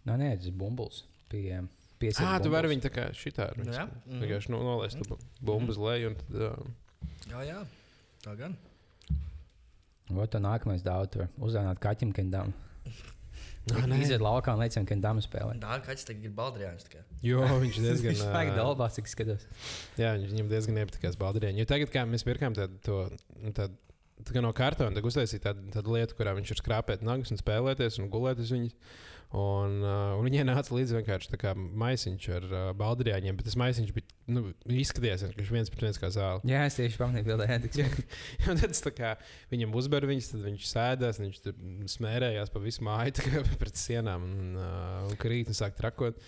Nē, 0.08 0.16
nē, 0.18 0.32
tas 0.40 0.48
ir 0.50 0.56
pie 2.02 2.10
ah, 2.26 2.38
tu 2.42 2.50
vari 2.50 2.72
viņu 2.72 2.82
tā 2.88 2.90
kā 2.90 3.04
šitā. 3.14 3.50
ar 3.52 3.58
Nu, 3.60 3.64
viņu 3.68 3.76
jā. 3.78 3.84
skan- 3.86 4.22
Vienkārši 4.24 4.50
nu, 4.54 4.62
nolaist 4.66 4.98
tu 5.04 5.18
bumbu 5.40 5.70
uz 5.70 5.78
leju. 5.78 6.10
un 6.10 6.16
Tad, 6.18 6.34
uh... 6.34 6.66
Jā, 7.30 7.42
jā. 7.46 7.60
Tā 8.24 8.34
gan. 8.40 8.56
Vai 10.12 10.26
tā 10.28 10.40
nākamais 10.42 10.82
daudz 10.84 11.12
tur 11.14 11.28
uzdāvināt 11.38 11.78
kaķim 11.82 12.10
kendām? 12.16 12.50
Nē. 13.70 14.00
Iziet 14.02 14.18
laukā 14.18 14.56
un 14.56 14.58
leicam 14.64 14.82
kendām 14.88 15.20
spēlēt. 15.22 15.60
Dārgi 15.62 15.86
kaķis 15.86 16.06
tagad 16.08 16.24
ir 16.26 16.32
baldriāns. 16.34 16.82
tikai. 16.88 17.04
Jo 17.22 17.44
viņš 17.46 17.76
diezgan. 17.84 18.10
Viņš 18.10 18.24
vajag 18.34 18.50
dalbās, 18.58 18.96
cik 18.98 19.06
skatos. 19.12 19.44
Jā, 20.00 20.16
viņš 20.18 20.32
viņam 20.34 20.48
diezgan 20.50 20.80
iepatikās 20.82 21.18
baldriņš. 21.20 21.60
Jo 21.62 21.68
tagad, 21.70 21.92
kā 21.94 22.02
mēs 22.10 22.26
pirkām 22.26 22.56
tādu, 22.58 22.80
to, 22.82 22.96
nu, 23.38 23.52
tādu, 23.54 23.78
tā 24.26 24.34
kā 24.34 24.42
no 24.42 24.50
kartona, 24.58 24.90
tad 24.98 25.06
uztaisīja 25.06 25.44
tādu, 25.46 25.68
tādu 25.76 25.94
lietu, 25.94 26.18
kurā 26.18 26.34
viņš 26.40 26.50
var 26.56 26.60
skrāpēt 26.64 27.06
nagus 27.06 27.30
un 27.30 27.38
spēlēties 27.38 28.00
un 28.02 28.10
gulēt 28.10 28.42
uz 28.42 28.50
viņas. 28.50 28.74
Un, 29.32 29.78
uh, 29.80 30.18
un 30.18 30.26
viņai 30.26 30.42
nāca 30.44 30.74
līdzi 30.76 30.98
vienkārši 30.98 31.30
tā 31.32 31.38
kā 31.40 31.54
maisiņš 31.56 32.24
ar 32.36 32.44
uh, 32.50 32.64
baldriņiem, 32.76 33.38
bet 33.38 33.46
tas 33.48 33.54
maisiņš 33.56 33.92
bija, 33.96 34.04
nu, 34.28 34.42
izskatījās, 34.68 35.22
ka 35.24 35.38
viņš 35.38 35.52
viens 35.54 35.70
pret 35.72 35.86
viens 35.86 36.00
kā 36.02 36.10
zāle. 36.12 36.42
Jā, 36.50 36.66
es 36.68 36.76
tieši 36.76 36.98
pamanīju, 37.00 37.24
bildē, 37.30 37.46
jā, 37.48 37.86
Un 38.52 38.60
tad 38.60 38.76
tā 38.76 38.92
kā 38.92 39.14
viņam 39.48 39.72
uzber 39.80 40.04
viņas, 40.10 40.28
tad 40.34 40.44
viņš 40.44 40.66
sēdās, 40.68 41.20
viņš 41.22 41.38
smērējās 41.94 42.52
pa 42.52 42.60
visu 42.66 42.84
māju 42.84 43.14
tā 43.22 43.24
kā 43.30 43.40
pret 43.62 43.80
sienām 43.80 44.26
un, 44.28 44.52
uh, 44.60 45.08
un 45.08 45.16
krīt 45.24 45.48
un 45.48 45.56
sāk 45.56 45.80
trakot. 45.80 46.20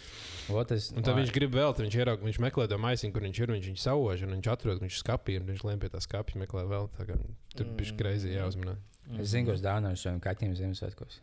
Otrs, 0.57 0.89
Un 0.97 1.05
tad 1.05 1.21
viņš 1.21 1.35
grib 1.37 1.53
vēl, 1.61 1.77
viņš 1.77 1.99
ieraug, 2.01 2.25
viņš 2.25 2.41
meklē 2.47 2.67
to 2.73 2.81
maisiņu, 2.81 3.13
kur 3.13 3.29
viņš 3.29 3.43
ir, 3.45 3.55
viņš 3.59 3.69
viņu 3.75 3.83
sauž, 3.85 4.25
un 4.25 4.33
viņš 4.39 4.51
atrod, 4.55 4.81
ka 4.81 4.89
viņš 4.89 5.03
skapī, 5.05 5.37
un 5.43 5.53
viņš 5.53 5.67
lien 5.69 5.85
pie 5.85 5.93
tā 5.93 6.01
skapja, 6.01 6.41
meklē 6.41 6.65
vēl. 6.73 6.89
Tā 6.97 7.05
kā, 7.13 7.21
tur 7.53 7.69
Mm. 7.69 7.77
bija 7.83 8.01
greizi 8.01 8.33
jāuzmanā. 8.33 8.79
Es 9.21 9.29
zinu, 9.37 9.51
ko 9.51 9.59
es 9.59 9.61
dāvināju 9.65 10.01
saviem 10.01 10.25
kaķiem 10.25 10.57
Ziemassvētkos. 10.57 11.21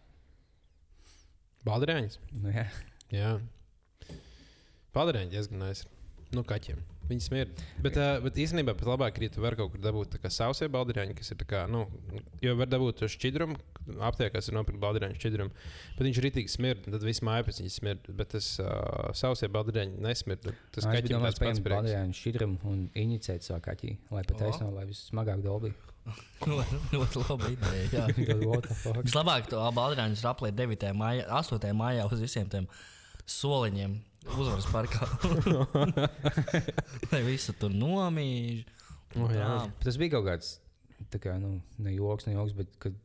Balderēņas? 1.67 2.19
Nu, 2.41 2.54
jā. 2.56 2.67
Jā. 3.13 3.34
Balderēņi 4.95 5.36
diezgan 5.36 5.62
nais. 5.62 5.86
Nu, 6.32 6.45
kaķiem. 6.47 6.80
Viņi 7.10 7.24
smird. 7.26 7.62
Bet, 7.84 7.97
uh, 8.00 8.21
bet 8.24 8.38
īstenībā 8.39 8.71
pat 8.80 8.88
labāk 8.88 9.17
ja 9.19 9.28
tu 9.34 9.41
vari 9.43 9.58
kaut 9.60 9.74
kur 9.74 9.82
dabūt 9.84 10.15
sausie 10.32 10.69
balderēņi, 10.71 11.15
kas 11.17 11.34
ir 11.34 11.39
tā 11.41 11.47
kā, 11.50 11.63
nu, 11.67 11.84
jo 12.39 12.54
var 12.56 12.69
dabūt 12.71 13.02
to 13.02 13.10
šķidrumu, 13.12 13.58
aptiekās 14.08 14.47
ir 14.47 14.56
nopirkt 14.56 14.80
balderēņu 14.80 15.19
šķidrumu, 15.19 15.52
bet 15.97 16.08
viņš 16.08 16.21
ritīgi 16.24 16.54
smird, 16.54 16.88
un 16.88 16.95
tad 16.95 17.04
viss 17.04 17.24
māja 17.28 17.43
pēc 17.50 17.60
viņa 17.60 17.74
smird, 17.76 18.08
bet 18.15 18.32
tas 18.38 18.47
uh, 18.63 19.12
sausie 19.17 19.52
balderēņi 19.52 20.00
nesmird. 20.08 20.47
Tas 20.71 20.88
biju 20.88 21.02
kaķim 21.02 21.28
tāds 21.28 21.43
pats 21.43 21.63
prieks. 21.67 21.82
baldiņu 21.82 22.19
šķidrumu 22.21 22.71
un 22.71 22.84
inicēt 23.04 23.50
savu 23.50 23.65
kaķi, 23.67 23.97
lai 24.15 24.24
pat 24.30 24.45
taisno, 24.45 24.71
lai 24.78 24.88
viss 24.88 25.12
smagāk 25.12 25.43
dolbī. 25.43 25.76
Ļoti 26.93 27.21
labi 27.27 27.51
ideja. 27.55 28.01
jā. 28.01 28.05
Vislabāk 29.05 29.49
to 29.51 29.59
baldriāņus 29.77 30.23
ir 30.23 30.29
apliet 30.31 30.55
9. 30.57 30.87
maijā, 30.97 31.27
8. 31.41 31.67
maijā 31.77 32.07
uz 32.09 32.23
visiem 32.23 32.49
tiem 32.49 32.65
soliņiem. 33.29 33.99
Uzvaras 34.37 34.67
parkā. 34.69 35.07
Lai 37.11 37.21
visu 37.25 37.53
tur 37.57 37.73
nomīž. 37.73 38.63
O, 39.17 39.27
jā. 39.33 39.47
Bet 39.67 39.85
Tas 39.87 39.97
bija 39.99 40.13
kaut 40.15 40.27
kāds, 40.29 40.51
tā 41.11 41.19
kā, 41.21 41.33
nu, 41.41 41.55
ne 41.83 41.93
joks, 41.95 42.27
ne 42.29 42.35
joks, 42.37 42.53
bet 42.57 42.71
kad 42.81 42.95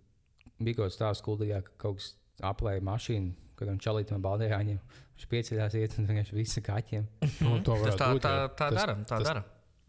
bija 0.61 0.79
kaut 0.79 0.87
kāds 0.91 1.01
tāds 1.01 1.23
skuldījā, 1.23 1.63
ka 1.67 1.75
kaut 1.87 1.99
kas 2.01 2.11
aplēja 2.47 2.85
mašīnu, 2.87 3.33
kad 3.59 3.71
viņš 3.73 3.87
čalītam 3.89 4.23
baldējāņiem. 4.25 4.79
Viņš 5.17 5.29
pieceļās 5.33 5.77
iet 5.81 5.97
un 6.01 6.09
vienkārši 6.11 6.37
visi 6.37 6.63
kaķiem. 6.65 7.07
Nu, 7.41 7.57
Tas 7.65 7.97
tā, 7.97 8.11
būt, 8.13 8.23
tā, 8.25 8.33
jā. 8.37 8.49
tā 8.53 8.69
Tas- 8.69 8.77
dara. 8.77 8.97
Tā 9.01 9.17
tas- 9.17 9.29
dara. 9.31 9.45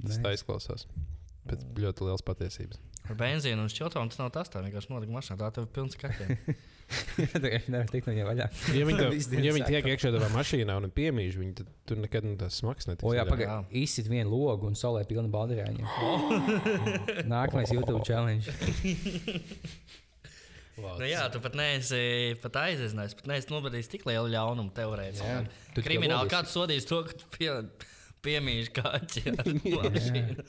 Tas 0.07 0.19
tā 0.23 0.31
izklausās. 0.37 0.87
Pēc 1.47 1.63
ļoti 1.79 2.07
liels 2.07 2.23
patiesības. 2.27 2.79
Ar 3.07 3.19
benzīnu 3.19 3.63
un 3.63 3.71
šķiltām 3.71 4.09
tas 4.11 4.19
nav 4.21 4.33
tas. 4.35 4.51
Tā 4.51 4.63
vienkārši 4.65 4.91
nolika 4.91 5.15
mašīnā. 5.15 5.39
Tā 5.39 5.51
tev 5.55 5.67
ir 5.67 5.71
pilns 5.75 5.97
kaķiem. 5.99 6.35
Tā 7.43 7.49
kā 7.51 7.57
nevar 7.67 7.89
tikt 7.91 8.07
no 8.07 8.13
viņa 8.13 8.25
vaļā. 8.29 8.45
Ja 8.75 8.87
viņi, 8.87 8.99
tev, 9.01 9.43
ja 9.43 9.53
viņi 9.57 9.67
tiek 9.67 9.89
iekšā 9.91 10.11
tajā 10.13 10.29
mašīnā 10.31 10.77
un 10.79 10.91
piemīž 10.95 11.35
viņu, 11.39 11.55
tad 11.59 11.71
tur 11.89 11.99
nekad 11.99 12.27
nu, 12.27 12.37
tas 12.39 12.59
smags 12.61 12.87
netiks. 12.87 13.07
O, 13.07 13.11
jā, 13.17 13.25
pagaidi. 13.27 13.81
Izsit 13.81 14.07
vienu 14.11 14.31
logu 14.31 14.69
un 14.69 14.77
saulē 14.79 15.03
pilnu 15.09 15.31
baldējāņiem. 15.33 15.87
Nākamais 17.33 17.73
YouTube 17.75 18.05
challenge. 18.07 18.53
Vāc. 20.77 20.99
Nu, 21.01 21.07
jā, 21.09 21.23
tu 21.33 21.41
pat 21.41 21.55
neesi 21.57 21.99
pat 22.43 22.59
aizzinājis, 22.67 23.15
pat 23.17 23.29
neesi 23.31 23.49
nodarījis 23.49 23.89
tik 23.95 24.03
lielu 24.05 24.29
ļaunumu 24.35 24.69
teorētiski. 24.77 25.81
Krimināli 25.81 26.29
kāds 26.29 26.53
sodīs 26.53 26.85
to, 26.85 27.01
ka 27.07 27.17
tu 27.17 27.31
pie, 27.33 27.49
piemīši 28.27 28.75
kaķi 28.77 29.23
ar 29.33 29.49
mašīnu. 29.65 30.45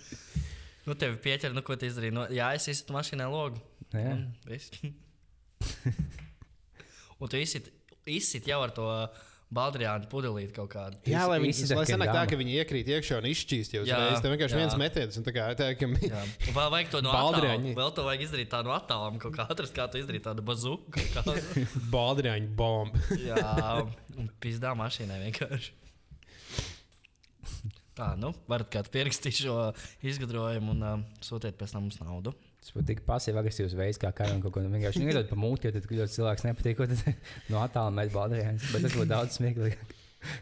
Nu, 0.89 0.97
tev 0.97 1.19
pieķer, 1.21 1.53
nu, 1.53 1.61
ko 1.65 1.77
tu 1.77 1.89
izdarīji. 1.89 2.17
Nu, 2.17 2.25
jā, 2.33 2.49
es 2.57 2.69
izsatu 2.73 2.97
mašīnā 2.97 3.29
logu. 3.29 3.61
Jā. 3.93 4.15
Un 4.15 4.27
viss. 4.49 4.73
un 7.21 7.31
tu 7.31 7.41
izsit, 7.41 7.69
izsit 8.09 8.49
jau 8.49 8.63
ar 8.65 8.73
to 8.77 8.87
Baldriānu 9.49 10.11
pudelīti 10.13 10.53
kaut 10.53 10.69
kādu. 10.75 10.99
Jā, 11.09 11.23
lai 11.29 11.39
viņi 11.41 11.55
Izsaka 11.55 11.79
lai 11.79 11.85
sanāk 11.89 12.11
tā, 12.13 12.25
ka 12.29 12.37
viņi 12.37 12.57
iekrīt 12.61 12.91
iekšā 12.93 13.21
un 13.23 13.29
izšķīst 13.31 13.77
jau 13.79 13.85
uzreiz. 13.87 14.21
Tev 14.21 14.35
vienkārši 14.35 14.57
jā. 14.59 14.61
viens 14.61 14.77
metiens, 14.81 15.17
un 15.17 15.25
tā 15.25 15.33
kā 15.33 15.47
tā, 15.57 15.71
ka 15.81 15.89
Jā. 16.05 16.21
Vēl 16.53 16.69
vajag 16.75 16.91
to 16.93 17.01
no 17.05 17.15
Baldriāņi. 17.17 17.55
attāluma. 17.55 17.79
Vēl 17.81 17.95
to 17.97 18.05
vajag 18.05 18.25
izdarīt 18.27 18.53
tādu 18.53 18.75
attālumu, 18.77 19.23
kaut 19.25 19.39
kā 19.39 19.49
atrast, 19.49 19.73
kā 19.77 19.89
tu 19.89 20.03
izdarīt 20.03 20.27
tādu 20.29 20.45
bazuku. 20.45 21.01
baldriāņu 21.97 22.53
bombu. 22.61 23.01
Jā, 23.25 23.41
un 24.21 24.29
pizdā 24.45 24.77
mašīnai 24.77 25.23
vienkārši. 25.25 25.73
Tā, 27.99 28.13
nu, 28.21 28.31
varat 28.51 28.71
kādu 28.71 28.93
pierakstīt 28.95 29.41
šo 29.41 29.57
izgudrojumu 30.07 30.75
un 30.77 30.85
uh, 30.87 31.01
sūtiet 31.25 31.59
pēc 31.59 31.75
tam 31.75 31.89
mums 31.89 31.99
naudu. 31.99 32.35
Tas 32.63 32.75
pat 32.75 32.87
tik 32.87 33.01
agresīvs 33.09 33.75
veids, 33.79 33.99
kā 34.03 34.11
kādam 34.15 34.43
kaut 34.43 34.55
ko 34.55 34.63
nu, 34.63 34.71
vienkārši 34.75 35.03
iedod 35.07 35.27
pa 35.31 35.39
mūti, 35.39 35.67
jo 35.67 35.75
tad, 35.75 35.87
kad 35.89 35.99
ļoti 36.01 36.15
cilvēks 36.15 36.47
nepatīk, 36.47 36.83
tad 36.91 37.23
no 37.53 37.63
attāluma 37.63 38.03
met 38.03 38.13
baldrījāns. 38.15 38.69
Bet 38.75 38.87
tas 38.87 38.95
būtu 38.95 39.11
daudz 39.11 39.39
smieklīgāk. 39.39 39.97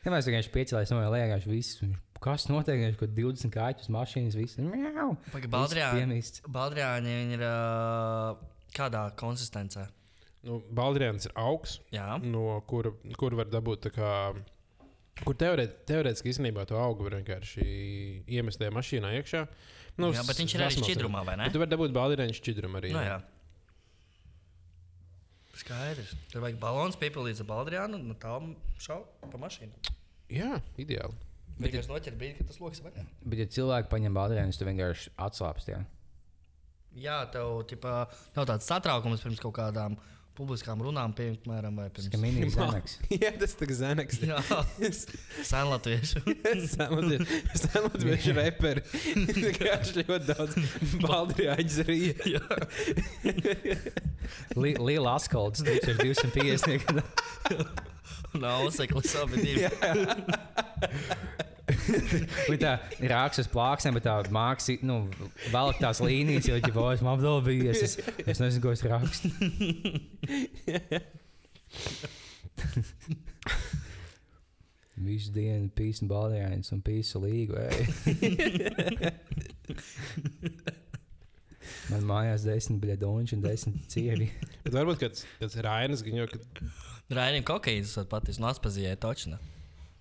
Ja 0.04 0.12
mēs 0.12 0.28
vienkārši 0.28 0.52
piecēlāmies 0.54 0.92
no 0.92 1.00
vienkārši 1.12 1.52
viss. 1.52 1.80
Kas 2.24 2.46
notiek? 2.48 2.80
Viņš 2.80 2.98
kaut 3.00 3.12
20 3.16 3.52
kāķus 3.52 3.90
mašīnas, 3.92 4.36
viss. 4.38 4.60
Pagaid, 5.32 5.50
Viss 6.16 6.44
Baldriāņi, 6.48 7.16
ir 7.36 7.44
uh, 7.44 8.40
kādā 8.76 9.06
konsistencē. 9.20 9.84
Nu, 10.46 10.60
Baldriāns 10.78 11.26
ir 11.28 11.34
augsts, 11.42 11.80
Jā, 11.92 12.16
no 12.22 12.60
kura, 12.70 12.92
kur 13.18 13.36
var 13.38 13.50
dabūt 13.50 13.88
tā 13.88 13.92
kā. 13.96 14.10
Kur 15.24 15.36
teorēt, 15.38 15.78
teorētiski 15.88 16.32
īstenībā 16.34 16.66
to 16.68 16.76
augu 16.80 17.06
var 17.06 17.16
vienkārši 17.20 17.64
iemest 18.36 18.60
tajā 18.60 18.74
mašīnā 18.76 19.14
iekšā. 19.20 19.46
Nu, 19.96 20.10
jā 20.12 20.24
bet 20.28 20.42
viņš 20.42 20.54
ir 20.58 20.64
arī 20.66 20.82
šķidrumā, 20.82 21.22
vai 21.24 21.38
ne? 21.40 21.46
Bet 21.48 21.56
tu 21.56 21.62
vari 21.62 21.72
dabūt 21.72 21.94
baldriāņu 21.96 22.36
šķidrumu 22.36 22.80
arī. 22.82 22.92
Nu, 22.92 23.00
jā. 23.00 23.16
Skaidrs. 25.56 26.12
Tur 26.28 26.44
vajag 26.44 26.58
balons 26.60 26.98
piepildīts 27.00 27.40
ar 27.40 27.48
Baldriānu 27.48 27.96
un 27.96 28.10
no 28.10 28.16
tā 28.20 28.34
šau 28.82 29.00
pa 29.24 29.40
mašīnu. 29.40 29.94
jā 30.36 30.58
ideāli. 30.76 31.16
Vienkārši 31.56 31.88
noķer 31.88 32.16
brīdi, 32.20 32.44
tas 32.44 32.58
loks. 32.60 32.82
Bet, 32.84 33.38
ja 33.40 33.46
cilvēki 33.56 33.88
paņem 33.88 34.16
baldrījānus, 34.18 34.58
tad 34.60 34.68
vienkārši 34.68 35.14
atslābst. 35.26 35.70
Jā. 35.72 35.78
Jā, 36.96 37.16
tev 37.32 37.62
ķipa, 37.70 37.94
nav 38.36 38.48
tāds 38.48 38.68
satraukums 38.68 39.24
pirms 39.24 39.40
kaut 39.40 39.56
kādām 39.56 39.96
publiskām 40.36 40.80
runām, 40.84 41.14
piemēram, 41.16 41.78
vai 41.80 41.86
pirms 41.94 42.10
ir 42.12 42.20
mini 42.20 42.48
zanaks. 42.52 42.98
jā, 43.10 43.32
tas 43.40 43.56
ir 43.64 43.72
zeneks. 43.78 44.20
Jā, 44.26 44.38
senlatviešu. 45.46 46.22
Senlatviešu 47.64 48.34
reperi. 48.36 48.84
Vienkārši 49.40 50.04
ļoti 50.04 50.30
daudz 50.30 50.52
baldriāņu 51.02 51.86
rīja. 51.88 52.40
Li 54.58 54.76
liela 54.80 55.16
askalds, 55.16 55.64
tas 55.66 55.90
ir 55.90 56.00
250. 56.02 57.02
Nav 58.36 58.68
seklis 58.76 59.16
abi 59.22 59.44
divi. 59.44 59.64
Tā 62.62 62.72
ir 63.02 63.10
rāks 63.10 63.40
uz 63.42 63.48
plāksnēm, 63.50 63.96
bet 63.98 64.04
tā 64.06 64.14
mākslinieks, 64.34 64.86
nu, 64.86 64.96
velk 65.50 65.76
tās 65.82 65.98
līnijas, 66.04 66.46
jo 66.46 66.54
viņa 66.60 66.72
bojas 66.74 67.02
man 67.02 67.16
apdalbījies. 67.16 67.78
Es, 67.82 67.92
es 68.22 68.38
nezinu, 68.42 68.62
ko 68.62 68.70
es 68.74 68.82
rakstu. 68.86 69.28
Visu 75.06 75.28
dienu 75.34 75.68
pīsni 75.76 76.08
baldējāns 76.08 76.72
un 76.72 76.80
pīsu 76.86 77.20
līgu. 77.20 77.54
ej. 77.60 77.76
Man 81.90 82.06
mājās 82.08 82.46
desmit 82.46 82.80
bļedonči 82.82 83.36
un 83.36 83.42
desmit 83.44 83.90
cievi. 83.92 84.28
Bet 84.64 84.72
varbūt 84.74 84.98
kāds, 85.02 85.26
kāds 85.42 85.58
Rainas 85.66 86.02
gan 86.06 86.14
jau. 86.22 86.26
Kad... 86.30 86.40
Raidījuma 87.12 87.50
kokaīns 87.52 87.92
esat 87.92 88.08
patīs 88.10 88.40
no 88.42 88.48
Aspazijai 88.50 88.96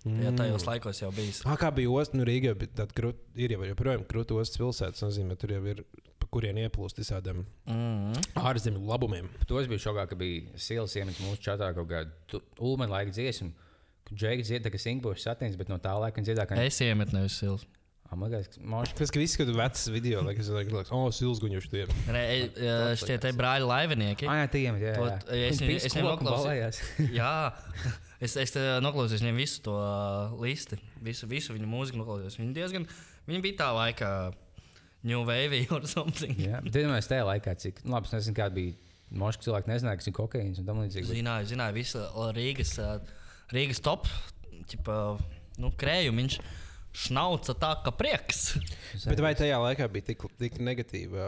točna. 0.05 0.23
Jā, 0.25 0.31
tajos 0.37 0.65
laikos 0.69 1.01
jau 1.01 1.11
bijis. 1.15 1.41
Ah, 1.45 1.57
kā 1.59 1.71
bija 1.75 1.91
ostas, 1.91 2.15
nu 2.19 2.25
Rīgā 2.27 2.53
bija 2.57 2.81
tāda 2.81 2.95
krūta, 2.97 3.19
ir 3.35 3.55
jau 3.55 3.65
joprojām 3.65 4.05
krūta 4.09 4.37
ostas 4.39 4.61
pilsētas, 4.61 5.03
nozīmē, 5.05 5.37
tur 5.41 5.55
jau 5.55 5.61
ir, 5.73 5.83
pa 6.21 6.29
kurien 6.31 6.57
ieplūst 6.61 7.01
visādiem 7.01 7.43
Mm 7.65 8.13
-hmm. 8.13 8.41
ārzemju 8.41 8.85
labumiem. 8.87 9.29
To 9.47 9.59
es 9.59 9.67
biju 9.67 9.79
šokā, 9.79 10.07
ka 10.09 10.15
bija 10.15 10.41
sīls 10.55 10.95
iemets 10.97 11.19
mūsu 11.19 11.41
čatā 11.41 11.73
kaut 11.73 11.89
kādu 11.89 12.41
ulmeni 12.59 12.91
laika 12.91 13.11
dziesmu. 13.11 13.51
Kad 14.05 14.17
Džeiks 14.17 14.47
dzied, 14.47 14.63
tā 14.65 14.69
kā 14.69 14.77
Singapūras 14.77 15.25
satīns, 15.25 15.57
bet 15.57 15.69
no 15.69 15.77
tā 15.77 15.97
laika 15.99 16.21
viņš 16.21 16.25
dziedā, 16.29 16.45
ka 16.45 16.55
Es 16.55 16.79
iemetu 16.81 17.15
nevis. 17.15 17.65
Amagais, 18.13 18.47
Tas, 18.95 19.09
ka 19.09 19.19
visi 19.19 19.33
skatās 19.33 19.55
vecas 19.57 19.87
video, 19.89 20.21
lai 20.21 20.35
kas 20.35 20.47
liekas, 20.53 20.91
oh, 20.93 21.07
silsguņuši 21.09 21.69
tie. 21.71 21.85
Nē, 22.13 22.21
e, 22.53 22.95
šie 23.01 23.17
te 23.17 23.31
brāļi 23.33 23.65
laivinieki. 23.65 24.27
Ah, 24.29 24.43
jā, 24.43 24.51
tie 24.53 24.61
iemet, 24.67 24.81
jā. 24.85 24.93
To- 24.95 25.33
jā. 25.33 25.49
es 25.49 25.61
viņu- 25.63 25.85
es 25.89 25.95
noklausījos. 25.95 26.81
Jā, 27.19 27.33
es, 28.23 28.35
es 28.39 28.55
te 28.55 28.63
noklausījos 28.83 29.23
viņiem 29.23 29.39
visu 29.39 29.61
to 29.65 29.75
uh, 29.75 30.33
listi, 30.41 30.79
visu, 31.03 31.29
visu 31.31 31.55
viņu 31.55 31.69
mūziku 31.69 32.01
noklausījos. 32.01 32.39
Viņi 32.39 32.55
diezgan, 32.55 32.87
viņi 33.27 33.43
bija 33.43 33.59
tā 33.63 33.69
laika 33.75 34.09
New 35.05 35.23
Wave 35.27 35.65
or 35.75 35.85
something. 35.89 36.35
Jā, 36.41 36.61
iedomājieties 36.65 37.11
tajā 37.11 37.29
laikā, 37.29 37.55
cik, 37.61 37.83
nu, 37.85 37.95
labi, 37.95 38.09
es 38.09 38.17
nezinu, 38.17 38.37
kāda 38.39 38.57
bija 38.57 38.75
moška 39.15 39.47
cilvēki, 39.47 39.71
nezināja, 39.71 40.01
kas 40.01 40.09
ir 40.09 40.17
kokaīns 40.17 40.61
un 40.61 40.67
tam 40.69 40.81
līdzīgi. 40.83 41.09
Zināju, 41.11 41.49
zināju, 41.53 41.77
visu 41.77 42.01
uh, 42.03 42.29
Rīgas, 42.35 42.75
uh, 42.81 43.17
Rīgas 43.53 43.81
top, 43.85 44.09
ķipa, 44.71 45.01
nu, 45.61 45.73
krējumiņš. 45.81 46.39
Šnauca 46.95 47.51
tā, 47.59 47.73
ka 47.83 47.91
prieks. 47.91 48.53
Bet 49.09 49.19
vai 49.19 49.33
tajā 49.35 49.57
laikā 49.59 49.89
bija 49.91 50.13
tik, 50.13 50.21
tik 50.39 50.61
negatīva, 50.63 51.25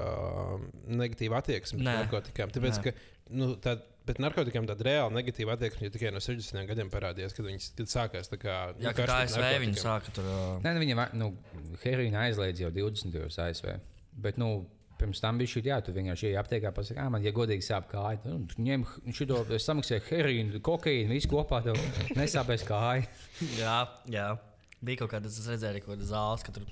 negatīva 0.87 1.41
attieksme 1.41 1.81
pret 1.81 1.89
narkotikām? 1.89 2.53
Tāpēc, 2.55 2.79
Nē. 2.79 2.83
ka, 2.85 3.09
nu, 3.35 3.49
tā, 3.59 3.73
pret 4.07 4.21
narkotikām 4.23 4.65
tāda 4.69 4.87
reāla 4.87 5.11
negatīva 5.17 5.53
attieksme 5.57 5.87
jau 5.89 5.93
tikai 5.97 6.13
no 6.15 6.21
60 6.23 6.65
gadiem 6.71 6.89
parādījās, 6.93 7.35
kad 7.35 7.45
viņas 7.49 7.67
kad 7.77 7.91
sākās 7.91 8.31
tā 8.31 8.39
kā. 8.41 8.55
Jā, 8.79 8.87
nu, 8.89 8.95
tā 8.95 8.95
pret 9.03 9.13
ASV 9.17 9.45
viņi 9.65 9.83
sāka 9.83 10.15
tur. 10.15 10.31
Nē, 10.63 10.73
nu, 10.77 10.81
viņa 10.85 10.97
va- 10.99 11.11
nu, 11.19 11.29
heroīna 11.83 12.25
aizliedz 12.27 12.63
jau 12.65 12.71
20. 12.73 13.13
gados 13.13 13.37
ASV. 13.43 13.75
Bet, 14.17 14.39
nu, 14.41 14.49
pirms 14.97 15.19
tam 15.21 15.37
bija 15.37 15.51
šī, 15.53 15.61
jā, 15.69 15.75
tu 15.85 15.93
vienkārši 15.93 16.31
ej 16.31 16.39
aptiekā, 16.41 16.71
pasakā, 16.73 17.03
man, 17.13 17.21
ja 17.21 17.29
godīgi 17.35 17.61
sāp 17.67 17.85
kāja, 17.91 18.17
tad 18.23 18.31
nu, 18.33 18.47
ņem 18.65 18.85
šo, 19.13 19.43
es 19.53 19.67
samaksāju 19.69 20.01
heroīnu, 20.09 20.61
kokaīnu, 20.65 21.13
visu 21.13 21.29
kopā, 21.35 21.59
tev 21.67 21.77
nesāpēs 22.17 22.65
kāja. 22.65 23.05
jā, 23.61 23.77
jā. 24.09 24.31
Bija 24.81 25.03
kaut 25.03 25.13
kāda, 25.13 25.29
es 25.29 25.45
redzēju, 25.51 25.83
kaut 25.85 25.93
kāda 25.95 26.09
zāles, 26.09 26.45
ka 26.47 26.55
tur 26.57 26.65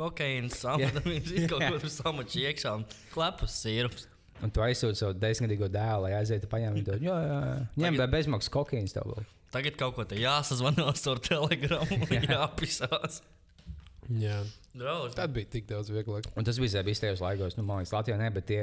kokaīns, 0.00 0.60
amfetamīns, 0.74 1.32
kaut 1.50 1.62
Jā. 1.64 1.72
ko 1.72 1.80
tur 1.82 1.92
samačī 1.92 2.44
iekšā 2.50 2.74
un 2.78 2.84
klepus 3.14 3.56
sīrups. 3.64 4.06
Un 4.42 4.50
tu 4.54 4.62
aizsūti 4.64 4.96
savu 4.96 5.14
desmitgadīgo 5.20 5.68
dēlu, 5.72 6.06
lai 6.06 6.14
aizietu 6.20 6.48
paņemt 6.48 6.84
to, 6.86 6.94
Jā, 7.04 7.16
jā, 7.26 7.38
jā. 7.40 7.56
ņem 7.76 7.84
Tagad- 7.84 7.98
Tagad... 8.00 8.14
bezmaksas 8.14 8.52
kokaīns 8.54 8.94
tev 8.96 9.10
vēl. 9.10 9.26
Tagad 9.52 9.76
kaut 9.76 9.94
ko 9.98 10.04
te 10.08 10.16
jāsazvanās 10.20 11.02
ar 11.10 11.18
telegramu, 11.26 11.98
jāpisās. 12.30 13.20
Jā, 14.24 14.40
Draugs. 14.74 15.14
tad 15.14 15.30
bija 15.34 15.46
tik 15.52 15.66
daudz 15.70 15.90
vieglāk. 15.94 16.24
Un 16.38 16.46
tas 16.46 16.56
bija 16.58 16.80
bijis 16.86 16.98
tajos 17.02 17.20
laikos, 17.22 17.54
nu, 17.58 17.62
man 17.66 17.78
liekas, 17.82 17.92
Latvijā 17.94 18.16
ne, 18.18 18.30
bet 18.34 18.46
tie 18.48 18.62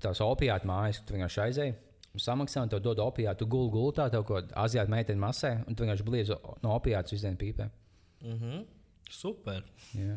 tās 0.00 0.20
opiāti 0.24 0.68
mājas, 0.70 1.02
tu 1.04 1.12
vienkārši 1.16 1.42
aizēji. 1.46 1.74
Samaksā, 2.20 2.62
un 2.64 2.70
tev 2.72 2.80
dod 2.84 3.00
opiātu, 3.04 3.42
tu 3.42 3.48
gulēji 3.52 3.72
gultā, 3.74 4.06
tev 4.12 4.24
kaut 4.28 4.46
kāda 4.46 4.56
azijāta 4.64 4.92
meitene 4.92 5.20
masē, 5.20 5.50
un 5.68 5.76
tu 5.76 5.84
vienkārši 5.84 6.06
bliedzi 6.08 6.36
no 6.64 6.72
opiāta 6.76 7.12
uz 7.16 7.24
dienu 7.24 7.40
pīpē. 7.40 7.66
Mhm. 8.24 8.62
Super. 9.12 9.60
Jā, 9.96 10.16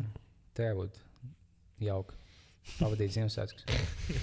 tā 0.56 0.70
būtu 0.76 1.04
jauka. 1.84 2.16
Pavadīt 2.76 3.14
Ziemassvētkus. 3.16 3.66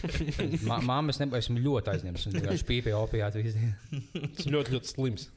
Māmas 0.88 1.20
nebija, 1.22 1.40
esmu 1.40 1.62
ļoti 1.62 1.92
aizņemts. 1.94 2.26
Viņa 2.28 2.40
vienkārši 2.40 2.66
pīpēja 2.68 2.98
opiātu 2.98 3.44
visu 3.44 3.60
dienu. 3.60 4.02
Tas 4.36 4.48
ļoti, 4.50 4.74
ļoti 4.76 4.90
slims. 4.90 5.28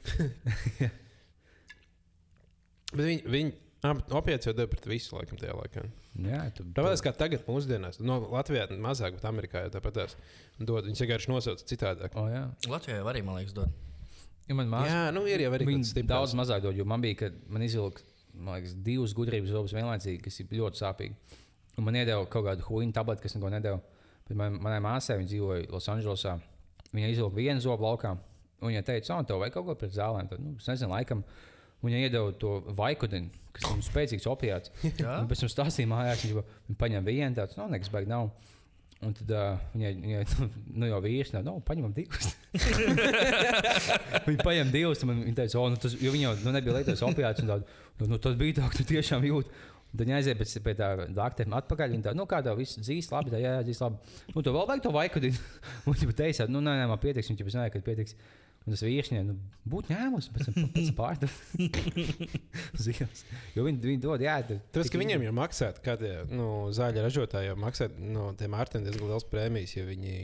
Bet 2.96 3.04
viņi, 3.04 3.22
viņi 3.36 3.54
opiāts 4.18 4.50
jau 4.50 4.56
deva 4.58 4.72
pret 4.72 4.90
visu 4.90 5.16
laikam 5.18 5.40
tajā 5.40 5.56
laikā. 5.60 5.86
Jā, 6.26 6.42
tu 6.56 6.66
Tāpēc 6.76 7.04
kā 7.04 7.14
tagad, 7.16 7.46
mūsdienās, 7.48 8.00
no 8.04 8.18
Latvijā 8.32 8.68
mazāk, 8.82 9.18
bet 9.18 9.28
Amerikā 9.30 9.66
jau 9.66 9.74
tāpat 9.78 10.16
dod. 10.60 10.88
Viņus 10.88 11.04
vienkārši 11.04 11.32
nosauc 11.32 11.64
citādāk. 11.68 12.16
O, 12.20 12.26
jā. 12.32 12.46
Latvijā 12.72 13.02
jau 13.02 13.10
arī, 13.12 13.24
man 13.28 13.40
liekas, 13.40 13.56
dod. 13.58 13.72
Ja 14.46 14.56
man 14.58 14.70
māsa, 14.70 14.92
Jā, 14.92 15.06
nu 15.16 15.24
ir 15.28 15.42
jau 15.42 15.54
arī 15.58 15.80
daudz 16.06 16.36
mazāk 16.38 16.62
dod, 16.68 16.78
jo 16.78 16.86
man 16.88 17.02
bija, 17.02 17.26
kad 17.26 17.38
man 17.50 17.66
izvilka 17.66 18.06
man 18.36 18.60
liekas, 18.60 18.76
divas 18.86 19.16
gudrības 19.16 19.52
zobus 19.54 19.74
vienlaicīgi, 19.76 20.22
kas 20.26 20.40
ir 20.42 20.54
ļoti 20.60 20.82
sāpīgi. 20.82 21.40
Un 21.76 21.84
man 21.84 21.98
iedeva 22.00 22.24
kaut 22.32 22.46
kādu 22.48 22.64
huīnu 22.70 22.96
tableti, 22.96 23.26
kas 23.26 23.36
neko 23.36 23.52
nedēļa. 23.52 23.82
Bet 24.30 24.38
man, 24.40 24.56
manai 24.64 24.80
māsai, 24.82 25.20
viņa 25.20 25.30
dzīvoja 25.30 25.66
Losandželosā, 25.74 26.38
viņa 26.96 27.12
izvilka 27.12 27.38
vienu 27.38 27.64
zobu 27.64 27.86
laukā. 27.86 28.16
Un 28.62 28.72
viņa 28.72 28.86
teica, 28.88 29.18
oh, 29.18 29.26
tev 29.28 29.42
vajag 29.44 29.58
kaut 29.58 29.68
ko 29.68 29.76
pret 29.82 29.94
zālēm. 29.94 30.30
Tad, 30.32 30.42
nu, 30.42 30.56
es 30.58 30.70
nezinu, 30.72 30.94
laikam. 30.96 31.26
Viņa 31.86 32.00
iedeva 32.08 32.32
to 32.40 32.56
vaikudinu, 32.74 33.30
kas 33.54 33.68
ir 33.70 33.84
spēcīgs 33.86 34.26
opiāts. 34.32 34.72
Un 35.20 35.28
pēc 35.30 35.44
tam 35.44 35.52
stāstīja 35.52 35.92
mājās, 35.92 36.24
viņa, 36.26 36.46
viņa 36.70 36.80
paņem 36.82 37.10
vienu 37.12 37.38
tādu, 37.38 37.60
nu, 37.60 37.68
nekas 37.76 37.92
baigi 37.94 38.10
nav. 38.10 38.32
Un 39.06 39.12
tad 39.14 39.32
uh, 39.36 39.58
viņai, 39.76 39.92
viņai 40.02 40.22
nu, 40.80 40.88
jau 40.88 41.02
vīrs, 41.04 41.34
nav, 41.36 41.44
nu, 41.46 41.60
paņemam 41.68 41.92
divus. 41.94 42.32
Viņa 44.26 44.40
paņem 44.40 44.72
divus, 44.72 45.02
un 45.04 45.12
viņa 45.20 45.34
teica, 45.42 45.60
oh, 45.60 45.68
nu, 45.70 45.78
tas, 45.84 45.98
jo 46.00 46.14
viņa 46.14 46.24
jau 46.24 46.32
nu, 46.46 46.54
nebija 46.56 46.78
lietojis 46.78 47.04
opiāts. 47.06 47.44
un 47.44 47.52
tādu, 47.52 47.68
Nu, 48.00 48.10
nu, 48.12 48.18
tas 48.20 48.36
bija 48.36 48.58
tā, 48.58 48.68
ka 48.68 48.76
tu 48.76 48.84
tiešām 48.90 49.24
jūti. 49.24 49.52
Viņa 49.96 50.18
aiziet 50.20 50.40
pēc, 50.40 50.56
pie 50.66 50.74
tā 50.80 50.90
doktora 51.08 51.60
atpakaļ. 51.62 51.94
Viņa 51.96 52.08
tā, 52.10 52.16
nu, 52.18 52.26
kā 52.30 52.42
tev 52.46 52.58
viss 52.60 52.80
dzīves 52.82 53.12
labi, 53.14 53.34
tā, 53.34 53.42
jā, 53.42 53.58
jā, 53.60 53.68
dzīves 53.68 53.84
labi. 53.86 54.16
Nu, 54.34 54.42
tu 54.46 54.56
vēl 54.56 54.72
vajag 54.72 54.86
to 54.86 54.96
vaiku. 54.96 55.22
Un 55.86 56.00
viņa 56.02 56.18
teica, 56.24 56.50
nu, 56.52 56.64
nē, 56.66 56.80
nē, 56.82 56.90
man 56.92 57.02
pietiks. 57.02 57.32
Viņa 57.32 57.46
jau 57.46 57.54
zināja, 57.56 57.74
ka 57.74 57.84
pietiks. 57.86 58.18
Un 58.66 58.74
tas 58.74 58.82
viņai 58.82 59.20
nu, 59.28 59.36
būtu 59.70 59.94
ņēmis, 59.94 60.28
pēc 60.34 60.48
tam 60.48 60.72
pārdot. 60.98 61.34
jo 63.56 63.66
viņi, 63.68 63.78
viņi 63.84 64.00
dod, 64.02 64.24
jā, 64.26 64.40
tur- 64.48 64.64
Tāpēc, 64.74 64.90
ka 64.90 65.02
viņiem 65.04 65.26
jau 65.28 65.34
maksā, 65.38 65.70
kā 65.86 65.94
tie 66.02 66.16
nu, 66.32 66.48
zāļu 66.74 67.04
ražotāji 67.06 67.52
jau 67.52 67.60
maksā 67.62 67.92
no 68.02 68.32
tiem 68.40 68.58
ārstiem 68.58 68.88
diezgan 68.88 69.12
liels 69.12 69.28
prēmijas, 69.30 69.76
ja 69.78 69.86
viņi 69.86 70.16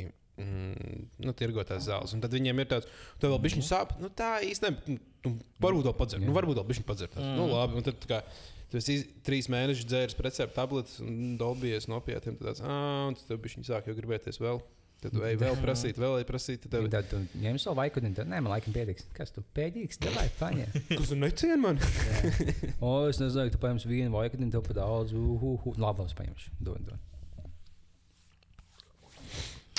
mm, 0.41 1.05
nu, 1.27 1.35
tirgo 1.37 1.61
tās 1.69 1.85
zāles. 1.85 2.15
Un 2.17 2.25
tad 2.25 2.33
viņiem 2.33 2.63
ir 2.63 2.71
tāds, 2.71 2.89
tev 3.21 3.35
vēl 3.35 3.43
bišķiņu 3.45 3.67
sāp. 3.67 3.93
Nu, 4.01 4.09
tā 4.09 4.31
īstenībā, 4.47 4.97
nu, 5.27 5.35
varbūt 5.61 5.91
vēl 5.91 5.97
padzert. 6.01 6.25
Nu, 6.25 6.33
varbūt 6.33 6.57
vēl 6.63 6.69
bišķiņu 6.71 6.89
padzert. 6.89 7.21
Mm. 7.21 7.37
Nu, 7.37 7.45
labi, 7.53 7.77
un 7.77 7.85
tad 7.85 8.01
tā 8.01 8.09
kā. 8.09 8.23
Tu 8.71 8.79
esi 8.79 8.93
iz- 8.99 9.07
trīs 9.27 9.49
mēnešus 9.51 9.87
dzēris 9.89 10.15
recepti 10.23 10.55
tabletes 10.55 10.99
un 11.03 11.35
dolbies 11.39 11.89
no 11.91 11.97
opiātiem. 11.99 12.37
Tad 12.39 12.47
tāds, 12.53 12.61
ah, 12.63 13.09
un 13.09 13.17
tad 13.19 13.41
viņš 13.43 13.65
sāk 13.67 13.89
jau 13.91 13.95
gribēties 13.97 14.39
vēl. 14.39 14.61
Tad 15.01 15.15
tu 15.17 15.23
ej 15.25 15.35
vēl 15.41 15.55
prasīt, 15.65 15.97
vēl 15.99 16.19
ej 16.21 16.25
prasīt. 16.29 16.61
Tad 16.63 16.75
tev 16.77 16.87
Tad 16.93 17.07
tu 17.09 17.19
ņem 17.41 17.57
savu 17.59 17.79
vaiku, 17.81 18.03
un 18.05 18.13
tad, 18.15 18.29
nē, 18.29 18.37
man 18.45 18.53
laikam 18.53 18.71
pietiks. 18.75 19.07
Kas 19.17 19.33
tu 19.33 19.41
pēdīgs? 19.57 19.97
Tev 19.99 20.13
vajag 20.15 20.35
paņemt. 20.39 20.75
kas 20.99 21.09
tur 21.11 21.17
necien 21.19 21.59
man? 21.63 21.81
O, 22.85 22.91
es 23.09 23.17
nezinu, 23.21 23.49
tu 23.53 23.59
paņemsi 23.61 23.89
vienu 23.89 24.13
vaiku, 24.13 24.37
un 24.39 24.53
tev 24.53 24.63
pa 24.69 24.77
daudz. 24.77 25.11
Uhuhu. 25.17 25.73
Labi, 25.81 26.05
es 26.07 26.13
paņemšu. 26.17 26.53
Dod, 26.61 26.85
dod. 26.85 27.07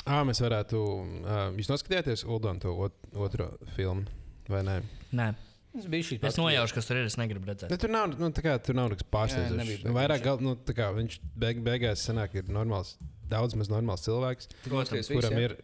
Ah, 0.03 0.21
mēs 0.27 0.41
varētu. 0.43 0.79
Uh, 1.23 1.45
jūs 1.55 1.69
noskatījāties 1.71 2.25
Uldonu 2.27 2.59
to 2.59 2.73
ot, 2.85 2.95
otro 3.15 3.45
filmu, 3.77 4.03
vai 4.51 4.59
ne? 4.67 4.73
Nē, 5.15 5.29
Tas 5.73 5.89
bija 5.89 6.05
šī 6.05 6.19
es 6.29 6.37
nojaušu, 6.37 6.75
kas 6.77 6.87
tur 6.87 6.99
ir. 6.99 7.07
Es 7.09 7.17
negribu 7.17 7.49
redzēt. 7.49 7.71
Bet 7.73 7.81
tur 7.81 7.89
nav, 7.93 8.11
nu, 8.13 8.29
kā, 8.45 8.55
tur 8.61 8.77
nav 8.77 8.91
nekas 8.93 9.07
pārsteidzošs. 9.13 9.85
Vairāk, 9.95 10.21
gal, 10.25 10.41
nu, 10.43 10.53
kā, 10.69 10.91
viņš 10.93 11.19
beig, 11.41 11.61
beigās 11.65 12.03
sanāk, 12.05 12.35
ir 12.37 12.51
normāls, 12.53 12.93
daudz 13.31 13.57
maz 13.57 13.71
normāls 13.73 14.05
cilvēks, 14.05 14.51
Protams, 14.67 15.09
kuram 15.09 15.39
ir. 15.41 15.55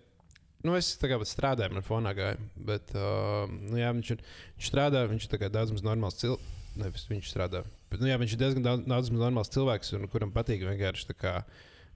Nu, 0.66 0.74
es 0.76 0.90
tā 1.00 1.08
kā 1.12 1.20
strādāju, 1.24 1.78
man 1.78 1.86
fonā 1.86 2.16
gāja. 2.18 2.40
Bet, 2.58 2.90
uh, 2.98 3.46
nu, 3.48 3.78
jā, 3.80 3.94
viņš, 3.96 4.16
ir, 4.16 4.24
viņš 4.58 4.72
strādā, 4.72 5.06
viņš 5.08 5.30
ir 5.30 5.46
daudz 5.54 5.76
maz 5.78 5.86
normāls 5.86 6.18
cilvēks. 6.20 6.56
Nevis 6.80 7.06
viņš 7.10 7.30
strādā. 7.32 7.64
Bet, 7.92 8.02
nu, 8.02 8.10
jā, 8.10 8.18
viņš 8.20 8.34
ir 8.34 8.42
diezgan 8.42 8.66
daudz, 8.66 8.84
daudz 8.90 9.14
maz 9.14 9.24
normāls 9.24 9.54
cilvēks, 9.54 9.94
un 9.98 10.10
kuram 10.12 10.34
patīk 10.34 10.66
vienkārši 10.66 11.12
tā 11.12 11.16
kā 11.18 11.34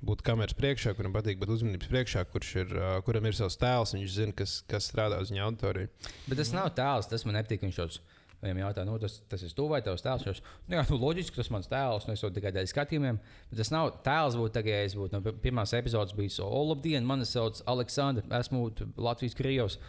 būt 0.03 0.23
kameras 0.25 0.55
priekšā, 0.57 0.95
kuram 0.97 1.13
patīk 1.15 1.39
būt 1.41 1.53
uzmanības 1.55 1.91
priekšā, 1.91 2.25
kurš 2.31 2.55
ir, 2.63 2.73
uh, 2.75 2.97
kuram 3.07 3.29
ir 3.29 3.37
savs 3.37 3.57
tēls, 3.61 3.95
viņš 3.95 4.17
zina, 4.17 4.35
kas, 4.35 4.57
kas 4.69 4.89
strādā 4.91 5.21
uz 5.23 5.31
viņa 5.31 5.45
auditoriju. 5.47 5.91
Bet 6.27 6.41
tas 6.41 6.51
nav 6.55 6.73
tēls, 6.77 7.09
tas 7.11 7.25
man 7.27 7.39
nepatīk. 7.39 7.63
Viņš 7.63 7.79
šos 7.79 8.01
viņam 8.43 8.59
jautā, 8.59 8.83
nu, 8.87 8.97
tas, 8.99 9.17
tas 9.31 9.43
ir 9.45 9.53
tu 9.55 9.65
vai 9.71 9.79
tavs 9.83 10.03
tēls. 10.03 10.25
Viņš, 10.27 10.41
nu, 10.67 10.75
jā, 10.75 10.83
nu, 10.89 10.99
loģiski, 10.99 11.37
tas 11.39 11.49
mans 11.53 11.69
tēls, 11.71 12.07
nu, 12.07 12.15
es 12.15 12.23
to 12.23 12.31
tikai 12.35 12.51
dēļ 12.55 12.67
skatījumiem. 12.71 13.19
Bet 13.51 13.61
tas 13.61 13.71
nav 13.73 13.91
tēls, 14.05 14.35
būtu 14.39 14.55
tagad, 14.57 14.73
ja 14.75 14.87
es 14.89 14.97
būtu 14.99 15.21
pi- 15.23 15.35
pirmās 15.47 15.73
epizodes 15.77 16.15
bijis, 16.17 16.41
o, 16.43 16.49
labdien, 16.73 17.07
mani 17.07 17.27
sauc 17.29 17.61
Aleksandrs, 17.71 18.27
esmu 18.41 18.65
Latvijas 18.99 19.39
Krievs. 19.39 19.79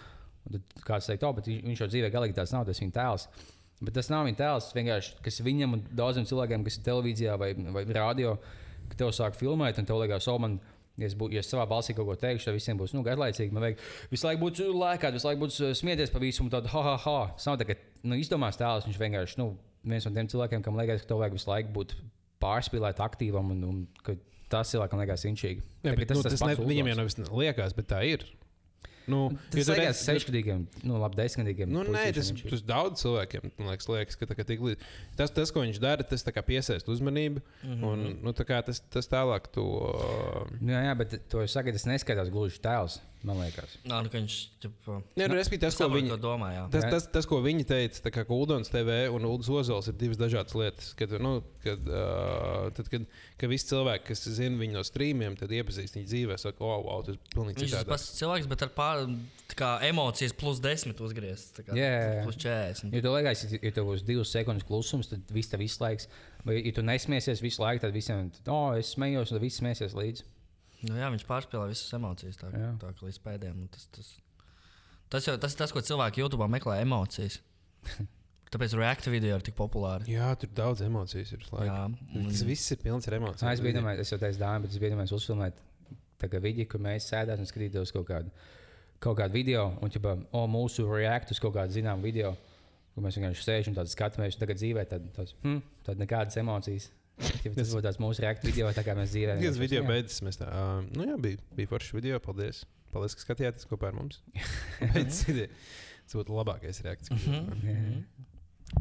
Un 0.44 0.58
Tad 0.58 0.82
kāds 0.84 1.06
teikt, 1.08 1.24
oh, 1.24 1.32
bet 1.32 1.48
viņš 1.48 1.80
jau 1.80 1.88
dzīvē 1.88 2.10
galīgi 2.12 2.36
tāds 2.36 2.52
nav, 2.52 2.66
tas 2.68 2.82
viņa 2.82 2.94
tēls. 2.94 3.26
Bet 3.80 3.94
tas 3.96 4.10
nav 4.12 4.26
viņa 4.28 4.38
tēls, 4.38 5.14
kas 5.24 5.40
viņam 5.42 5.78
un 5.78 5.84
daudziem 5.96 6.26
cilvēkiem, 6.28 6.66
kas 6.66 6.76
ir 6.78 6.84
televīzijā 6.86 7.38
vai, 7.40 7.54
vai 7.74 7.84
radio, 7.96 8.36
ka 8.90 9.00
tev 9.00 9.12
sāk 9.16 9.36
filmēt, 9.38 9.78
un 9.80 9.88
tev 9.88 10.00
liekas, 10.02 10.28
oh, 10.32 10.40
man, 10.42 10.58
ja 11.00 11.08
es, 11.08 11.16
bū, 11.18 11.30
ja 11.34 11.42
es 11.42 11.50
savā 11.50 11.66
balsī 11.70 11.96
kaut 11.96 12.08
ko 12.10 12.16
teikšu, 12.20 12.48
tad 12.48 12.58
visiem 12.58 12.80
būs 12.80 12.94
nu, 12.96 13.04
garlaicīgi. 13.06 13.54
Man 13.54 13.66
vajag 13.66 13.82
visu 14.12 14.28
laiku 14.28 14.44
būt 14.46 14.62
lēkāt, 14.68 15.16
visu 15.16 15.30
laiku 15.30 15.44
būt 15.44 15.56
uh, 15.60 15.72
smieties 15.76 16.12
pa 16.14 16.22
visu, 16.22 16.44
un 16.44 16.52
tādu 16.52 16.70
ha, 16.74 16.84
ha, 16.88 16.96
ha. 17.06 17.16
Tas 17.38 17.48
nav 17.50 17.58
tā, 17.60 17.68
ka 17.70 17.78
nu, 18.06 18.18
izdomās 18.20 18.60
tēls, 18.60 18.86
viņš 18.88 19.00
vienkārši 19.00 19.40
nu, 19.42 19.50
viens 19.84 20.06
no 20.06 20.14
tiem 20.14 20.30
cilvēkiem, 20.30 20.62
kam 20.64 20.78
liekas, 20.80 21.02
ka 21.04 21.12
tev 21.12 21.24
vajag 21.24 21.36
visu 21.38 21.50
laiku 21.50 21.74
būt 21.74 21.96
pārspīlēt, 22.44 23.02
aktīvam, 23.04 23.52
un, 23.54 23.66
un 23.70 23.82
ka 24.06 24.16
tas 24.52 24.70
cilvēkam 24.74 25.02
liekas 25.02 25.26
inčīgi. 25.30 25.64
Jā, 25.84 25.94
bet, 25.96 26.12
nu, 26.14 26.22
tas 26.22 26.38
ne, 26.38 26.54
pats 26.54 26.68
viņam 26.68 26.90
jau 26.92 26.98
nevis 27.00 27.18
liekas, 27.30 27.76
bet 27.76 27.90
tā 27.90 28.02
ir. 28.06 28.26
Nu, 29.10 29.20
Tas 29.52 29.68
tu 29.68 29.74
liekas 29.76 30.00
sešgadīgiem, 30.06 30.64
nu, 30.86 30.98
labi, 31.02 31.18
desmitgadīgiem. 31.18 31.72
Nu, 31.72 31.82
nē, 31.92 32.06
tas, 32.16 32.30
tas 32.40 32.62
daudz 32.64 33.02
cilvēkiem 33.04 33.50
liekas, 33.68 33.88
liekas 33.90 34.20
ka, 34.20 34.28
ka 34.30 34.46
tik, 34.48 34.62
tas, 35.18 35.32
tas, 35.34 35.52
ko 35.52 35.64
viņš 35.64 35.80
dara, 35.82 36.06
tas 36.08 36.24
piesaista 36.46 36.92
uzmanību. 36.92 37.42
Mm 37.62 37.74
-hmm. 37.74 37.84
un, 37.90 38.18
nu, 38.24 38.32
tā 38.32 38.46
kā 38.48 38.62
tas, 38.64 38.80
tas 38.80 39.10
tālāk 39.10 39.50
to. 39.52 39.66
Nu, 40.60 40.72
jā, 40.72 40.94
bet 40.96 41.18
to 41.28 41.42
es 41.44 41.52
saku, 41.52 41.72
tas 41.72 41.84
neskatās 41.88 42.32
gluži 42.32 42.60
tēls, 42.64 43.00
man 43.24 43.38
liekas. 43.40 43.74
Nā, 43.88 43.98
nu, 44.04 44.10
ka 44.12 44.18
viņš 44.20 44.34
ķipa, 44.62 44.96
Nē, 45.16 45.26
nu, 45.30 45.36
respektīvi, 45.38 45.62
tas, 45.64 45.76
ko 45.78 45.84
saprot, 45.86 45.96
viņi, 45.98 46.10
ko 46.12 46.18
domā. 46.22 46.50
Jā. 46.54 46.64
tas, 46.72 46.84
tas, 46.92 47.06
tas, 47.14 47.28
ko 47.30 47.38
viņi 47.44 47.64
teica, 47.68 48.02
tā 48.04 48.12
kā 48.14 48.24
Uldons 48.34 48.70
TV 48.72 48.98
un 49.12 49.24
Uldons 49.28 49.48
Ozols 49.48 49.88
ir 49.88 49.96
divas 50.00 50.20
dažādas 50.20 50.56
lietas. 50.58 50.90
Kad, 50.98 51.14
nu, 51.24 51.38
kad, 51.64 51.88
uh, 51.88 52.68
tad, 52.76 52.90
kad, 52.92 53.06
kad 53.40 53.52
visi 53.52 53.70
cilvēki, 53.70 54.06
kas 54.10 54.24
zina 54.36 54.60
viņu 54.60 54.76
no 54.78 54.84
streamiem, 54.86 55.38
tad 55.40 55.54
iepazīst 55.56 55.96
viņu 55.98 56.10
dzīvē, 56.10 56.38
saka, 56.40 56.64
oh, 56.64 56.84
wow, 56.86 57.00
tas 57.06 57.16
ir 57.16 57.22
pilnīgi 57.34 57.64
Viņš 57.64 57.68
ir 57.68 57.72
tas 57.72 57.80
citādi. 57.80 57.92
pats 57.94 58.08
cilvēks, 58.20 58.50
bet 58.52 58.66
ar 58.68 58.74
pār, 58.76 59.04
tā 59.52 59.58
kā 59.60 59.70
emocijas 59.88 60.36
plus 60.36 60.60
10 60.64 61.00
uzgriezts. 61.04 61.54
tā 61.58 61.64
kā 61.66 61.78
Jā, 61.78 61.88
jā, 61.88 62.12
jā. 62.20 62.22
Plus 62.28 62.40
40. 62.44 62.92
Ja 62.94 63.04
tev 63.06 63.16
liekas, 63.16 63.44
ja- 63.52 63.62
ja 63.62 63.74
tev 63.80 63.88
būs 63.88 64.04
divas 64.04 64.32
sekundes 64.34 64.64
klusums, 64.68 65.08
tad 65.08 65.20
viss 65.32 65.48
tev 65.52 65.60
laiku. 65.64 66.08
Vai, 66.44 66.58
ja 66.60 66.72
tu 66.76 66.82
nesmiesies 66.84 67.40
visu 67.40 67.62
laiku, 67.62 67.80
tad 67.86 67.92
visiem, 67.96 68.30
oh, 68.52 68.74
es 68.76 68.92
smējos, 68.94 69.30
un 69.32 69.38
tad 69.38 69.44
viss 69.46 69.60
smēsies 69.62 69.94
līdzi. 69.96 70.24
Nu, 70.84 70.96
jā, 71.00 71.08
viņš 71.14 71.24
pārspēlē 71.28 71.70
visas 71.70 71.94
emocijas. 71.96 72.38
Tā, 72.40 72.50
Jā. 72.52 72.72
tā 72.80 72.90
kā 72.92 73.06
līdz 73.06 73.20
pēdējiem. 73.24 73.62
un 73.64 73.70
Tas, 73.72 73.86
tas, 73.94 74.10
tas, 75.12 75.28
jau, 75.30 75.36
tas 75.40 75.54
ir 75.54 75.62
tas, 75.62 75.72
ko 75.72 75.82
cilvēki 75.84 76.24
YouTube 76.24 76.48
meklē 76.52 76.80
emocijas. 76.84 77.40
Tāpēc 78.54 78.74
reakta 78.78 79.10
video 79.10 79.34
ir 79.34 79.42
tik 79.42 79.56
populāri. 79.58 80.12
Jā, 80.14 80.28
tur 80.38 80.50
daudz 80.54 80.84
emocijas 80.86 81.32
ir. 81.34 81.46
Jā, 81.58 81.78
Tas 82.14 82.42
viss 82.46 82.70
ir 82.70 82.78
pilns 82.84 83.08
ar 83.10 83.16
emocijām. 83.18 83.50
Es 83.50 83.62
biju 83.64 83.80
domājis, 83.80 84.04
es 84.04 84.12
jau 84.14 84.18
teicu, 84.22 84.38
dāmas, 84.38 84.66
bet 84.66 84.76
es 84.76 84.82
biju 84.82 84.92
domājis 84.94 85.14
uzfilmēt 85.16 85.62
tādu 86.22 86.40
vidi, 86.44 86.66
kur 86.70 86.82
mēs 86.84 87.08
sēdētu 87.10 87.42
un 87.42 87.48
skatītos 87.50 87.92
kaut 87.94 88.06
kādu, 88.08 88.30
kaut 89.02 89.18
kādu 89.18 89.34
video, 89.34 89.64
un 89.82 89.90
ķipa, 89.92 90.14
o, 90.36 90.44
mūsu 90.50 90.86
reaktu 90.88 91.34
uz 91.34 91.40
kaut 91.42 91.56
kādu 91.56 91.74
zināmu 91.74 92.06
video, 92.06 92.34
kur 92.94 93.04
mēs 93.04 93.18
vienkārši 93.18 93.44
sēžam 93.48 93.74
un 93.74 93.90
skatāmies, 93.90 94.38
un 94.38 94.44
tagad 94.44 94.60
dzīvē 94.60 94.86
tad, 94.92 95.08
tas, 95.16 95.34
hm, 95.42 95.58
tad 95.88 96.00
nekādas 96.00 96.38
emocijas. 96.40 96.92
Ķipa, 97.14 97.54
tas 97.54 97.70
būtu 97.70 97.84
tāds 97.86 98.00
mūsu 98.02 98.24
reaktu 98.24 98.48
video, 98.50 98.68
tā 98.74 98.82
kā 98.86 98.94
mēs. 98.98 99.12
Tas 99.14 99.38
vienkārši- 99.38 99.60
video 99.62 99.82
beidzas. 99.86 100.20
Mēs 100.26 100.38
tā, 100.40 100.48
uh, 100.50 100.82
nu 100.96 101.06
jā, 101.06 101.16
bija, 101.20 101.38
bija 101.54 101.70
foršs 101.70 101.92
video. 101.94 102.18
Paldies. 102.20 102.64
Paldies, 102.94 103.14
ka 103.14 103.22
skatījāties 103.26 103.68
kopā 103.70 103.90
ar 103.92 103.98
mums. 103.98 104.20
Beidzas 104.94 105.22
video. 105.28 105.46
Tas 106.04 106.16
būtu 106.18 106.34
labākais 106.36 106.82
reakcijas. 106.84 107.26
Mhm. 107.30 108.02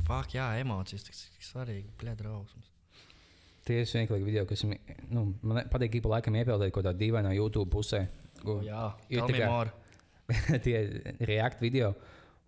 Fak, 0.07 0.33
jā, 0.33 0.47
emocijas 0.63 1.05
tik, 1.05 1.15
tik 1.37 1.45
svarīgi. 1.45 1.91
Bļā, 2.01 2.15
drausmas. 2.17 2.71
Tie 3.63 3.77
ir 3.79 3.85
vienkārši 3.87 4.25
video, 4.25 4.43
kas 4.49 4.63
mi- 4.67 4.79
nu, 5.13 5.27
man 5.45 5.69
patīk, 5.71 5.95
ik 5.99 6.03
pa 6.03 6.15
laikam 6.17 6.35
iepildīt 6.35 6.73
kaut 6.73 6.83
kādā 6.83 6.95
dīvainā 6.99 7.31
YouTube 7.37 7.69
pusē. 7.71 8.01
O, 8.43 8.57
jā, 8.65 8.89
ir 9.13 9.21
more. 9.47 9.71
tie 10.65 10.81
reaktu 11.21 11.61
video 11.63 11.93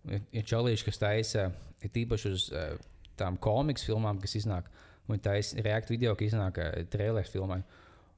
ir 0.08 0.44
čalīši, 0.48 0.84
kas 0.90 0.98
taisa 1.00 1.46
ir 1.84 1.92
tīpaši 1.94 2.32
uz 2.34 2.50
uh, 2.52 2.74
tām 3.16 3.38
komiks 3.40 3.86
filmām, 3.86 4.20
kas 4.20 4.34
iznāk. 4.36 4.68
Un 4.68 4.85
tā 5.22 5.36
ir 5.38 5.66
reaktu 5.66 5.94
video, 5.94 6.16
kas 6.18 6.32
iznāk 6.32 6.58
traileru 6.92 7.30
filmai. 7.30 7.62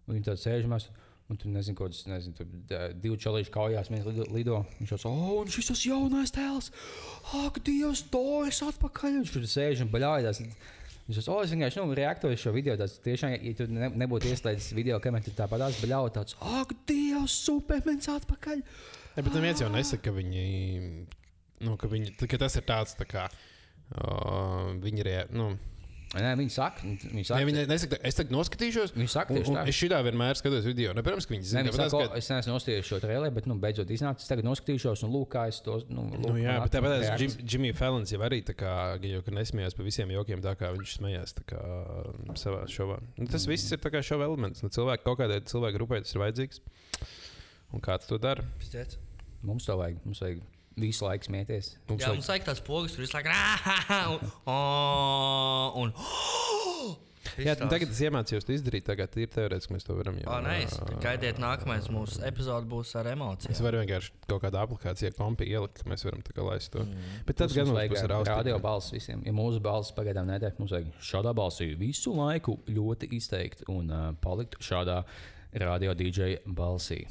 Un 0.08 0.16
viņi 0.16 0.30
tādā 0.30 0.40
sēžamās. 0.40 0.88
Un 1.28 1.36
tur 1.36 1.50
nezinu, 1.52 1.76
kādas 1.76 2.06
nezinu, 2.08 2.32
tur, 2.38 2.46
divi 2.96 3.18
čalīši 3.20 3.52
kaujās, 3.52 3.90
viens 3.92 4.06
lido. 4.08 4.24
lido. 4.32 4.62
Viņš 4.78 4.94
jau 4.94 5.10
oh, 5.10 5.34
un 5.42 5.50
šis 5.52 5.68
tas 5.68 5.82
jaunais 5.84 6.32
tēls! 6.32 6.70
Ak, 7.36 7.58
Dievs, 7.66 8.06
to 8.08 8.22
es 8.48 8.62
atpakaļ! 8.64 9.18
Viņš 9.18 9.34
tur 9.34 9.44
sēž 9.44 9.82
un 9.84 9.90
baļājās. 9.92 10.40
Viņš 11.04 11.20
jau 11.20 11.34
oh, 11.34 11.42
es 11.44 11.52
vienkārši 11.52 11.82
nu, 11.82 11.98
reaktoju 12.00 12.40
šo 12.40 12.54
video. 12.56 12.78
Tas 12.80 12.96
tiešām, 13.04 13.36
ja 13.44 13.52
tu 13.60 13.68
ne, 13.68 13.92
nebūtu 14.00 14.32
ieslēdzis 14.32 14.72
video, 14.78 14.96
kamēr 15.04 15.26
tu 15.26 15.36
tāpat 15.36 15.66
baļāji, 15.82 16.14
tāds, 16.16 16.38
ak, 16.40 16.72
Dievs, 16.88 17.36
supermens 17.44 18.08
atpakaļ! 18.14 18.64
Ja, 19.18 19.26
bet 19.26 19.36
neviens 19.36 19.60
jau 19.60 19.68
nesaka, 19.74 20.08
ka 20.08 20.16
viņi. 20.16 20.42
Nu, 21.66 21.76
ka 21.76 21.90
viņi 21.92 22.16
ka 22.24 22.40
tas 22.40 22.56
ir 22.56 22.64
tāds 22.64 22.96
tā 22.96 23.04
kā. 23.10 23.28
Uh, 23.92 24.78
viņi 24.80 25.04
ir. 25.04 25.12
Nu, 25.34 25.50
Nē, 26.16 26.30
viņi 26.40 26.52
saka, 26.54 26.80
viņi 26.86 27.10
ne, 27.12 27.22
saka, 27.28 27.44
viņi 27.44 27.62
nesaka, 27.68 27.96
es 28.08 28.16
tagad 28.16 28.32
noskatīšos. 28.32 28.94
Viņi 28.96 29.10
saka 29.12 29.34
un, 29.34 29.42
un 29.50 29.58
tā. 29.58 29.64
es 29.68 29.76
šitā 29.76 29.98
vienmēr 30.06 30.38
skatos 30.40 30.64
video. 30.64 30.94
Ne, 30.96 31.02
protams, 31.04 31.26
ka 31.28 31.34
viņi 31.34 31.48
zina, 31.50 31.64
viņi 31.66 31.74
ka 31.74 31.88
saka, 31.92 32.00
o, 32.00 32.16
es 32.16 32.30
neesmu 32.32 32.54
nostājis 32.54 32.88
šo 32.88 33.00
traileru, 33.02 33.34
bet, 33.36 33.48
nu, 33.50 33.58
beidzot 33.60 33.92
iznāca. 33.92 34.24
Es 34.24 34.30
tagad 34.30 34.48
noskatīšos, 34.48 35.02
un 35.04 35.12
lūk, 35.12 35.28
kā 35.34 35.44
es 35.52 35.60
to. 35.66 35.76
Nu, 35.92 36.06
Nu, 36.08 36.22
lūk, 36.24 36.40
jā, 36.40 36.56
man 36.56 36.64
bet 36.64 36.74
tāpat 36.78 36.94
tās 36.94 37.04
reakcijas. 37.04 37.36
Jimmy 37.44 37.74
Fallons 37.76 38.14
jau 38.14 38.22
arī 38.24 38.40
tā 38.48 38.56
kā, 38.56 38.72
jau 39.04 39.20
ka 39.26 39.36
nesmējās 39.36 39.76
par 39.76 39.88
visiem 39.90 40.16
jokiem, 40.16 40.40
tā 40.44 40.56
kā 40.56 40.72
viņš 40.78 40.96
smējās 40.96 41.36
tā 41.42 41.44
kā, 41.52 41.62
savā 42.40 42.64
šovā. 42.72 43.00
Nu, 43.20 43.28
tas 43.28 43.44
viss 43.50 43.76
ir 43.76 43.84
tā 43.84 43.92
kā 43.92 44.00
šova 44.00 44.30
elements. 44.30 44.64
Nu, 44.64 44.72
cilvēki, 44.72 45.04
kaut 45.04 45.20
kādai 45.20 45.42
cilvēku 45.44 45.76
grupai 45.76 46.00
tas 46.06 46.16
ir 46.16 46.24
vajadzīgs. 46.24 46.64
Un 47.76 47.84
kāds 47.84 48.08
to 48.08 48.16
dara? 48.22 48.48
Mums 49.44 49.68
to 49.68 49.76
vajag. 49.76 50.00
Mums 50.08 50.24
vajag 50.24 50.40
visu 50.80 51.04
laiku 51.08 51.28
smieties. 51.30 51.74
Mums 51.88 52.02
Jā, 52.02 52.08
vajag- 52.12 52.20
mums 52.22 52.30
vajag 52.32 52.46
tāds 52.50 52.64
pogas, 52.66 52.94
kur 52.96 53.04
visu 53.06 53.18
laiku 53.18 53.28
un, 54.54 55.82
un, 55.84 55.92
Jā, 57.38 57.52
nu, 57.60 57.68
tagad 57.70 57.90
es 57.92 57.98
iemācījos 58.02 58.46
to 58.46 58.54
izdarīt. 58.54 58.86
Tagad 58.88 59.12
ir 59.20 59.28
teorētiski, 59.30 59.74
mēs 59.76 59.84
to 59.86 59.94
varam 59.94 60.16
jau. 60.18 60.26
Oh, 60.32 60.40
nice. 60.42 60.78
Gaidiet, 61.02 61.38
nākamais 61.42 61.86
mūsu 61.92 62.22
epizode 62.26 62.66
būs 62.70 62.94
ar 62.98 63.06
Es 63.10 63.14
emocijām. 63.14 63.60
varu 63.66 63.82
vienkārši 63.82 64.10
kaut 64.30 64.42
kādā 64.42 64.62
aplikācijā 64.64 65.12
kompī 65.14 65.46
ielikt, 65.52 65.82
ka 65.84 65.90
mēs 65.92 66.02
varam 66.08 66.24
tā 66.26 66.34
kā 66.34 66.46
laist 66.48 66.72
to. 66.74 66.82
Mm. 66.86 67.20
Bet 67.28 67.44
Mums 67.44 67.54
gan 67.60 67.70
vajag 67.76 67.94
būs 67.94 68.02
ar 68.08 68.16
radio 68.32 68.58
balss 68.64 68.90
visiem. 68.94 69.22
Ja 69.28 69.34
mūsu 69.36 69.60
balss 69.62 69.92
pagaidām 69.94 70.26
neder, 70.30 70.56
mums 70.58 70.74
vajag 70.74 70.90
šādā 71.12 71.34
balsī 71.36 71.70
visu 71.78 72.16
laiku 72.16 72.56
ļoti 72.66 73.12
izteikt 73.20 73.66
un 73.70 73.92
uh, 73.92 74.08
palikt 74.24 74.58
šādā 74.64 75.02
radio 75.62 75.94
DJ 75.94 76.40
balsī. 76.48 77.04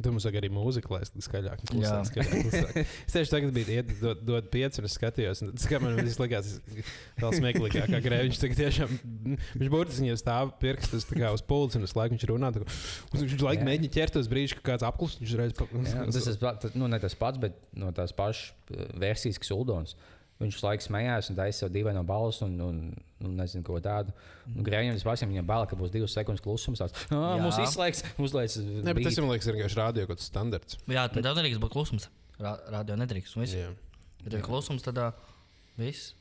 Tur 0.00 0.14
mums 0.14 0.24
arī 0.24 0.48
mūzika, 0.48 0.94
lai 0.94 1.02
skaļāk 1.04 1.64
klusāk, 1.68 2.06
skaļāk, 2.08 2.44
klusāk. 2.46 2.76
Es 3.04 3.12
tieši 3.12 3.32
tagad 3.34 3.50
biju 3.52 3.74
iet, 3.74 3.90
dod, 4.00 4.22
dod 4.24 4.46
pieci, 4.48 4.80
un 4.80 4.86
es 4.88 4.94
skatījos, 4.96 5.42
un 5.44 5.50
tas, 5.52 5.66
kā 5.68 5.80
man 5.82 5.98
viss 5.98 6.16
likās, 6.22 6.54
vēl 7.20 7.34
smieklīgāk, 7.36 7.90
kā 7.92 8.00
grēviņš. 8.06 8.38
Tagad 8.40 8.60
tiešām, 8.62 8.94
viņš 9.60 9.72
burtiski 9.74 10.08
jau 10.08 10.16
stāv 10.22 10.54
pirkstus 10.62 11.04
tā 11.10 11.18
kā 11.20 11.32
uz 11.36 11.42
pults, 11.44 11.76
un 11.76 11.84
uz 11.84 11.92
laiku 11.98 12.16
viņš 12.16 12.24
runā. 12.30 12.48
tā 12.54 12.62
kā- 12.62 12.78
Viņš 13.18 13.44
laiku 13.44 13.66
mēģina 13.68 13.92
ķert 13.98 14.16
tos 14.16 14.30
brīžus, 14.32 14.56
kad 14.60 14.70
kāds 14.70 14.86
apklus, 14.88 15.18
viņš 15.20 15.36
reiz. 15.42 15.52
Jā, 15.58 16.06
tas 16.08 16.30
ir 16.70 16.78
nu, 16.80 16.88
ne 16.88 17.02
tas 17.02 17.18
pats, 17.20 17.42
bet 17.42 17.60
no 17.76 17.92
tās 17.92 18.16
pašas 18.16 18.54
eh, 18.72 18.86
versijas, 19.04 19.36
kas 19.42 19.52
Uldons. 19.52 19.98
Viņš 20.40 20.56
visu 20.56 20.64
laiku 20.64 20.84
smējās 20.86 21.26
un 21.30 21.36
taisīja 21.36 21.66
sev 21.66 21.72
divu 21.74 21.92
no 21.92 22.00
balss, 22.08 22.40
un, 22.46 22.54
un, 22.64 22.76
un 23.20 23.32
nezinu, 23.36 23.60
ko 23.66 23.76
tādu. 23.84 24.14
Un 24.48 24.64
Grēņiem 24.64 24.94
tas 24.96 25.04
pats, 25.04 25.24
viņam 25.28 25.44
bail, 25.50 25.66
ka 25.68 25.76
būs 25.76 25.92
divas 25.92 26.14
sekundes 26.16 26.40
klusums. 26.40 26.80
Tāds, 26.80 27.02
mums 27.12 27.58
izslēgs, 27.60 28.00
uzlaiks. 28.16 28.56
Nē, 28.56 28.94
bet 28.96 29.04
tas 29.04 29.18
man 29.20 29.34
liekas, 29.34 29.50
ir 29.50 29.58
vienkārši 29.58 29.78
rādio 29.82 30.06
kaut 30.08 30.16
kāds 30.16 30.30
standarts. 30.32 30.78
Jā, 30.88 31.04
tad 31.12 31.20
tev 31.28 31.36
nedrīkst 31.36 31.60
būt 31.60 31.74
klusums. 31.76 32.08
Rā- 32.40 32.56
Radio 32.72 32.96
nedrīkst. 32.96 33.36
viss. 33.36 33.52
Jā. 33.58 33.68
Ja 34.24 34.32
ir 34.38 34.46
klusums, 34.46 34.80
tad 34.86 34.96
ā, 34.96 35.10
viss. 35.76 36.14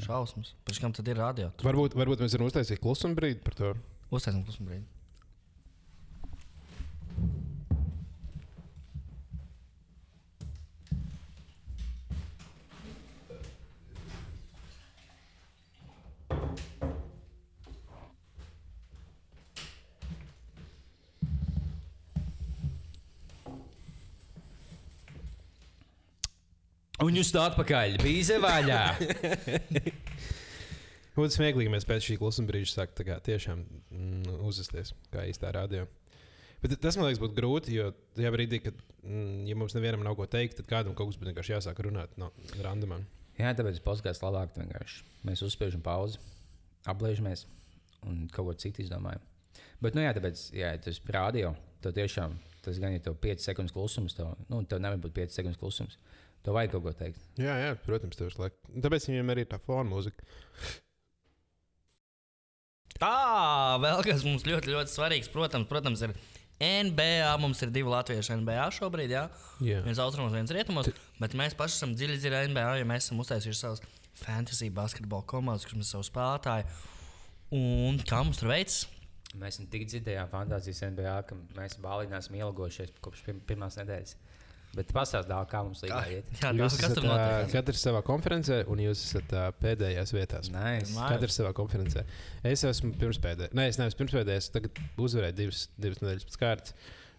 Šausmas. 0.00 0.54
Pēc 0.64 0.78
kam 0.80 0.92
tad 0.96 1.08
ir 1.12 1.18
radio? 1.20 1.50
Varbūt, 1.60 1.92
varbūt 1.98 2.22
mēs 2.24 2.32
varam 2.38 2.48
uztaisīt 2.48 2.80
klusumu 2.80 3.18
brīdi 3.18 3.42
par 3.44 3.58
to. 3.58 3.74
Uztaisam 4.14 4.40
klusumu 4.46 4.70
brīdi. 4.70 4.86
Un 27.02 27.16
jūs 27.18 27.32
tā 27.34 27.48
atpakaļ, 27.50 27.96
bija 28.02 28.36
vaļā. 28.42 28.82
Būtu 31.16 31.34
smieklīgi, 31.34 31.66
ja 31.66 31.72
mēs 31.74 31.86
pēc 31.88 32.06
šī 32.06 32.14
klusuma 32.20 32.48
brīža 32.48 32.76
sāktu 32.76 33.00
tā 33.00 33.06
kā 33.08 33.16
tiešām 33.26 33.64
mm, 33.64 34.36
uzvesties 34.48 34.94
kā 35.12 35.26
īstā 35.28 35.50
radio. 35.52 35.88
Bet 36.62 36.76
tas 36.80 36.96
man 36.96 37.08
liekas, 37.08 37.20
būtu 37.20 37.34
grūti, 37.36 37.74
jo 37.74 37.88
tajā 38.16 38.30
brīdī, 38.32 38.60
kad 38.62 38.78
mm, 39.02 39.48
ja 39.50 39.56
mums 39.58 39.74
nevienam 39.74 40.04
nav 40.06 40.14
ko 40.16 40.28
teikt, 40.30 40.60
tad 40.60 40.70
kādam 40.70 40.94
kaut 40.94 41.10
kas 41.10 41.18
būtu 41.18 41.32
vienkārši 41.32 41.56
jāsāk 41.56 41.82
runāt 41.84 42.14
no 42.22 42.30
randumā. 42.62 43.00
Jā, 43.36 43.50
tāpēc 43.58 43.82
podkāsts 43.82 44.22
labāk 44.22 44.54
vienkārši. 44.60 45.02
Mēs 45.26 45.42
uzspiežam 45.44 45.82
pauzi, 45.84 46.22
aplēžamies 46.88 47.48
un 48.06 48.24
kaut 48.32 48.52
ko 48.52 48.56
citu 48.62 48.84
izdomājam. 48.86 49.26
Bet, 49.82 49.98
nu 49.98 50.06
jā, 50.06 50.14
tāpēc, 50.14 50.46
ja 50.54 50.70
tas 50.80 51.02
ir 51.02 51.14
radio, 51.18 51.52
tad 51.82 51.98
tiešām 51.98 52.38
tas 52.62 52.78
gan 52.78 52.94
ir 52.94 53.02
5 53.02 53.42
sekundes 53.42 53.74
klusums. 53.74 54.14
Tev, 54.14 54.36
nu, 54.46 54.62
tev 54.70 54.80
nevar 54.82 55.00
būt 55.02 55.16
5 55.18 55.34
sekundes 55.34 55.58
klusums. 55.60 55.98
Tev 56.42 56.56
vajag 56.58 56.74
kaut 56.74 56.86
ko 56.86 56.92
teikt. 56.98 57.20
Jā, 57.38 57.54
jā 57.60 57.74
protams, 57.86 58.18
tev 58.18 58.30
ir 58.30 58.38
laiks. 58.42 58.58
Tāpēc 58.84 59.08
viņiem 59.08 59.34
arī 59.34 59.44
ir 59.44 59.50
tā 59.52 59.60
fona 59.62 59.86
mūzika. 59.92 60.26
Tā, 62.98 63.16
vēl 63.82 64.02
kas 64.06 64.24
mums 64.26 64.44
ļoti, 64.46 64.74
ļoti 64.74 64.92
svarīgs, 64.92 65.30
protams, 65.32 65.68
protams 65.70 66.02
ir 66.06 66.14
NBA. 66.62 67.30
Mums 67.42 67.62
ir 67.64 67.72
divi 67.74 67.90
latvieši 67.90 68.38
NBA 68.42 68.68
šobrīd, 68.76 69.14
jā. 69.14 69.24
Jā. 69.64 69.80
viens 69.86 70.00
austrumos, 70.02 70.34
viens 70.34 70.52
rietumos. 70.54 70.90
Bet 71.22 71.34
mēs 71.38 71.56
paši 71.58 71.78
esam 71.78 71.94
dziļi 71.98 72.18
dziļi 72.22 72.42
NBA, 72.52 72.66
jo 72.80 72.88
mēs 72.90 73.08
esam 73.08 73.22
uztaisījuši 73.22 73.58
savus 73.58 73.84
fantasy 74.22 74.70
basketbola 74.74 75.26
komandas, 75.26 75.66
kurš 75.66 75.78
mums 75.78 75.90
ir 75.90 75.96
savs 75.96 76.10
spēlētāji. 76.12 76.66
Un 77.58 77.98
kā 78.08 78.22
mums 78.22 78.38
tur 78.40 78.52
veicas? 78.52 78.84
Mēs 79.38 79.56
esam 79.56 79.68
tik 79.72 79.86
dzirdējām 79.88 80.28
fantāzijas 80.28 80.84
NBA, 80.92 81.16
ka 81.28 81.38
mēs 81.56 81.78
bālīgi 81.82 82.12
neesam 82.12 82.36
ielgojušies 82.38 82.94
kopš 83.04 83.24
pir 83.26 83.38
pirmās 83.48 83.78
nedēļas. 83.80 84.14
Bet 84.72 84.88
pastāstiet, 84.96 85.32
kā 85.50 85.58
mums 85.66 85.82
līdzi 85.84 86.14
iet. 86.14 86.28
Jā, 86.40 86.50
Jūs 86.56 86.78
esat 86.78 87.02
notiek? 87.04 87.50
katrs 87.52 87.82
savā 87.84 87.98
konferencē, 88.06 88.62
un 88.72 88.80
jūs 88.80 89.02
esat 89.04 89.34
ā, 89.36 89.42
pēdējās 89.60 90.14
vietās. 90.16 90.48
Nice. 90.54 90.94
Katrs 90.96 91.36
savā 91.36 91.50
konferencē. 91.58 92.06
Es 92.48 92.64
esmu 92.64 92.94
pirmspēdējais. 92.96 93.52
Nē, 93.58 93.66
es 93.68 93.76
neesmu 93.82 94.00
pirmspēdējais. 94.00 94.48
Tagad 94.54 94.80
uzvarēju 94.96 95.36
divas, 95.42 95.66
divas 95.76 96.00
nedēļas 96.00 96.24
pēc 96.30 96.40
kārtas. 96.40 96.74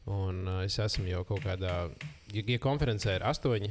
Un 0.09 0.41
uh, 0.49 0.63
es 0.65 0.79
esmu 0.81 1.05
jau 1.11 1.21
kaut 1.29 1.45
kādā. 1.45 1.75
Ja, 2.33 2.41
ja 2.55 2.57
konferencē 2.65 3.19
ir 3.19 3.27
astoņi, 3.29 3.69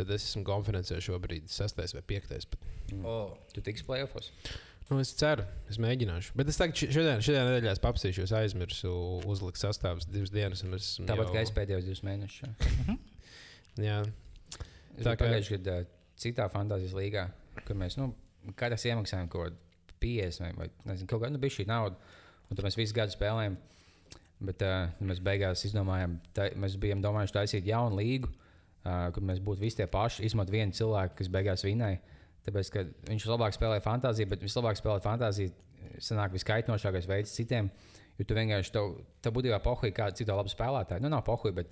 tad 0.00 0.10
es 0.18 0.26
esmu 0.32 0.42
konferencē 0.50 0.98
šobrīd 1.06 1.46
sestais 1.48 1.94
vai 1.94 2.02
piektais. 2.02 2.44
Pat. 2.50 2.66
Oh. 3.06 3.38
Tu 3.54 3.62
tiks 3.64 3.86
playoffs. 3.86 4.32
Nu, 4.90 4.98
es 5.00 5.14
ceru, 5.16 5.46
es 5.70 5.78
mēģināšu. 5.80 6.34
Bet 6.36 6.50
es 6.50 6.58
tagad 6.60 6.76
šodien, 6.76 7.22
šodien 7.24 7.46
nedēļā 7.48 7.78
paprasīšu, 7.80 8.26
es 8.26 8.34
aizmirsu 8.36 8.90
uzlikt 9.30 9.62
sastāvus 9.62 10.04
divas 10.10 10.34
dienas. 10.34 10.66
un 10.66 10.74
es 10.76 10.90
esmu 10.98 11.06
Tāpat 11.08 11.30
jau- 11.30 11.36
kā 11.38 11.46
es 11.46 11.54
pēdējos 11.54 11.86
divus 11.86 12.02
mēnešus. 12.04 12.50
Jā. 13.80 14.02
Es 14.96 15.06
Tā 15.06 15.14
kā- 15.16 15.24
pagājušajā 15.24 15.58
gadā 15.62 15.76
citā 16.20 16.48
fantāzijas 16.52 16.92
līgā, 16.96 17.26
kur 17.66 17.76
mēs 17.76 17.96
nu, 17.96 18.10
katrs 18.56 18.84
iemaksājām 18.90 19.28
kaut 19.32 19.52
ko 19.52 19.96
50 20.02 20.58
vai, 20.58 20.68
nezinu, 20.84 21.08
kaut 21.08 21.22
kādu 21.22 21.32
nu, 21.36 21.38
bija 21.38 21.56
šī 21.56 21.66
nauda. 21.66 21.96
Un 22.50 22.56
tad 22.56 22.66
mēs 22.66 22.76
visu 22.76 22.94
gadu 22.94 23.14
spēlējām. 23.14 23.56
Bet 24.42 24.62
uh, 24.66 24.90
mēs 25.00 25.20
beigās 25.22 25.62
izdomājām, 25.64 26.16
tā, 26.34 26.48
mēs 26.58 26.74
bijām 26.76 27.00
domājuši 27.00 27.32
taisīt 27.36 27.64
jaunu 27.70 27.96
līgu, 28.00 28.28
uh, 28.28 29.06
kur 29.14 29.22
mēs 29.22 29.38
būtu 29.38 29.62
visi 29.62 29.78
tie 29.78 29.86
paši, 29.86 30.24
izmantot 30.26 30.52
vienu 30.52 30.74
cilvēku, 30.74 31.14
kas 31.20 31.30
beigās 31.30 31.62
vinēja. 31.64 32.00
Tāpēc, 32.42 32.70
ka 32.74 32.82
viņš 33.06 33.22
vislabāk 33.28 33.54
spēlē 33.54 33.78
fantāziju, 33.84 34.28
bet 34.32 34.42
vislabāk 34.42 34.76
spēlē 34.80 34.98
fantāziju, 35.04 35.52
sanāk 36.02 36.34
viskaitnošākais 36.34 37.06
veids 37.06 37.34
citiem. 37.38 37.70
Jo 38.18 38.26
tu 38.26 38.34
vienkārši 38.34 38.74
tev, 38.74 38.96
tev 39.22 39.32
būtībā 39.38 39.60
pohuļ, 39.62 39.92
kāda 39.94 40.18
cita 40.18 40.34
laba 40.34 40.50
spēlētāja. 40.50 41.00
Nu, 41.00 41.08
nav 41.08 41.22
pohuļ, 41.24 41.54
bet 41.62 41.70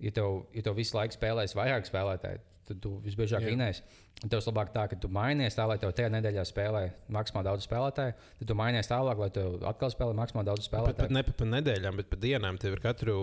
ja 0.00 0.10
tev, 0.10 0.46
ja 0.54 0.62
tev 0.62 0.76
visu 0.78 0.96
laiku 0.96 1.16
spēlēs 1.16 1.54
vairāk 1.56 1.86
spēlētāju, 1.88 2.40
tad 2.66 2.80
tu 2.82 2.96
visbiežāk 3.04 3.44
Jā. 3.46 3.52
vinēsi. 3.54 3.82
Un 4.24 4.30
tev 4.32 4.40
labāk 4.40 4.70
tā, 4.72 4.86
ka 4.88 4.96
tu 4.96 5.08
mainies 5.12 5.54
tā, 5.54 5.66
lai 5.68 5.76
tev 5.76 5.90
tajā 5.92 6.08
nedēļā 6.08 6.40
spēlē 6.48 6.82
maksimāli 7.12 7.44
daudz 7.50 7.66
spēlētāju. 7.68 8.14
Tad 8.40 8.48
tu 8.48 8.54
mainies 8.56 8.88
tālāk, 8.88 9.18
lai 9.20 9.28
tev 9.28 9.58
atkal 9.68 9.90
spēlē 9.92 10.14
maksimāli 10.16 10.48
daudz 10.48 10.64
pat, 10.64 10.70
pat 10.86 10.96
spēlētāju. 10.96 11.12
ne 11.18 11.22
pa, 11.22 11.32
pa 11.36 11.44
nedēļām, 11.52 11.96
bet 12.00 12.08
pa 12.08 12.16
dienām. 12.16 12.56
Tev 12.58 12.72
ir 12.78 12.80
katru, 12.80 13.16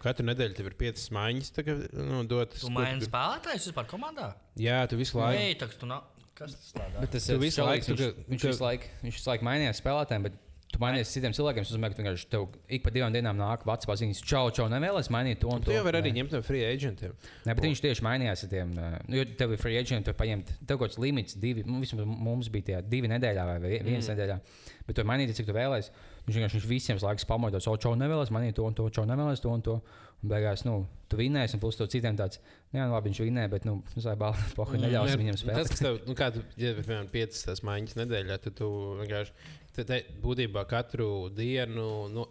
katru 0.00 0.24
nedēļu 0.30 0.56
tev 0.56 0.70
ir 0.72 0.76
piecas 0.80 1.04
maiņas. 1.12 1.52
Tagad, 1.52 1.84
nu, 1.92 2.22
dotas, 2.24 2.64
Tu 2.64 2.72
maini 2.72 3.04
spēlētājus 3.04 3.68
vispār 3.68 3.90
komandā? 3.92 4.30
Jā, 4.56 4.80
tu 4.88 4.96
visu 4.96 5.20
laiku. 5.20 5.36
Nē, 5.44 5.58
tas 5.60 5.76
tu 5.76 5.86
nav. 5.86 6.08
Kas 6.38 6.54
tas? 6.54 6.72
Bet 7.00 7.10
tas 7.12 7.24
Tu 7.26 7.34
ir 7.34 7.38
visu 7.44 7.60
čalīgs, 7.60 7.88
laiku- 7.88 7.92
Viņš, 7.92 7.98
tu- 7.98 8.24
viņš, 8.32 8.40
tu- 8.40 8.48
visu 8.54 8.64
laiku, 8.64 8.84
viņš 9.04 9.16
visu 9.20 9.28
laiku 9.32 9.44
mainījās 9.44 9.80
spēlētājiem, 9.82 10.22
bet 10.22 10.32
tu 10.72 10.80
mainies 10.82 11.08
citiem 11.14 11.32
cilvēkiem. 11.32 11.64
Tas 11.64 11.72
nozīmē, 11.72 11.88
ka 11.90 11.96
tu 11.96 12.02
vienkārši 12.02 12.26
tev 12.32 12.46
ik 12.76 12.82
pa 12.84 12.92
divām 12.94 13.14
dienām 13.14 13.38
nāk 13.40 13.62
vats 13.68 13.88
paziņas, 13.88 14.20
čau, 14.28 14.50
čau, 14.54 14.66
nevēlas 14.72 15.08
mainīt 15.14 15.40
to 15.40 15.48
un 15.52 15.62
Tu 15.64 15.70
to. 15.70 15.76
jau 15.78 15.84
vari 15.86 16.02
arī 16.02 16.12
ņemt 16.18 16.34
no 16.36 16.42
free 16.44 16.64
agentiem. 16.68 17.14
Nē, 17.46 17.54
bet 17.56 17.64
viņš 17.64 17.82
tieši 17.86 18.04
mainījās 18.04 18.44
ar 18.44 18.52
tiem. 18.52 18.74
ā, 18.76 18.90
Nu, 19.08 19.16
jo 19.20 19.24
tev 19.40 19.52
ir 19.56 19.62
free 19.62 19.78
agent, 19.80 20.04
tu 20.04 20.12
paņemt 20.12 20.52
tev 20.66 20.76
kaut 20.78 20.90
kāds 20.90 20.98
limits, 21.00 21.34
divi. 21.40 21.64
Nu, 21.66 21.80
vismaz 21.80 22.04
mums 22.08 22.48
bija 22.52 22.64
tie 22.70 22.82
divi 22.82 23.08
nedēļā 23.08 23.46
vai 23.48 23.58
vie- 23.64 23.82
viens 23.86 24.04
mm. 24.08 24.12
nedēļā. 24.14 24.40
Bet 24.88 24.96
tu 24.96 25.04
mainīt, 25.04 25.32
cik 25.36 25.48
tu 25.48 25.56
vēlēsies. 25.56 25.90
Viņš 26.28 26.36
vienkārši 26.36 26.58
viņš 26.58 26.68
visiem 26.68 26.98
laikam 27.00 27.28
pamodos, 27.28 27.66
o, 27.68 27.76
čau, 27.80 27.94
nevēlas 27.96 28.28
mainīt 28.32 28.54
to 28.56 28.64
un 28.68 28.74
to, 28.76 28.84
čau, 28.92 29.06
nevēlas 29.08 29.40
to 29.40 29.48
un 29.48 29.62
to. 29.64 29.78
Un 30.18 30.28
beigās, 30.32 30.64
nu, 30.66 30.80
tu 31.08 31.16
vinnēsi, 31.16 31.54
un 31.54 31.60
plus 31.62 31.76
to 31.78 31.86
citiem 31.86 32.16
tāds, 32.18 32.40
jā, 32.74 32.82
nu, 32.82 32.90
labi, 32.92 33.06
viņš 33.08 33.20
vinnēja, 33.22 33.48
bet, 33.52 33.64
nu, 33.68 33.76
aibā, 34.10 34.32
pohu, 34.58 34.74
neļaus 34.76 35.14
viņam 35.14 35.36
Tas, 35.36 35.44
spēlēt. 35.44 35.68
kas 35.70 35.78
tev, 35.84 35.98
nu, 36.08 36.16
kā 36.18 36.26
tu, 36.34 36.42
ja 36.58 36.72
piemēram 36.74 37.06
piecas 37.12 37.44
tās 37.46 37.62
maiņas 37.62 37.94
nedēļā, 38.00 38.38
tad 38.42 38.56
tu 38.58 38.66
vienkārši, 38.98 39.30
tad 39.78 39.90
te, 39.90 39.98
būtībā 40.22 40.64
katru 40.70 41.28
dienu, 41.34 41.90
nu, 42.12 42.26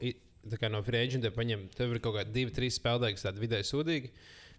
kā 0.59 0.71
no 0.71 0.81
free 0.85 1.05
agentiem 1.07 1.35
paņem, 1.35 1.67
tev 1.75 1.95
ir 1.95 2.01
kaut 2.03 2.17
kādi 2.19 2.35
divi, 2.35 2.53
trīs 2.55 2.79
spēlētāji, 2.79 3.17
kas 3.17 3.27
tādi 3.27 3.43
vidēji 3.43 3.69
sūdīgi. 3.71 4.11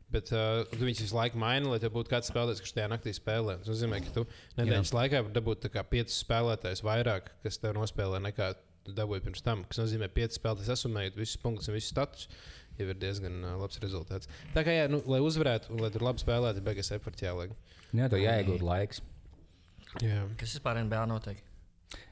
Bet 0.08 0.30
uh, 0.32 0.62
tu 0.72 0.80
viņus 0.80 1.02
visu 1.04 1.16
laiku 1.18 1.36
maini, 1.40 1.68
lai 1.68 1.80
tev 1.82 1.92
būtu 1.92 2.08
kāds 2.08 2.30
spēlētājs, 2.30 2.62
kurš 2.64 2.72
tajā 2.78 2.88
naktī 2.88 3.12
spēlē. 3.12 3.58
Tas 3.60 3.68
nozīmē, 3.68 3.98
ka 4.06 4.14
tu 4.14 4.22
nedēļas 4.56 4.94
laikā 4.96 5.20
vari 5.26 5.34
dabūt 5.36 5.66
tā 5.66 5.70
kā 5.74 5.82
piecus 5.84 6.16
spēlētājus 6.22 6.80
vairāk, 6.86 7.28
kas 7.44 7.60
tev 7.60 7.76
nospēlē 7.76 8.22
nekā 8.24 8.54
tu 8.86 8.94
dabūji 8.96 9.26
pirms 9.26 9.44
tam. 9.44 9.66
Tas 9.68 9.82
nozīmē, 9.82 10.08
ka 10.08 10.16
pieci 10.22 10.40
spēlētāji 10.40 10.70
sasumējot 10.70 11.20
visus 11.20 11.42
punktus 11.42 11.68
un 11.68 11.76
visus 11.76 11.92
status. 11.92 12.24
Jau 12.78 12.86
ir 12.88 12.96
diezgan 13.02 13.36
uh, 13.42 13.58
labs 13.60 13.82
rezultāts. 13.82 14.32
Tā 14.54 14.64
kā, 14.64 14.72
jā, 14.72 14.88
nu, 14.88 15.02
lai 15.12 15.20
uzvarētu 15.24 15.74
un 15.74 15.84
lai 15.84 15.92
tur 15.92 16.06
labi 16.08 16.24
spēlētu, 16.24 16.62
ir 16.62 16.68
beigas 16.70 16.92
efekts 16.96 17.26
jāliek. 17.26 17.52
Jā, 17.90 18.08
tev 18.08 18.22
jāiegūt 18.22 18.64
laiks. 18.64 19.04
Jā. 20.04 20.24
Kas 20.40 20.56
vispār 20.56 20.80
NBA 20.86 21.04
notiek? 21.10 21.44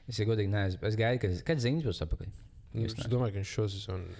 Es 0.09 0.19
ir 0.19 0.27
godīgi, 0.29 0.49
neesmu. 0.53 0.81
Es 0.87 0.95
gaidu, 0.99 1.19
ka, 1.23 1.29
kad 1.51 1.61
ziņas 1.63 1.85
būs 1.89 2.03
apakaļ. 2.05 2.29
Nu, 2.77 2.85
Es 2.85 2.95
ne? 2.97 3.07
domāju, 3.11 3.35
ka 3.35 3.41
viņš 3.41 3.53
šo 3.57 3.67
sezonu, 3.73 4.17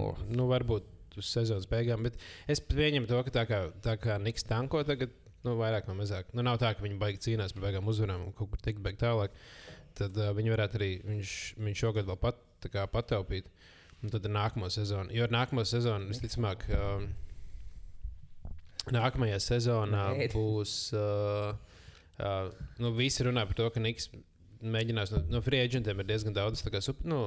Oh. 0.00 0.16
nu, 0.30 0.46
varbūt 0.48 1.18
uz 1.18 1.26
sezonas 1.34 1.66
beigām, 1.68 2.04
bet 2.06 2.14
es 2.48 2.60
pieņemu 2.62 3.08
to, 3.10 3.18
ka 3.26 3.32
tā 3.34 3.42
kā, 3.48 3.58
tā 3.84 3.96
kā 4.00 4.16
Niks 4.22 4.46
tanko 4.46 4.80
tagad, 4.86 5.10
nu, 5.44 5.56
vairāk 5.58 5.88
vai 5.90 5.96
mazāk. 5.98 6.30
Nu, 6.36 6.44
nav 6.46 6.60
tā, 6.62 6.70
ka 6.76 6.84
viņi 6.84 6.98
baigi 7.00 7.20
cīnās 7.26 7.52
par 7.56 7.66
beigām 7.66 7.88
uzvarām 7.90 8.28
un 8.28 8.32
kaut 8.36 8.52
kur 8.52 8.62
tikt 8.62 8.80
beig 8.84 8.96
tālāk. 9.00 9.34
Tad 9.98 10.16
uh, 10.16 10.30
viņi 10.36 10.52
varētu 10.54 10.78
arī, 10.78 10.90
viņš, 11.04 11.32
viņš 11.58 11.82
šogad 11.82 12.06
vēl 12.08 12.20
pat, 12.22 12.38
kā 12.70 12.86
pataupīt. 12.92 13.50
Un 14.00 14.12
tad 14.14 14.24
ir 14.24 14.32
nākamā 14.32 14.70
sezona. 14.72 15.10
Jo 15.12 15.26
ar 15.26 15.34
nākamo 15.34 15.64
sezonu, 15.68 16.06
visticamāk, 16.08 16.62
um, 16.72 17.08
nākamajā 18.94 19.38
sezonā 19.44 20.04
Nē. 20.16 20.28
būs. 20.32 20.76
Uh, 20.96 21.52
uh, 22.22 22.48
nu, 22.80 22.92
visi 22.96 23.26
runā 23.26 23.44
par 23.50 23.58
to, 23.58 23.68
ka 23.74 23.82
Niks 23.82 24.08
mēģinās 24.62 25.14
no, 25.14 25.22
no 25.36 25.42
free 25.44 25.62
agentiem 25.64 26.02
ir 26.02 26.08
diezgan 26.08 26.36
daudz 26.36 26.64
tā 26.64 26.72
kā, 26.74 26.82
sup, 26.84 27.04
nu, 27.08 27.20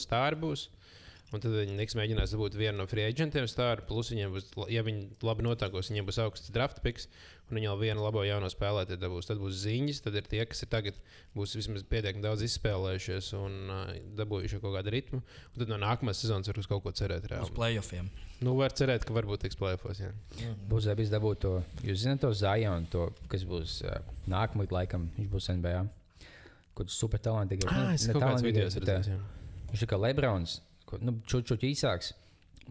stāri 0.00 0.38
būs. 0.40 0.68
Un 1.28 1.42
tad 1.44 1.52
viņi 1.52 1.74
Niks 1.76 1.92
mēģinās 1.98 2.32
dabūt 2.32 2.54
vienu 2.56 2.80
no 2.80 2.86
free 2.88 3.04
agentiem 3.04 3.44
stāru. 3.50 3.82
Plus, 3.88 4.08
viņiem 4.14 4.30
būs, 4.32 4.46
ja 4.72 4.80
viņi 4.84 5.10
labi 5.28 5.44
notākos, 5.44 5.90
viņiem 5.92 6.06
būs 6.08 6.20
augsts 6.24 6.52
draft 6.54 6.80
picks. 6.84 7.04
Un 7.48 7.58
viņi 7.58 7.68
jau 7.68 7.74
vienu 7.80 8.04
labo 8.04 8.22
jauno 8.24 8.48
spēlētāju 8.52 9.00
dabūs. 9.00 9.28
Tad 9.28 9.40
būs 9.40 9.60
ziņas, 9.60 10.00
tad 10.04 10.16
ir 10.16 10.28
tie, 10.28 10.40
kas 10.48 10.64
ir 10.64 10.70
tagad, 10.72 10.96
būs 11.36 11.52
vismaz 11.56 11.84
pietiekami 11.88 12.24
daudz 12.24 12.44
izspēlējušies 12.48 13.28
un 13.40 13.58
uh, 13.72 13.92
dabūjuši 14.16 14.60
kaut 14.64 14.76
kādu 14.78 14.92
ritmu. 14.92 15.20
Un 15.20 15.60
tad 15.60 15.72
no 15.72 15.80
nākamās 15.84 16.24
sezonas 16.24 16.48
var 16.48 16.60
uz 16.60 16.68
kaut 16.68 16.84
ko 16.84 16.94
cerēt. 16.96 17.28
Uz 17.28 17.32
Reāli. 17.34 17.54
playoffiem. 17.56 18.10
Nu, 18.44 18.56
var 18.56 18.72
cerēt, 18.76 19.04
ka 19.04 19.16
varbūt 19.16 19.44
tiks 19.44 19.60
plēfos. 19.60 20.00
Jā. 20.04 20.12
Būs 20.68 20.88
arī 20.88 21.08
dabūt 21.12 21.44
to, 21.44 21.54
jūs 21.84 22.04
zināt, 22.06 22.24
to 22.24 22.32
to, 22.92 23.08
kas 23.32 23.44
būs 23.48 23.80
uh, 23.84 24.00
nākamajam 24.32 24.76
laikam. 24.80 25.08
Viņš 25.16 25.32
būs 25.32 25.52
NBA. 25.56 25.86
Kur 26.78 26.92
super 26.94 27.22
talantīgs. 27.22 27.66
Ah, 27.72 27.90
es 27.96 28.06
kaut 28.06 28.22
kāds 28.22 28.44
video 28.46 28.68
redzēju. 28.70 29.18
Viņš 29.72 29.84
ir 29.84 29.90
kā 29.90 29.98
Lebrons, 29.98 30.60
nu, 31.02 31.18
čūču 31.28 31.58
īsāks, 31.68 32.14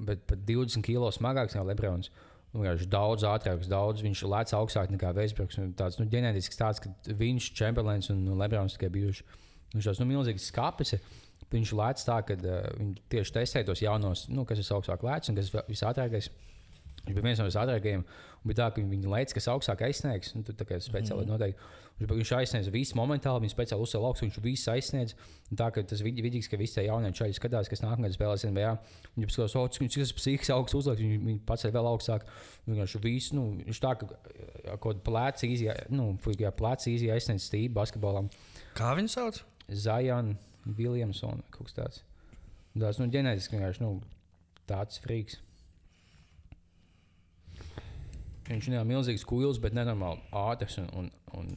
bet 0.07 0.23
pat 0.29 0.41
20 0.47 0.85
kg 0.85 1.11
smagāks 1.13 1.57
nekā 1.57 1.67
Lebrons. 1.67 2.09
Nu, 2.53 2.63
Viņš 2.63 2.85
ir 2.85 2.89
daudz 2.89 3.25
ātrāks, 3.27 3.67
daudz 3.69 4.01
viņš 4.05 4.23
lēts 4.31 4.55
augstāk 4.55 4.89
nekā 4.93 5.11
Veisbruks. 5.17 5.59
Tāds 5.77 5.99
nu, 5.99 6.07
ģenētisks 6.09 6.57
tāds, 6.57 6.79
ka 6.81 6.93
viņš, 7.19 7.51
Chamberlains 7.57 8.07
un 8.13 8.23
Lebrons 8.39 8.77
tikai 8.77 8.89
bijuši. 8.95 9.25
Viņš 9.75 9.89
tāds 9.89 10.01
nu, 10.01 10.07
milzīgs 10.09 10.47
skāpis. 10.53 10.95
Viņš 11.51 11.73
lēts 11.79 12.07
tā, 12.07 12.17
ka 12.27 12.35
uh, 12.39 12.69
viņi 12.79 13.03
tieši 13.11 13.35
testē 13.37 13.63
tos 13.67 13.83
jaunos, 13.83 14.25
nu, 14.31 14.43
kas 14.47 14.63
ir 14.63 14.71
augstāk 14.75 15.03
lēts 15.05 15.31
un 15.31 15.37
kas 15.37 15.51
ir 15.51 15.67
visātrākais. 15.69 16.31
Viņš 17.07 17.17
bija 17.17 17.25
viens 17.25 17.41
no 17.41 17.47
visātrākajiem. 17.47 18.05
Un 18.37 18.51
bija 18.51 18.59
tā, 18.59 18.69
ka 18.75 18.83
viņi 18.83 19.11
lēca, 19.11 19.35
kas 19.37 19.49
augstāk 19.51 19.83
aizsniegs. 19.87 20.33
Tur 20.45 20.55
tā 20.57 20.67
kā 20.67 20.79
speciāli 20.83 21.23
mm. 21.23 21.31
noteikti. 21.31 21.69
Viņš, 21.97 22.11
viņš 22.13 22.31
aizsniedz 22.37 22.67
visu 22.69 22.97
momentāli, 22.99 23.41
viņš 23.45 23.53
speciāli 23.55 23.81
uzsver 23.81 24.03
augstu, 24.05 24.27
viņš 24.27 24.39
visu 24.43 24.69
aizsniedz. 24.69 25.15
Tā 25.57 25.69
kā 25.73 25.81
tas 25.87 26.03
vid- 26.05 26.19
vidīgs, 26.21 26.49
ka 26.51 26.59
visi 26.59 26.77
tie 26.77 26.83
jaunie 26.85 27.09
čaļi 27.15 27.37
skatās, 27.39 27.71
kas 27.71 27.81
nākamajā 27.81 28.13
spēlēs 28.13 28.45
NBA. 28.51 28.73
Viņi 29.15 29.33
skatās, 29.33 29.55
oh, 29.57 29.65
cik 29.71 29.85
viņš 29.87 29.97
ir 30.03 30.11
psihiski 30.19 30.53
augsts 30.53 30.77
uzliek, 30.77 31.01
viņi, 31.01 31.17
viņi 31.25 31.41
pats 31.49 31.65
ir 31.65 31.73
vēl 31.73 31.89
augstāk. 31.89 32.27
Viņš 32.69 32.97
visu, 33.01 33.39
nu, 33.39 33.47
viņš 33.63 33.81
tā, 33.81 33.95
uh, 33.97 34.11
kaut 34.75 34.91
kāda 34.91 35.05
plēca 35.09 35.49
īzija, 35.49 35.77
nu, 35.89 36.11
jā, 36.37 36.53
plēca 36.53 36.91
īzija 36.93 37.17
aizsniedz 37.17 37.49
stību 37.49 37.79
basketbolam. 37.79 38.29
Kā 38.77 38.93
viņi 38.99 39.15
sauc? 39.15 39.41
Zajan, 39.67 40.35
Viljamson, 40.77 41.41
kaut 41.55 41.71
kas 41.71 41.79
tāds. 41.79 42.05
Tas, 42.77 43.01
nu, 43.01 43.09
ģenētiski 43.09 43.57
vienkārši, 43.57 43.81
nu, 43.81 43.95
tāds 44.69 45.01
frīks. 45.01 45.41
Viņš 48.47 48.69
ir 48.71 48.83
milzīgs 48.87 49.25
kuģis, 49.27 49.59
bet 49.63 49.75
nenormāli 49.75 50.23
ātrs 50.31 50.77
un, 50.81 50.87
un, 50.95 51.09
un 51.35 51.49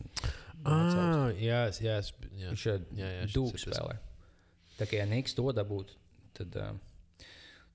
Ah, 0.69 1.31
jā, 1.41 1.71
jā, 1.81 1.95
jā. 2.37 2.51
viņš 2.51 2.65
ir 2.69 2.83
dūks 3.33 3.63
spēlē. 3.65 3.95
Tā 4.77 4.85
kā 4.89 4.99
ja 4.99 5.07
Niks 5.09 5.33
to 5.37 5.47
dabūtu, 5.57 5.95
tad. 6.37 6.57
Uh, 6.57 6.77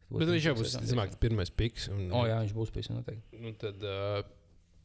Bet 0.05 0.29
viņš 0.29 0.45
jau 0.45 0.53
būs, 0.59 0.75
zinām, 0.85 1.09
pirmais 1.21 1.49
piks. 1.49 1.87
Un, 1.89 2.11
O, 2.13 2.27
jā, 2.29 2.37
viņš 2.43 2.53
būs 2.53 2.69
pēc 2.75 2.91
noteikti. 2.93 3.39
Nu, 3.41 3.49
tad 3.57 3.81
uh, 3.81 4.21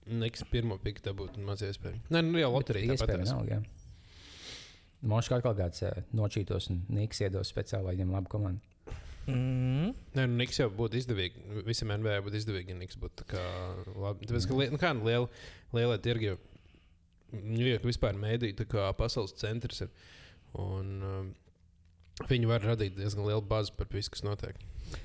Niks 0.09 0.47
pirmo 0.49 0.79
piku 0.81 1.05
dabūt 1.05 1.37
maz 1.45 1.61
iespēju. 1.67 2.01
Nē, 2.09 2.23
nu 2.25 2.41
jau 2.41 2.49
loterija 2.55 2.97
tāpat. 2.97 3.21
Šķiet, 3.21 3.29
ka 5.29 5.43
kaut 5.45 5.61
kāds 5.61 5.85
uh, 5.85 6.01
nočītos 6.17 6.71
un 6.73 6.81
Niks 6.97 7.21
iedos 7.25 7.53
speciāli, 7.53 7.85
lai 7.91 7.95
viņam 7.99 8.17
labu 8.17 8.29
komandu. 8.33 8.65
Mm. 9.29 9.91
Nē, 10.17 10.25
nu, 10.27 10.39
Niks 10.41 10.59
jau 10.59 10.69
būtu 10.75 10.99
izdevīgi. 11.01 11.43
Visam 11.67 11.93
NBA 11.93 12.17
būtu 12.27 12.39
izdevīgi, 12.41 12.73
ja 12.73 12.79
Niks 12.79 12.99
būtu 13.01 13.23
tā 13.23 13.27
kā 13.35 13.43
labi. 13.95 14.27
Tāpēc, 14.31 14.49
ka, 14.49 14.57
nu, 14.73 14.81
kā 14.81 14.95
nu, 14.97 15.05
liela, 15.07 15.29
liela 15.77 15.99
tirgi 16.03 16.33
jau 16.33 16.39
Ņujorka 17.31 17.87
vispār 17.87 18.17
mēdīja 18.19 18.57
tā 18.59 18.67
kā 18.67 18.89
pasaules 18.99 19.37
centrs. 19.39 19.85
Ir. 19.85 19.91
Un, 20.59 20.89
um, 21.07 21.29
viņi 22.27 22.49
var 22.51 22.65
radīt 22.67 22.97
diezgan 22.99 23.29
lielu 23.29 23.45
bāzi 23.47 23.75
par 23.77 23.87
visu, 23.93 24.11
kas 24.11 24.25
notiek. 24.27 24.59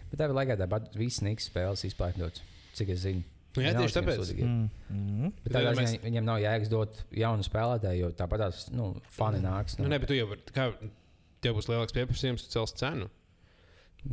Bet 0.10 0.18
tā 0.18 0.26
ir 0.26 0.34
laikā 0.34 0.58
tāpat 0.64 0.96
visas 0.98 1.22
Niks 1.26 1.52
spēles 1.52 1.86
izplatītas, 1.86 2.42
cik 2.78 2.96
es 2.96 3.04
zinu. 3.06 3.22
Nu, 3.56 3.64
jā, 3.64 3.72
Nav 3.72 3.86
tieši 3.86 3.96
tāpēc. 3.96 4.32
Mm. 4.44 4.64
Mm. 4.92 5.30
Tādā 5.48 5.76
mēs- 5.78 5.94
viņiem 6.04 6.26
nav 6.28 6.42
jēgas 6.44 6.72
dot 6.72 6.98
jaunu 7.16 7.46
spēlētāju, 7.46 8.02
jo 8.02 8.10
tāpat 8.12 8.42
tās 8.44 8.66
nu, 8.72 8.90
fani 9.16 9.40
nāks. 9.40 9.78
Nu, 9.80 9.88
nē, 9.88 10.00
bet 10.02 10.10
tu 10.12 10.18
jau 10.18 10.26
vari, 10.28 10.42
kā, 10.52 10.66
tev 11.46 11.56
būs 11.56 11.70
lielāks 11.72 11.96
pieprasījums, 11.96 12.44
tu 12.44 12.52
cels 12.52 12.74
cenu. 12.76 13.08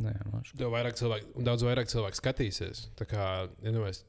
Nē. 0.01 0.13
Tev 0.57 0.73
vairāk 0.73 0.97
cilvēku, 0.97 1.35
un 1.37 1.45
daudz 1.45 1.63
vairāk 1.65 1.91
cilvēku 1.91 2.17
skatīsies. 2.17 2.87
Tā 2.97 3.05
kā, 3.09 3.27
ja 3.63 3.73
nu, 3.75 3.83
es, 3.89 4.01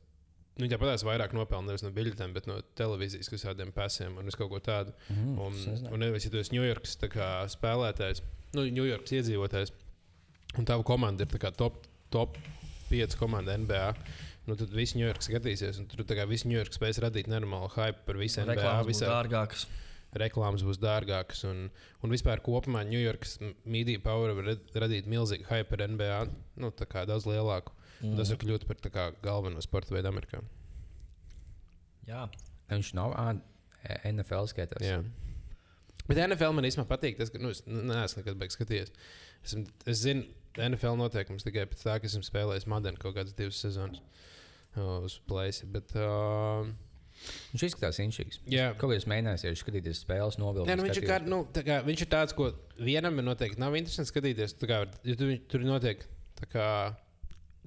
nu, 0.56 0.68
ja 0.70 0.78
patās 0.80 1.04
vairāk 1.06 1.34
nopelnu 1.36 1.70
nevis 1.70 1.84
no 1.84 1.92
biļetēm, 1.94 2.32
bet 2.36 2.48
no 2.48 2.60
televīzijas, 2.78 3.28
kas 3.32 3.44
kādiem 3.50 3.72
pasiem 3.74 4.16
un 4.20 4.32
kaut 4.32 4.52
ko 4.52 4.62
tādu. 4.64 4.94
Mm, 5.12 5.34
Un, 5.36 5.58
nezināju. 5.58 5.92
un 5.92 6.04
nevis, 6.06 6.26
ja 6.26 6.32
tu 6.32 6.40
esi 6.40 6.56
Ņujorkas 6.56 6.96
tā 7.02 7.10
kā 7.12 7.30
spēlētājs, 7.52 8.24
nu, 8.56 8.66
Ņujorkas 8.78 9.16
iedzīvotājs, 9.20 9.74
un 10.58 10.70
tava 10.70 10.86
komanda 10.86 11.26
ir 11.26 11.32
tā 11.34 11.42
kā 11.42 11.52
top, 11.52 11.84
top 12.14 12.38
5 12.90 13.18
komanda 13.20 13.56
NBA. 13.60 13.86
Nu, 14.48 14.56
tad 14.60 14.72
viss 14.76 14.96
Ņujorkas 14.96 15.30
skatīsies, 15.30 15.78
un 15.80 15.88
tur 15.88 16.04
tā 16.04 16.16
kā 16.18 16.26
viss 16.28 16.44
Ņujorkas 16.48 16.80
spēs 16.80 17.00
radīt 17.04 17.28
nenormālu 17.32 17.70
hype 17.76 18.04
par 18.08 18.20
visu 18.20 18.42
NBA. 18.44 18.74
Visā, 18.88 19.08
dārgākas. 19.08 19.68
Reklāmas 20.20 20.64
būs 20.66 20.80
dārgākas, 20.82 21.44
un, 21.48 21.66
un 22.04 22.12
vispār 22.12 22.42
kopumā 22.44 22.84
Ņujorkas 22.88 23.38
media 23.64 24.02
power 24.02 24.34
var 24.38 24.52
rad- 24.52 24.76
radīt 24.84 25.08
milzīgu 25.10 25.48
hype 25.50 25.70
par 25.70 25.84
NBA, 25.88 26.20
nu, 26.62 26.70
daudz 26.74 27.26
lielāku. 27.28 27.74
Mm. 28.00 28.16
Tas 28.18 28.30
var 28.32 28.40
kļūt 28.42 28.66
par 28.68 28.92
kā 28.92 29.08
galveno 29.24 29.62
sporta 29.64 29.94
veidu 29.94 30.10
Amerikā. 30.10 30.42
Jā. 32.08 32.26
Viņš 32.70 32.94
nav 32.98 33.14
NFL 33.84 34.48
skatījums. 34.50 34.86
Jā. 34.86 35.02
Bet 36.08 36.20
NFL 36.20 36.52
man 36.56 36.66
īstenībā 36.68 36.88
patīk. 36.90 37.16
Tas, 37.20 37.32
ka, 37.32 37.40
nu, 37.40 37.52
es 37.54 37.62
neesmu 37.64 38.20
nekad 38.20 38.40
beigas 38.40 38.58
skatījies. 38.58 38.92
Es, 39.44 39.56
es 39.88 40.02
zinu, 40.02 40.26
NFL 40.60 40.98
noteikumus 41.00 41.46
tikai 41.46 41.64
pēc 41.70 41.84
tā, 41.86 41.96
ka 42.00 42.08
esmu 42.08 42.24
spēlējis 42.26 42.68
Madenu 42.70 43.00
kaut 43.00 43.16
kādas 43.16 43.36
divas 43.36 43.60
sezonas 43.64 44.02
uz 44.76 45.16
plēsi. 45.28 45.68
Bet, 45.72 45.94
uh, 45.96 46.68
Viņš 47.52 47.64
izskatās 47.68 48.00
inšīgs. 48.02 48.40
Jā. 48.50 48.72
Kaut 48.78 48.92
kā 48.92 48.98
es 48.98 49.06
mēģināju 49.10 49.48
arī 49.50 49.60
skatīties 49.60 50.02
spēles, 50.04 50.38
novilkt. 50.40 50.68
nu, 50.78 50.86
viņš, 50.86 51.00
ir 51.00 51.08
kā, 51.08 51.20
nu, 51.24 51.40
tā 51.54 51.62
kā, 51.66 51.78
viņš 51.86 52.04
ir 52.04 52.10
tāds, 52.12 52.36
ko 52.36 52.50
vienam 52.78 53.20
ir 53.20 53.26
noteikti 53.28 53.62
nav 53.62 53.76
interesanti 53.78 54.12
skatīties. 54.12 54.56
Tā 54.60 54.70
Kā, 54.70 54.82
ja 55.06 55.16
tu, 55.20 55.30
tur 55.50 55.64
noteikti 55.66 56.10
tā, 56.40 56.50
kā, 56.50 56.68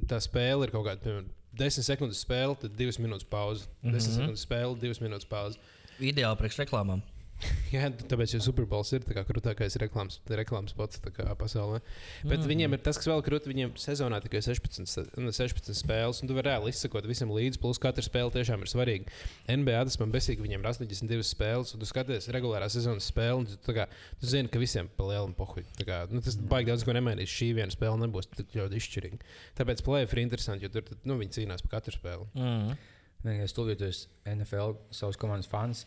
tā 0.09 0.21
spēle, 0.23 0.67
ir 0.67 0.73
kaut 0.75 0.87
kāda 0.89 1.03
piemēram, 1.05 1.33
10 1.57 1.87
sekundes 1.87 2.21
spēle, 2.21 2.57
tad 2.61 2.75
2 2.77 3.01
minūtes 3.01 3.27
pauze. 3.29 3.69
10 3.81 3.89
mm. 3.89 3.97
-hmm. 3.97 4.15
sekundes 4.19 4.45
spēle, 4.45 4.77
2 4.83 5.05
minūtes 5.05 5.29
pauze. 5.29 5.57
Ideāli 5.97 6.37
priekš 6.37 6.59
reklāmām. 6.65 7.01
Jā, 7.75 7.89
tāpēc 8.09 8.33
jau 8.33 8.39
Superbols 8.41 8.89
ir 8.95 9.03
tā 9.05 9.13
kā 9.13 9.21
krūtākais 9.27 9.75
reklāmas, 9.81 10.17
reklāmas 10.25 10.73
kā 10.73 11.25
pasaulē. 11.37 11.79
Bet 12.23 12.39
mm. 12.39 12.47
Viņiem 12.49 12.73
ir 12.73 12.81
tas, 12.81 12.97
kas 12.97 13.09
vēl 13.11 13.21
krūti. 13.25 13.51
Viņiem 13.51 13.75
sezonā 13.77 14.19
tikai 14.23 14.41
16, 14.45 14.89
se- 14.89 15.05
nu, 15.21 15.33
16 15.35 15.77
spēles, 15.77 16.21
un 16.23 16.31
tu 16.31 16.37
vari 16.37 16.49
reāli 16.49 16.73
izsekot 16.73 17.05
visam 17.09 17.31
līdzi. 17.35 17.61
Plus 17.61 17.81
katra 17.81 18.05
spēle 18.05 18.33
tiešām 18.33 18.63
ir 18.65 18.71
svarīga. 18.71 19.13
NBA 19.53 19.83
tas 19.89 19.99
man 20.01 20.13
besīgi, 20.15 20.41
viņiem 20.45 20.65
ir 20.65 20.71
82 20.71 21.27
spēles, 21.27 21.75
un 21.75 21.83
tu 21.83 21.89
skaties 21.89 22.29
regulārā 22.33 22.69
sezonas 22.73 23.09
spēli, 23.11 23.43
un 23.43 23.49
tu, 23.51 23.59
tā 23.67 23.75
kā, 23.77 23.87
tu 24.21 24.31
zini, 24.31 24.49
ka 24.49 24.61
visiem 24.63 24.89
pa 24.97 25.09
lielam 25.11 25.35
pohuļ. 25.37 25.67
Tā 25.77 25.87
kā, 25.87 26.01
Nu, 26.07 26.23
tas 26.23 26.37
baigi 26.39 26.71
daudz 26.71 26.85
ko 26.87 26.95
nemainīs. 26.95 27.29
Šī 27.29 27.51
viena 27.57 27.73
spēle 27.73 27.99
nebūs 28.01 28.29
tik 28.31 28.55
ļoti 28.57 28.79
izšķirīga. 28.79 29.19
Tāpēc 29.59 29.83
plēsoņi 29.85 30.15
ir 30.15 30.23
interesanti, 30.23 30.65
jo 30.65 30.71
tur 30.73 30.87
tad, 30.87 31.03
nu, 31.05 31.17
viņi 31.19 31.35
cīnās 31.41 31.65
par 31.65 31.77
katru 31.77 31.93
spēli. 31.93 32.29
Mm. 32.37 32.77
Vienīgais 33.25 33.53
stulbīties 33.53 34.01
NFL 34.31 34.77
savas 34.95 35.19
komandas 35.19 35.49
fans. 35.51 35.83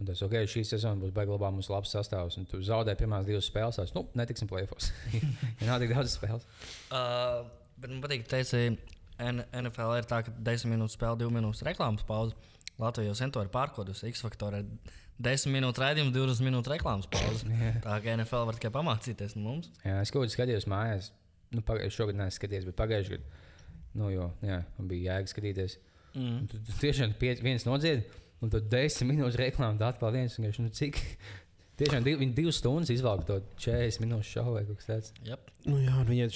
Un 0.00 0.06
tas, 0.08 0.22
ok, 0.24 0.38
šī 0.48 0.62
sezona 0.64 0.96
būs 0.96 1.12
baigta 1.12 1.34
labā, 1.34 1.50
mums 1.52 1.68
labs 1.68 1.90
sastāvs. 1.92 2.38
Un 2.40 2.46
tu 2.48 2.62
zaudē 2.64 2.94
pirmās 2.96 3.26
divas 3.28 3.50
spēles, 3.50 3.76
tad, 3.76 3.90
nu, 3.96 4.06
netiksim 4.16 4.48
plēfos. 4.48 4.88
ja 5.60 5.66
nav 5.68 5.82
tik 5.82 5.92
daudz 5.92 6.14
spēles. 6.16 6.46
Uh, 6.88 7.42
bet 7.76 7.92
man 7.92 8.00
patīk, 8.06 8.24
ka 8.24 8.38
teici, 8.38 8.78
NFL 9.20 9.98
ir 9.98 10.08
tā, 10.08 10.22
ka 10.24 10.32
10 10.32 10.72
minūtes 10.72 10.96
spēle, 10.96 11.20
2 11.20 11.28
minūtes 11.36 11.66
reklāmas 11.68 12.06
pauze. 12.08 12.38
Sen 13.18 13.34
to 13.34 13.42
ir 13.44 13.52
pārkodusi. 13.52 14.08
X 14.08 14.24
faktorā 14.24 14.62
ir 14.62 14.94
10 15.20 15.52
minūtes 15.52 15.82
raidījums, 15.82 16.14
20 16.16 16.48
minūtes 16.48 16.72
reklāmas 16.72 17.10
pauze. 17.12 17.44
tā 17.84 17.98
kā 18.00 18.16
NFL 18.16 18.48
var 18.48 18.56
tikai 18.56 18.72
pamācīties 18.78 19.36
no 19.36 19.44
mums. 19.50 19.68
Jā, 19.84 19.98
es 20.00 20.14
kaut 20.14 20.24
kādā 20.24 20.36
skatījos 20.38 20.68
mājās. 20.70 21.12
Nu, 21.52 21.60
šogad 21.92 22.16
neesmu 22.16 22.38
skatījies, 22.38 22.70
bet 22.70 22.78
pagājušajā 22.78 23.18
gadā. 23.18 23.46
Nu, 24.00 24.08
jo, 24.14 24.30
jā, 24.46 24.62
man 24.78 24.88
bija 24.88 25.16
jēga 25.16 25.32
skatīties. 25.32 25.76
Mm. 26.14 26.34
Un 26.38 26.48
Tu, 26.50 26.60
tu 26.66 26.76
tiešām 26.80 27.12
viens 27.42 27.66
nodzied, 27.66 28.06
un 28.40 28.52
tad 28.52 28.66
desmit 28.72 29.14
minūtes 29.14 29.38
reklāmā 29.40 29.78
tā 29.80 29.92
atkal 29.92 30.12
viens. 30.14 30.36
vienkārši, 30.38 30.66
Nu, 30.66 30.72
cik? 30.74 31.00
Tiešām 31.80 32.04
div, 32.04 32.18
viņi 32.20 32.34
divas 32.36 32.58
stundas 32.60 32.90
izvelk 32.92 33.22
to 33.24 33.38
40 33.64 34.02
minūšu 34.02 34.34
šovu 34.34 34.52
vai 34.58 34.64
kaut 34.68 34.82
kas 34.82 34.88
tāds. 34.90 35.12
Yep. 35.24 35.46
Nu, 35.64 35.78
jā, 35.80 35.94
un 35.96 36.10
viņi 36.10 36.26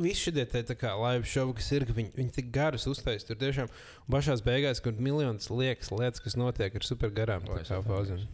visi 0.00 0.22
šie 0.22 0.44
te 0.48 0.62
tā 0.70 0.76
kā 0.80 0.94
live 0.96 1.28
šovi, 1.28 1.56
kas 1.58 1.68
ir, 1.76 1.84
ka 1.84 1.96
viņi, 1.98 2.14
viņi 2.16 2.32
tik 2.38 2.48
garus 2.54 2.88
uztaisīja. 2.88 3.28
Tur 3.28 3.40
tiešām 3.42 3.68
pašās 4.08 4.40
beigās, 4.46 4.80
kur 4.80 4.96
miljonus 4.96 5.50
liekas 5.52 5.92
lietas, 5.92 6.24
kas 6.24 6.38
notiek, 6.40 6.72
ir 6.72 6.88
super 6.88 7.12
garām. 7.12 7.44
Tā 7.44 7.60
kā 7.68 7.82
pauzēm. 7.84 8.24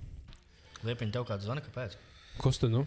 Liepiņ, 0.87 1.12
tev 1.17 1.27
kāds 1.27 1.49
zvana, 1.49 1.65
kāpēc? 1.65 1.99
Kas 2.39 2.62
tu 2.62 2.71
nu? 2.71 2.87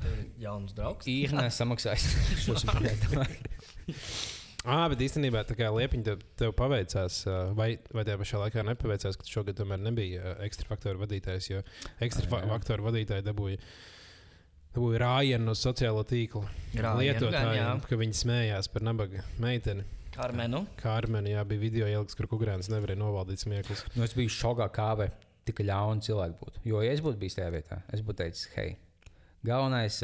Tev 0.00 0.16
ir 0.16 0.26
jauns 0.46 0.72
draugs. 0.72 1.04
Ir 1.10 1.36
nesamaksājis. 1.36 2.08
Ah, 4.60 4.84
bet 4.92 5.00
īstenībā 5.00 5.40
tā 5.48 5.54
kā 5.56 5.70
liepiņa 5.72 6.04
tev, 6.04 6.24
tev 6.36 6.50
paveicās, 6.58 7.22
vai, 7.56 7.70
vai 7.96 8.04
tajā 8.04 8.18
pašā 8.20 8.42
laikā 8.42 8.64
nepaveicās, 8.68 9.16
ka 9.16 9.28
šogad 9.28 9.56
tomēr 9.56 9.80
nebija 9.80 10.34
ekstra 10.44 10.68
faktoru 10.68 11.00
vadītājs, 11.00 11.48
jo 11.48 11.62
ekstra 12.04 12.26
jā. 12.28 12.42
faktoru 12.50 12.90
vadītāji 12.90 13.24
dabūja 13.24 13.62
Dabūja 14.70 15.00
rājienu 15.02 15.48
no 15.48 15.54
gan, 16.76 17.00
jā. 17.00 17.08
lietotājiem, 17.16 17.80
ka 17.90 17.96
viņi 17.98 18.18
smējās 18.20 18.68
par 18.70 18.84
nabaga 18.86 19.24
meiteni. 19.42 19.82
Karmenu. 20.14 20.60
Kārmeni, 20.78 21.32
jā, 21.32 21.42
bija 21.48 21.62
video 21.64 21.88
ieliks, 21.90 22.14
kur 22.18 22.28
Kukrāns 22.30 22.70
nevarēja 22.70 23.00
novaldīt 23.00 23.42
smieklus. 23.42 23.82
Nu, 23.96 24.04
es 24.06 24.14
biju 24.14 24.30
šokā, 24.30 24.68
kā 24.74 24.92
vai 25.00 25.08
tik 25.48 25.64
ļauni 25.66 26.06
cilvēki 26.06 26.38
būtu. 26.38 26.62
Jo, 26.70 26.84
ja 26.86 26.94
es 26.94 27.02
būtu 27.02 27.18
bijis 27.18 27.38
tajā 27.40 27.50
vietā, 27.56 27.80
es 27.90 28.04
būtu 28.06 28.20
teicis, 28.22 28.46
hei, 28.54 28.76
galvenais, 29.46 29.98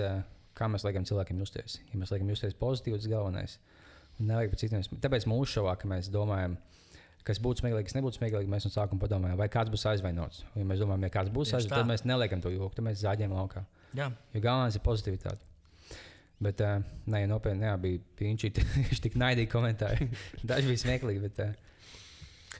kā 0.58 0.70
mēs 0.72 0.86
liekam 0.86 1.06
cilvēkiem 1.06 1.42
justies. 1.44 1.78
Ja 1.92 2.02
mēs 2.02 2.14
liekam 2.14 2.34
justies 2.34 2.58
pozitīvi, 2.58 2.98
tas 2.98 3.10
galvenais. 3.12 3.58
Un 3.58 3.75
nevajag 4.18 4.52
pat 4.52 4.62
citiem. 4.62 4.84
Tāpēc 5.02 5.26
mūsu 5.30 5.58
šovā, 5.58 5.76
ka 5.80 5.88
mēs 5.90 6.10
domājam, 6.12 6.56
kas 7.26 7.40
būtu 7.42 7.64
smieklīgi, 7.64 7.88
kas 7.88 7.96
nebūtu 7.98 8.20
smieklīgi, 8.20 8.50
mēs 8.50 8.68
no 8.68 8.72
sākuma 8.72 9.02
padomājam, 9.02 9.38
vai 9.40 9.48
kāds 9.52 9.72
būs 9.72 9.86
aizvainots. 9.92 10.44
Ja 10.54 10.64
mēs 10.68 10.82
domājam, 10.82 11.08
ja 11.08 11.12
kāds 11.18 11.32
būs 11.34 11.52
aizvainots, 11.56 11.74
tad 11.74 11.90
mēs 11.90 12.06
neliekam 12.06 12.44
to 12.44 12.52
joku, 12.54 12.74
tad 12.76 12.86
mēs 12.86 13.02
zāģējam 13.02 13.34
laukā. 13.36 13.64
Jā. 13.96 14.10
Jo 14.34 14.42
galvenais 14.44 14.78
ir 14.78 14.84
pozitivitāte. 14.86 15.42
Bet, 16.42 16.60
uh, 16.60 16.82
nē, 17.08 17.22
nopietni, 17.30 17.64
jā, 17.64 17.76
bija 17.80 18.02
pienči, 18.18 18.50
viņš 18.90 19.02
tik 19.06 19.16
naidīgi 19.20 19.50
komentāri. 19.52 20.10
Daži 20.48 20.68
bija 20.68 20.82
smieklīgi, 20.84 21.22
bet 21.24 21.40
uh, 21.44 21.75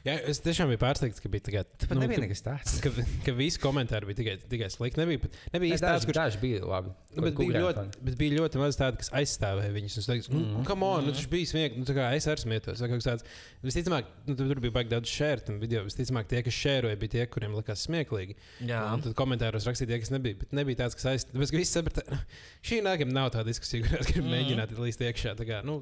Jā, 0.05 0.19
es 0.29 0.41
tiešām 0.45 0.69
biju 0.73 0.81
pārsteigts, 0.83 1.23
ka 1.25 1.31
bija 1.33 1.45
tikai 1.47 1.63
pat 1.65 1.95
nu, 1.95 2.03
nebija 2.03 2.19
ka- 2.21 2.25
nekas 2.27 2.43
tāds. 2.45 2.75
Ka, 2.85 2.91
ka 3.25 3.33
visi 3.39 3.61
komentāri 3.63 4.09
bija 4.11 4.19
tikai, 4.21 4.35
tikai 4.51 4.69
slikti. 4.75 5.01
Nebija, 5.01 5.23
pat- 5.25 5.39
nebija 5.55 5.77
īsti 5.77 5.87
tāds, 5.87 6.07
kurš 6.09 6.19
daži 6.19 6.41
bija 6.43 6.61
labi. 6.69 6.93
Nu, 7.17 7.25
bet, 7.25 7.37
bija 7.39 7.63
ļoti, 7.65 7.85
bet 8.05 8.19
bija 8.21 8.37
ļoti 8.37 8.61
maz 8.61 8.77
tādu, 8.77 9.01
kas 9.01 9.09
aizstāvēja 9.17 9.73
viņus. 9.73 9.97
Es 10.03 10.09
teicu, 10.11 10.35
nu, 10.37 10.61
come 10.69 10.85
on, 10.85 11.07
nu, 11.09 11.15
tas 11.17 11.25
bija 11.33 11.49
smieklīgi. 11.49 11.81
Nu, 11.81 12.05
es 12.19 12.29
arī 12.29 12.43
smietos. 12.45 12.83
Tāds. 13.07 13.25
Visticamāk, 13.65 14.11
nu, 14.29 14.37
tur 14.37 14.61
bija 14.63 14.75
baigi 14.77 14.93
daudz 14.93 15.11
šēru 15.11 15.47
tam 15.49 15.59
video. 15.63 15.83
Visticamāk, 15.89 16.29
tie, 16.29 16.43
kas 16.47 16.59
šēroja, 16.61 16.99
bija 17.01 17.15
tie, 17.17 17.25
kuriem 17.33 17.57
likās 17.57 17.87
smieklīgi. 17.89 18.37
Jā. 18.69 18.83
Un 18.93 19.03
tad 19.07 19.17
komentāros 19.19 19.65
rakstīja 19.71 19.95
tie, 19.95 20.01
kas 20.05 20.13
nebija. 20.13 20.43
Bet 20.45 20.53
nebija 20.61 20.83
tāds, 20.85 20.99
kas 20.99 21.09
aizstāvēja. 21.15 21.39
Tāpēc, 21.41 21.55
ka 21.57 21.63
visi 21.65 21.73
saprata, 21.79 22.05
"Nu, 22.13 22.21
šī 22.69 22.83
nākamā 22.85 23.17
nav 23.17 23.33
tā 23.35 23.47
diskusija, 23.49 23.83
kurās 23.89 24.13
grib 24.13 24.29
mēģināt 24.29 24.77
līdz 24.77 25.01
iekšā. 25.09 25.37
Tā 25.41 25.49
kā, 25.49 25.63
nu, 25.67 25.81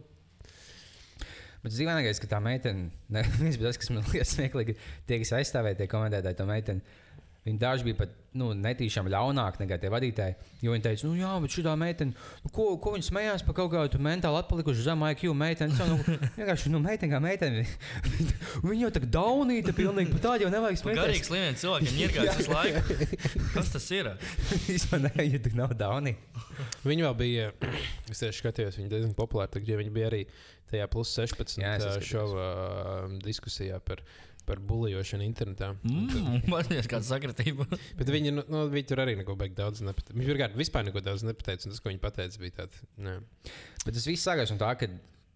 Bet 1.64 1.72
dīvainākais, 1.72 2.20
ka 2.20 2.28
tā 2.28 2.42
meitene, 2.44 2.90
nevis 3.12 3.56
tas, 3.62 3.80
kas 3.80 3.90
man 3.94 4.04
liekas 4.12 4.36
smieklīgi, 4.36 4.76
tie, 5.08 5.20
kas 5.22 5.32
aizstāvēja 5.40 5.80
tie 5.80 5.88
komentētāji, 5.90 6.40
to 6.40 6.48
meiteni. 6.50 7.00
Viņi 7.44 7.60
daži 7.60 7.84
bija 7.84 7.98
pat 7.98 8.12
nu, 8.40 8.46
netīšām 8.56 9.08
ļaunāki 9.12 9.60
nekā 9.60 9.76
tie 9.82 9.88
vadītāji. 9.92 10.34
Jo 10.64 10.72
viņi 10.72 10.84
teica, 10.86 11.04
nu, 11.04 11.16
jā, 11.18 11.32
bet 11.42 11.52
šī 11.52 11.74
meitene, 11.76 12.14
nu, 12.40 12.52
ko, 12.56 12.70
ko 12.80 12.94
viņa 12.94 13.06
smējās 13.10 13.44
par 13.44 13.56
kaut 13.58 13.68
kādu 13.74 14.00
mentāli 14.00 14.40
atpalikušu 14.40 14.86
zemu 14.86 15.10
IQ 15.12 15.34
meiteni. 15.36 15.76
Tā, 15.76 15.84
nu, 15.90 15.98
vienkārši, 16.38 16.72
nu, 16.72 16.80
meitene 16.80 17.12
kā 17.12 17.20
meitene. 17.20 17.66
viņa 18.64 18.86
jau 18.86 18.90
tā 18.96 19.04
daunīta, 19.18 19.76
pilnīgi 19.76 20.14
pat 20.14 20.24
tāda 20.24 20.46
jau 20.46 20.54
nevajag 20.56 20.80
smēties. 20.80 21.02
Garīgs 21.02 21.32
līmenis 21.34 21.66
cilvēkiem 21.66 22.00
ir 22.00 22.16
gājis 22.16 22.40
visu 22.40 22.56
laiku. 22.56 23.44
Kas 23.58 23.70
tas 23.76 23.90
ir? 23.92 24.10
Vispār 24.64 25.04
ne, 25.04 25.14
ja 25.28 25.44
tā 25.44 25.52
nav 25.60 25.76
daunīta. 25.84 26.48
viņi 26.88 27.08
vēl 27.10 27.20
bija, 27.20 27.52
es 28.12 28.24
tieši 28.24 28.40
skatījos, 28.40 28.80
viņi 28.80 28.92
diezgan 28.96 29.14
populāri. 29.20 29.52
Tad, 29.58 29.68
ja 29.68 29.76
viņi 29.84 29.92
bija 29.92 30.08
arī 30.08 30.24
tajā 30.70 30.86
plus 30.92 31.12
16 31.18 31.60
Jā, 31.62 31.74
šova 32.04 32.44
ā, 32.44 32.94
diskusijā 33.24 33.78
par, 33.84 34.02
par 34.48 34.60
bulījošanu 34.60 35.24
internetā. 35.26 35.72
Mm, 35.86 36.44
man 36.52 36.66
liekas, 36.70 36.90
kāda 36.90 37.06
sakritība. 37.08 37.66
Bet 38.00 38.10
viņi, 38.12 38.34
nu, 38.36 38.44
nu, 38.52 38.66
viņi 38.72 38.88
tur 38.90 39.02
arī 39.04 39.16
neko 39.20 39.36
beig 39.40 39.56
daudz 39.58 39.80
nepateica. 39.84 40.16
Viņš 40.20 40.30
vienkārši 40.34 40.60
vispār 40.60 40.86
neko 40.90 41.02
daudz 41.04 41.24
nepateica. 41.26 41.66
un 41.68 41.74
Tas, 41.76 41.82
ko 41.84 41.92
viņi 41.92 42.02
pateica, 42.04 42.40
bija 42.44 42.58
tāds. 42.62 42.84
nē. 43.00 43.18
Bet 43.84 43.92
tas 43.98 44.06
viss 44.10 44.24
sākās 44.28 44.52
no 44.54 44.60
tā, 44.60 44.72
ka 44.80 44.88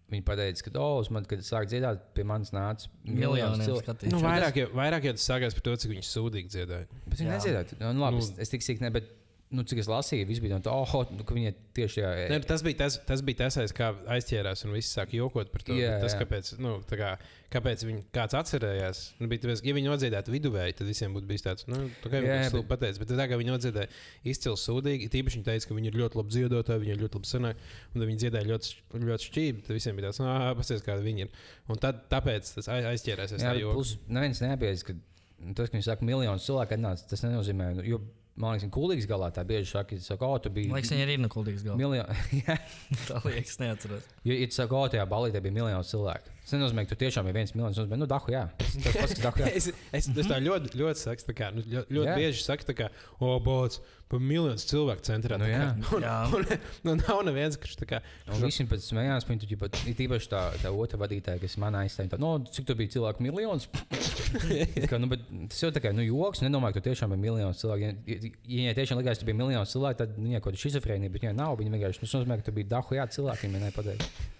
viņi 0.09 0.23
pateica, 0.25 0.63
ka, 0.65 0.71
oh, 0.81 1.05
man, 1.13 1.25
kad 1.29 1.37
es 1.43 1.49
sāku 1.53 1.69
dziedāt, 1.69 1.99
pie 2.17 2.23
manis 2.25 2.49
nāca 2.55 2.87
miljonus 3.05 3.59
Miljoniem 3.61 3.67
cilvēku. 3.67 4.09
Nu, 4.09 4.21
vairāk, 4.23 4.55
jau, 4.57 4.69
vairāk 4.73 5.05
jau 5.05 5.13
tas 5.19 5.27
sākās 5.29 5.53
par 5.57 5.65
to, 5.67 5.75
cik 5.83 5.91
viņi 5.93 6.05
sūdīgi 6.09 6.49
dziedāja. 6.55 6.87
Bet 7.05 7.19
viņi 7.21 7.29
nedziedāja. 7.29 7.77
Nu, 7.83 8.01
labi, 8.01 8.17
Nu. 8.17 8.25
es, 8.25 8.31
es 8.47 8.49
tik 8.49 8.65
sīk 8.65 8.81
ne, 8.81 8.89
bet, 8.95 9.11
nu, 9.49 9.63
cik 9.65 9.79
es 9.81 9.87
lasīju, 9.89 10.27
viss 10.29 10.41
bija 10.43 10.59
tā, 10.61 10.69
oh, 10.69 10.91
nu, 11.09 11.23
ka 11.25 11.33
viņi 11.33 11.51
tieši 11.73 12.03
tajā. 12.03 12.25
Ne, 12.29 12.37
tas 12.45 12.61
bija 12.65 12.77
tas, 12.83 12.99
tas, 13.07 13.23
bija 13.25 13.39
tas 13.39 13.55
aiz, 13.57 13.71
kā 13.73 13.87
aizķērās, 14.13 14.61
un 14.67 14.75
viss 14.77 14.93
sāk 14.93 15.15
jokot 15.17 15.49
par 15.49 15.63
to. 15.65 15.73
Jā, 15.77 15.95
tas, 16.03 16.13
jā. 16.13 16.19
kāpēc, 16.21 16.51
nu, 16.61 16.75
kā, 16.91 17.15
kāpēc 17.55 17.85
viņi 17.87 18.03
kāds 18.13 18.37
atcerējās, 18.37 19.01
nu, 19.17 19.29
bija 19.31 19.47
tāpēc, 19.47 19.63
ja 19.65 19.73
viņi 19.73 19.89
nodziedātu 19.89 20.35
viduvēji, 20.35 20.77
tad 20.77 20.91
visiem 20.91 21.17
būtu 21.17 21.31
bijis 21.31 21.47
tāds, 21.47 21.65
nu, 21.71 21.81
tā 22.03 22.11
kā 22.13 22.21
viņi 22.21 22.29
bet- 22.29 22.59
bet... 22.59 22.69
pateica. 22.69 23.01
Bet 23.01 23.15
tā 23.15 23.27
kā 23.31 23.41
viņi 23.41 23.55
nodziedāja 23.55 23.89
izcili 24.35 24.61
sūdīgi, 24.67 25.09
tīpaši 25.17 25.41
viņi 25.41 25.49
teica, 25.49 25.71
ka 25.71 25.79
viņi 25.79 25.91
ir 25.93 25.99
ļoti 26.03 26.21
labi 26.21 26.35
dziedotāji, 26.37 26.85
viņi 26.85 26.95
ir 26.95 27.03
ļoti 27.07 27.21
labi 27.21 27.33
sanāki, 27.33 27.67
un 27.95 28.05
viņi 28.05 28.23
dziedāja 28.27 28.51
ļoti, 28.53 28.77
ļoti 29.09 29.29
šķīvi, 29.31 29.65
tad 29.65 29.79
visiem 29.81 29.97
bija 29.97 30.11
tāds, 30.11 30.21
ah, 30.29 30.51
pasies, 30.61 30.85
kādi 30.85 31.09
viņi 31.09 31.25
ir. 31.25 31.33
Un 31.73 31.81
tad, 31.81 32.05
tāpēc 32.13 32.53
tas 32.59 32.69
ai- 32.69 32.85
aizķērās. 32.93 33.33
aiz 33.33 33.49
Jā, 33.49 33.57
plus 33.65 33.97
neviens 34.05 34.45
neapjēdz, 34.45 34.85
ka 34.85 34.93
nu, 34.93 35.57
tas, 35.57 35.71
ka 35.71 35.77
viņi 35.77 35.87
saka, 35.89 36.05
miljonus 36.05 36.45
cilvēku 36.45 36.77
atnāca, 36.77 37.07
tas 37.09 37.23
nenozīmē, 37.25 37.71
nu, 37.79 37.85
jo, 37.87 38.01
man 38.39 38.55
liekas, 38.55 38.71
kulīgs 38.73 39.07
galā 39.09 39.29
tā 39.35 39.43
bieži 39.47 39.69
saka, 39.73 39.95
ja 39.97 40.01
tu 40.01 40.07
saka, 40.09 40.27
o, 40.27 40.39
tu 40.41 40.51
biji. 40.55 40.71
Liekas, 40.73 40.93
viņi 40.95 41.05
arī 41.05 41.17
ir 41.17 41.23
nukuldīgs 41.25 41.65
galvā. 41.67 41.77
Miljonu, 41.81 42.17
jā, 42.41 42.55
Tā 43.09 43.21
liekas, 43.27 43.57
neatceros. 43.61 44.07
jo, 44.23 44.35
ja 44.39 44.49
tu 44.51 44.59
saki, 44.61 44.77
o, 44.79 44.83
tajā 44.95 45.05
balītē 45.11 45.41
bija 45.43 45.57
miljons 45.61 45.91
cilvēku. 45.93 46.35
Tas 46.49 46.55
nenozīmē, 46.57 46.81
ka 46.89 46.95
tu 46.95 47.03
tiešām 47.03 47.27
ir 47.29 47.35
viens 47.37 47.51
miljons. 47.53 47.75
Tas 47.77 47.83
nozīmē, 47.83 47.97
nu, 48.01 48.05
dahu, 48.09 48.31
jā. 48.33 48.47
Tas 48.57 48.71
tas 48.73 48.95
pats, 48.95 49.11
kas 49.13 49.19
dahu, 49.21 49.43
jā. 49.43 49.49
Es, 49.59 49.67
es, 49.93 50.07
es 50.09 50.29
tā 50.31 50.39
ļoti, 50.41 50.71
ļoti 50.79 51.01
saku, 51.03 51.25
tā 51.27 51.35
kā, 51.37 51.49
nu, 51.53 51.61
ļoti, 51.61 51.93
ļoti 51.93 52.09
Jā. 52.09 52.15
bieži 52.17 52.41
saku, 52.41 52.65
tā 52.65 52.73
kā, 52.79 52.87
o, 53.21 53.35
bots, 53.45 53.83
pa 54.09 54.17
miljonus 54.17 54.65
cilvēku 54.65 55.05
centrā. 55.05 55.37
Nu, 55.37 55.45
jā. 55.45 55.67
Un, 55.93 56.05
Jā. 56.07 56.15
un, 56.33 56.47
nu, 56.87 56.95
nav 57.03 57.21
neviens, 57.27 57.59
kurš 57.61 57.75
tā 57.83 57.89
kā. 57.91 57.99
Un 58.33 58.41
visi 58.41 58.65
pēc 58.65 58.81
tam 58.81 58.95
smējās, 58.95 59.27
viņi 59.29 59.43
tur 59.43 59.59
pat 59.61 59.77
ir 59.91 60.01
īpaši 60.07 60.31
tā, 60.31 60.41
tā 60.63 60.71
otra 60.73 60.97
vadītāja, 61.03 61.41
kas 61.43 61.59
man 61.61 61.77
aizstāja. 61.83 62.17
No, 62.21 62.33
cik 62.49 62.71
tur 62.71 62.79
bija 62.81 62.95
cilvēku 62.97 63.27
miljons? 63.27 63.69
Tā 63.69 64.89
kā, 64.89 64.97
nu, 64.97 65.11
bet 65.13 65.29
tas 65.53 65.61
jau 65.61 65.69
tā 65.75 65.85
kā 65.85 65.93
nu, 65.93 66.01
joks. 66.07 66.41
Nedomāju, 66.47 66.79
ka 66.79 66.81
tur 66.81 66.89
tiešām 66.89 67.13
ir 67.13 67.21
miljons 67.27 67.61
cilvēku. 67.61 67.85
Ja, 67.85 67.93
ja, 68.09 68.33
ja 68.33 68.57
viņai 68.63 68.75
tiešām 68.81 69.03
likās, 69.03 69.21
ka 69.21 69.27
tur 69.27 69.29
bija 69.29 69.41
miljons 69.43 69.77
cilvēku, 69.77 70.01
tad 70.01 70.17
viņa 70.17 70.41
kaut 70.41 70.49
kāda 70.49 70.65
šizofrēnija, 70.65 71.13
bet 71.13 71.29
viņa 71.29 71.37
nav. 71.37 71.57
Viņa 71.61 71.77
vienkārši 71.77 72.05
tas 72.07 72.17
nozīmē, 72.17 72.41
ka 72.41 72.49
tur 72.49 72.57
bija 72.57 72.73
dahu 72.73 72.97
jā 72.97 73.05
cilvēki, 73.13 73.49
viņai 73.49 73.65
nepateica. 73.69 74.38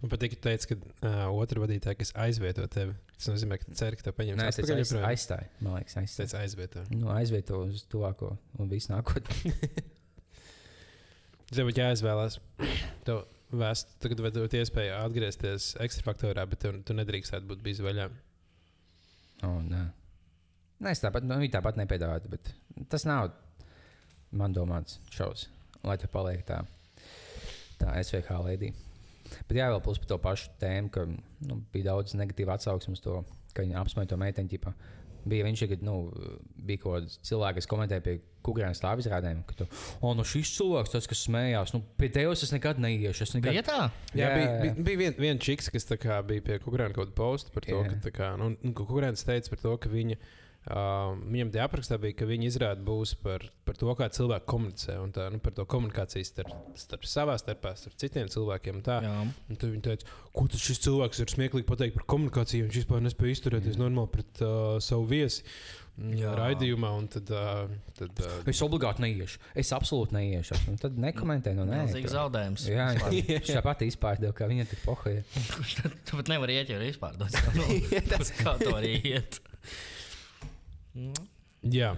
Man 0.00 0.08
patīk, 0.14 0.32
ka 0.32 0.38
tu 0.40 0.46
teici, 0.48 0.68
ka 0.70 0.76
uh, 0.80 1.26
otra 1.36 1.60
vadītāja, 1.60 1.92
kas 2.00 2.14
aizvieto 2.16 2.64
tevi, 2.72 2.94
tas 3.18 3.26
nozīmē, 3.28 3.58
ka 3.60 3.66
tu 3.68 3.74
cer, 3.76 3.92
ka 4.00 4.06
tev 4.06 4.14
paņems 4.16 4.38
Nē, 4.40 4.46
es 4.48 4.56
teicu, 4.56 4.70
atpakaļ 4.70 4.80
aiz, 4.80 4.88
joprojām. 4.94 5.10
aizstāja. 5.10 5.48
Man 5.66 5.74
liekas, 5.76 5.92
Es 5.92 5.98
aizstāja. 6.00 6.30
teicu, 6.30 6.38
aizvieto. 6.40 6.84
Nu, 6.94 7.10
aizvieto 7.12 7.58
uz 7.66 7.82
tuvāko 7.92 8.30
un 8.58 8.70
visu 8.72 8.94
nākotni. 8.94 9.52
Zinu, 11.52 11.66
bet 11.68 11.80
jāizvēlās. 11.82 12.38
Tev 13.04 13.20
vēst, 13.60 13.92
tagad 14.00 14.22
vai 14.24 14.30
dot 14.34 14.54
iespēju 14.54 14.94
atgriezties 15.02 15.70
ekstra 15.84 16.06
faktorā, 16.06 16.44
bet 16.48 16.62
tev, 16.64 16.78
tu 16.86 16.94
nedrīkstētu 16.96 17.48
būt 17.50 17.64
bijis 17.64 17.82
vaļā. 17.84 18.06
Oh, 19.48 19.58
nē. 19.66 19.82
Nē, 20.80 20.92
es 20.94 21.02
tāpat, 21.02 21.26
nu, 21.28 21.36
tāpat 21.52 21.76
nepiedāvātu, 21.80 22.30
bet 22.32 22.52
tas 22.92 23.04
nav 23.08 23.32
man 24.32 24.54
domāts 24.56 24.96
šausmas, 25.12 25.48
lai 25.84 25.96
tur 26.00 26.08
paliek 26.14 26.44
tā, 26.48 26.62
tā 27.82 27.92
SVH 28.00 28.38
lēdī. 28.46 28.70
Bet 29.48 29.58
jā, 29.60 29.68
vēl 29.72 29.82
plus 29.84 30.00
par 30.02 30.12
to 30.12 30.18
pašu 30.22 30.54
tēmu, 30.62 30.92
ka 30.94 31.06
nu, 31.08 31.60
bija 31.74 31.92
daudz 31.92 32.16
negatīvu 32.18 32.54
atsauksmu 32.54 32.96
uz 32.98 33.04
to, 33.04 33.20
ka 33.54 33.64
viņi 33.64 33.78
apsmēja 33.80 34.12
to 34.12 34.18
meiteni. 34.20 34.50
Ģipā. 34.50 34.74
Bija 35.28 35.44
viņš, 35.44 35.66
kad 35.68 35.82
nu, 35.84 35.94
bija 36.56 36.80
kaut 36.80 36.94
kāds 36.96 37.18
cilvēks, 37.28 37.60
kas 37.60 37.68
komentēja 37.68 38.04
pie 38.06 38.14
kukurēna 38.40 38.76
stāvā 38.76 39.02
izrādēm, 39.02 39.42
ka, 39.44 39.56
tu, 39.58 39.66
oh, 40.00 40.14
nu 40.16 40.24
šis 40.24 40.54
cilvēks, 40.56 40.94
tas, 40.94 41.08
kas 41.10 41.24
smējās, 41.26 41.74
nu, 41.76 41.82
pie 42.00 42.08
tevis 42.14 42.44
es 42.46 42.54
nekad 42.54 42.80
neiešu. 42.80 43.26
Es 43.26 43.34
nekad... 43.36 43.52
Bija 43.52 43.64
tā? 43.66 43.80
Jā, 44.14 44.22
Jā, 44.22 44.30
bija, 44.32 44.46
jā. 44.46 44.60
bija, 44.62 44.84
bija 44.86 45.00
viena 45.02 45.24
vien 45.26 45.42
čiks, 45.44 45.68
kas 45.74 45.84
tā 45.88 45.98
kā 46.00 46.16
bija 46.24 46.46
pie 46.46 46.56
Kukurēna 46.64 46.96
kaut 46.96 47.10
kāda 47.10 47.18
posta 47.18 47.52
par 47.52 47.68
to, 47.68 47.82
Jā. 47.82 47.90
ka, 47.92 47.98
tā 48.06 48.14
kā, 48.16 48.30
nu, 48.40 48.54
Kukurēns 48.80 49.26
teica 49.28 49.52
par 49.52 49.60
to, 49.66 49.74
ka 49.84 49.92
viņa, 49.92 50.16
uh, 50.68 51.16
viņam 51.24 51.50
tie 51.54 51.62
aprakstā 51.64 51.96
bija, 52.02 52.16
ka 52.20 52.28
viņa 52.28 52.48
izrāda 52.50 52.84
būs 52.84 53.14
par, 53.22 53.46
par 53.66 53.78
to, 53.80 53.90
kā 53.98 54.10
cilvēki 54.12 54.48
komunicē 54.50 54.96
un 55.00 55.12
tā, 55.16 55.28
nu, 55.32 55.40
par 55.42 55.54
to 55.56 55.64
komunikāciju 55.70 56.28
starp, 56.28 56.52
starp 56.78 57.06
savā 57.08 57.36
starpā, 57.40 57.74
starp 57.80 57.96
citiem 58.00 58.30
cilvēkiem. 58.32 58.80
un 58.80 58.86
Tā. 58.86 59.00
Jā. 59.04 59.18
Un 59.24 59.60
tad 59.60 59.68
viņi 59.72 59.84
teica, 59.88 60.16
ko 60.36 60.46
tas 60.52 60.64
šis 60.64 60.82
cilvēks 60.86 61.22
ir 61.24 61.32
smieklīgi 61.32 61.68
pateikt 61.68 61.96
par 61.98 62.08
komunikāciju. 62.14 62.66
Viņš 62.68 62.80
vispār 62.82 63.04
nespēja 63.04 63.38
izturēties 63.38 63.78
normāli 63.80 64.12
pret 64.16 64.42
uh, 64.44 64.76
savu 64.84 65.06
viesi 65.10 65.44
mm, 65.96 66.14
Jā. 66.20 66.34
raidījumā. 66.38 66.90
un 66.98 67.08
Tad, 67.10 67.30
uh, 67.34 67.70
tad, 67.98 68.20
uh, 68.24 68.40
Es 68.50 68.60
obligāti 68.64 69.04
neiešu. 69.04 69.40
Es 69.58 69.72
absolūti 69.76 70.16
neiešu. 70.16 70.58
Un 70.70 70.80
tad 70.80 70.98
nekomentēju, 71.00 71.60
nu, 71.60 71.68
nē. 71.70 71.84
Milzīgs 71.86 72.14
zaudējums. 72.14 72.66
Jā, 72.70 72.90
Vispār. 72.96 73.16
viņš 73.36 73.54
tāpat 73.58 73.86
izpārdeva, 73.88 74.34
ka 74.36 74.50
viņa 74.50 74.68
tik 74.70 74.84
pohoja. 74.84 75.24
Tu 76.04 76.18
pat 76.18 76.32
nevari 76.32 76.60
iet, 76.60 76.72
ja 76.72 76.80
ir 76.80 76.90
izpārdots. 76.92 77.40
Nu, 77.56 77.66
kā 78.44 78.56
to 78.60 78.76
arī 78.76 78.96
iet? 79.14 79.40
Jā, 81.62 81.94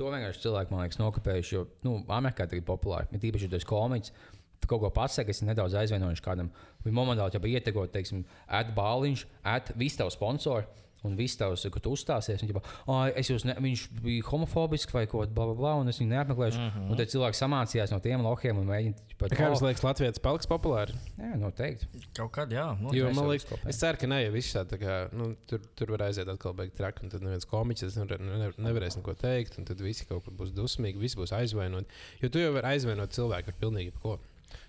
To 0.00 0.10
vienkārši 0.10 0.40
cilvēki, 0.42 0.72
man 0.72 0.82
liekas, 0.82 0.98
nokopējuši. 0.98 1.54
Jo, 1.54 1.66
nu, 1.86 1.96
Amerikā 2.10 2.46
tā 2.48 2.56
ir 2.56 2.64
populāra. 2.66 3.06
Ir 3.12 3.26
īpaši, 3.28 3.48
ja 3.50 3.58
esi 3.60 3.68
komiķis. 3.68 4.14
Kaut 4.62 4.80
ko 4.80 4.90
pasaki, 4.94 5.28
kas 5.28 5.42
ir 5.42 5.48
nedaudz 5.50 5.74
aizvainojuši 5.78 6.22
kādam. 6.24 6.48
Viņa 6.84 6.96
momentāli 6.96 7.34
jau 7.34 7.42
bija 7.42 7.60
ietekot, 7.60 7.90
teiksim, 7.92 8.22
at 8.46 8.70
bāliņš, 8.76 9.24
at 9.52 9.72
visi 9.78 9.98
tavi 9.98 10.14
sponsori. 10.14 10.66
Un 11.02 11.16
viss 11.18 11.34
tavs, 11.34 11.64
kad 11.74 11.82
tu 11.82 11.90
uzstāsies, 11.96 12.42
viņš 12.44 12.52
jau 12.52 12.98
es 13.18 13.30
jūs 13.30 13.42
ne, 13.48 13.56
viņš 13.58 13.80
bija 14.04 14.26
homofobisks 14.28 14.94
vai 14.94 15.02
bla, 15.10 15.26
bla, 15.26 15.54
bla, 15.58 15.72
un 15.82 15.90
es 15.90 15.98
viņu 15.98 16.12
neapmeklēšu. 16.12 16.60
Mm 16.60 16.70
-hmm. 16.70 16.90
Un 16.92 17.00
tad 17.00 17.10
cilvēki 17.10 17.38
samācījās 17.40 17.90
no 17.90 17.98
tiem 18.04 18.22
lohiem 18.22 18.60
un 18.60 18.68
mēģināja 18.70 19.18
pat 19.18 19.34
Kā 19.38 19.48
jums 19.50 19.62
liekas, 19.64 19.82
Latvijas 19.86 20.20
paliks 20.22 20.48
populāri? 20.50 20.94
Jā, 21.18 21.32
noteikti. 21.40 21.88
Kaut 22.16 22.32
kad, 22.34 22.52
jā. 22.54 22.66
Nu, 22.80 22.92
Jo, 22.94 23.08
es 23.10 23.16
man 23.16 23.28
liekas, 23.30 23.46
es 23.70 23.80
ceru, 23.80 23.98
ka 24.00 24.10
nē, 24.10 24.18
ja 24.24 24.32
viss 24.34 24.54
tā, 24.54 24.64
tā 24.68 24.78
kā, 24.80 24.98
nu, 25.16 25.32
tur, 25.50 25.62
tur 25.78 25.94
var 25.94 26.06
aiziet 26.08 26.30
atkal 26.32 26.54
beigt 26.58 26.76
traki, 26.78 27.06
un 27.06 27.12
tad 27.14 27.24
neviens 27.24 27.48
komiķis 27.48 27.98
nevar, 28.00 28.20
nevar, 28.20 28.54
nevarēs 28.58 28.98
neko 28.98 29.14
teikt, 29.14 29.58
un 29.58 29.68
tad 29.68 29.82
visi 29.84 30.06
kaut 30.08 30.26
kur 30.26 30.36
būs 30.38 30.54
dusmīgi, 30.56 31.02
visi 31.02 31.18
būs 31.20 31.34
aizvainoti. 31.38 32.02
Jo 32.22 32.30
tu 32.32 32.42
jau 32.42 32.52
vari 32.56 32.76
aizvainot 32.76 33.14
cilvēku 33.14 33.52
ar 33.52 33.58
pilnīgi 33.60 33.94
ko. 34.02 34.18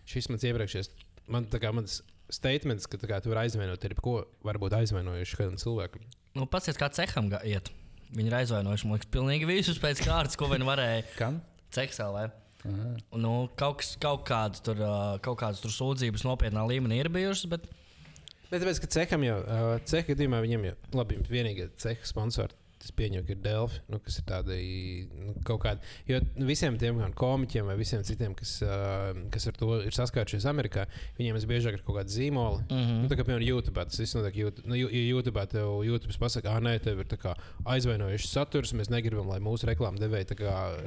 Šis 0.10 0.30
mans 0.32 0.46
iepriekšējais, 0.50 0.92
man 1.34 1.48
tā 1.52 1.62
kā 1.64 1.74
mans 1.76 2.02
statements, 2.34 2.88
ka 2.90 2.98
tā 3.02 3.10
kā 3.10 3.22
tu 3.24 3.34
vari 3.34 3.48
aizvainot, 3.48 3.84
ir 3.84 3.98
ko 4.00 4.22
varbūt 4.46 4.78
aizvainojuši 4.82 5.40
kādam 5.40 5.60
cilvēkam. 5.62 6.06
Nu, 6.36 6.46
pats 6.50 6.68
ir 6.72 6.78
kā 6.80 6.90
ceham 6.94 7.30
ga- 7.32 7.44
iet. 7.46 7.70
Viņi 8.14 8.30
ir 8.30 8.36
aizvainojuši, 8.40 8.86
man 8.90 8.98
liekas, 9.00 9.10
pilnīgi 9.14 9.48
visus 9.50 9.80
pēc 9.82 10.04
kārtas, 10.06 10.38
ko 10.38 10.46
viņi 10.52 10.68
varēja. 10.68 11.04
Kam? 11.18 11.42
Un, 13.12 13.22
Nu, 13.22 13.50
kaut, 13.60 13.80
kas- 13.82 13.96
kaut, 14.00 14.24
kādas 14.28 14.62
tur, 14.64 14.76
kaut 15.22 15.38
kādas 15.42 15.60
tur 15.62 15.72
sūdzības 15.74 16.24
nopietnā 16.24 16.64
līmenī 16.70 17.00
ir 17.04 17.10
bijušas, 17.10 17.50
bet 17.50 17.66
Bet 18.54 18.62
tāpēc, 18.62 18.80
ka 18.84 18.88
ceham 18.94 19.24
jau, 19.26 19.38
ceha 19.84 20.06
gadījumā 20.06 20.38
viņam 20.46 20.66
jau, 20.68 20.74
labi, 20.94 21.16
vienīgā 21.26 21.72
ceha 21.76 21.98
sponsora. 22.06 22.54
Es 22.84 22.92
pieņemu, 22.92 23.24
ka 23.28 23.32
ir 23.32 23.42
Delfi, 23.44 23.80
nu, 23.88 24.00
kas 24.04 24.20
ir 24.20 24.26
tādi 24.28 24.58
nu, 25.16 25.34
kaut 25.48 25.62
kādi. 25.64 25.80
Jo 26.10 26.20
visiem 26.50 26.76
tiem 26.82 27.00
komiķiem 27.16 27.70
vai 27.70 27.78
visiem 27.80 28.04
citiem, 28.04 28.34
kas, 28.36 28.58
uh, 28.66 29.14
kas 29.32 29.48
ar 29.48 29.56
to 29.60 29.78
ir 29.88 29.96
saskārušies 29.96 30.48
Amerikā, 30.52 30.86
viņiem 31.20 31.40
ir 31.40 31.48
biežāk 31.48 31.78
ir 31.78 31.86
kaut 31.86 32.02
kāda 32.02 32.12
zīmola. 32.12 32.60
Mm 32.68 32.82
-hmm. 32.82 33.02
nu, 33.04 33.12
tā 33.12 33.18
kā, 33.20 33.24
piemēram, 33.24 33.48
YouTube. 33.48 33.86
Tas 33.86 34.00
viss 34.00 34.16
notiek 34.16 34.36
YouTube. 34.36 34.68
Nu, 34.68 34.76
YouTube 34.76 35.46
tev 35.48 35.84
YouTube 35.88 36.18
pasakā, 36.20 36.58
ah, 36.58 36.60
nē, 36.60 36.80
tev 36.84 37.00
ir 37.00 37.08
aizvainojuši 37.66 38.28
saturs. 38.28 38.74
Mēs 38.74 38.92
negribam, 38.92 39.28
lai 39.32 39.40
mūsu 39.40 39.68
reklāmas 39.70 40.02
devēji 40.04 40.36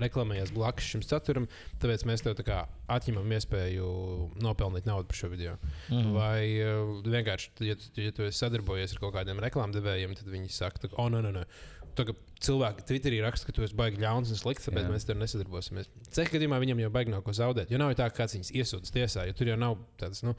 reklamējas 0.03 0.53
blakus 0.53 0.85
šim 0.85 1.03
saturam. 1.03 1.49
Tāpēc 1.81 2.05
mēs 2.09 2.25
tev 2.25 2.37
tā 2.39 2.45
kā 2.47 2.67
atņemam 2.93 3.33
iespēju 3.37 3.87
nopelnīt 4.43 4.87
naudu 4.89 5.09
par 5.11 5.17
šo 5.17 5.29
video. 5.33 5.57
Mm 5.89 5.97
-hmm. 5.97 6.13
Vai 6.13 6.43
uh, 6.61 7.01
vienkārši, 7.05 7.51
ja, 7.61 7.77
ja 7.97 8.13
tu 8.13 8.23
esi 8.23 8.39
sadarbojies 8.39 8.93
ar 8.93 8.99
kaut 8.99 9.15
kādiem 9.15 9.41
reklāmdevējiem, 9.41 10.15
tad 10.15 10.29
viņi 10.29 10.49
saka, 10.51 10.89
ka, 10.89 10.97
oh, 10.97 11.11
nē, 11.11 11.23
nē, 11.23 11.33
nē. 11.33 11.45
Tagad 11.97 12.21
cilvēki 12.45 12.85
Twitterī 12.91 13.23
raksta, 13.25 13.49
ka 13.49 13.57
tu 13.57 13.65
esi 13.65 13.77
baigi 13.77 14.03
ļauns 14.03 14.33
un 14.35 14.39
slikts, 14.39 14.69
tāpēc 14.69 14.85
Jā. 14.85 14.93
Mēs 14.93 15.09
tur 15.09 15.17
nesadarbosimies. 15.17 15.89
Ceļā 16.13 16.35
gadījumā 16.35 16.61
viņam 16.61 16.85
jau 16.85 16.93
baigi 16.93 17.15
nav 17.15 17.25
ko 17.25 17.33
zaudēt. 17.37 17.73
Jo 17.73 17.81
nav 17.81 17.95
jau 17.95 18.01
tā, 18.03 18.11
ka 18.13 18.23
kāds 18.23 18.37
viņus 18.37 18.53
iesūdz 18.53 18.93
tiesā, 18.93 19.25
jo 19.31 19.37
tur 19.39 19.53
jau 19.53 19.57
nav 19.61 19.79
tāds. 20.01 20.21
Nu, 20.27 20.37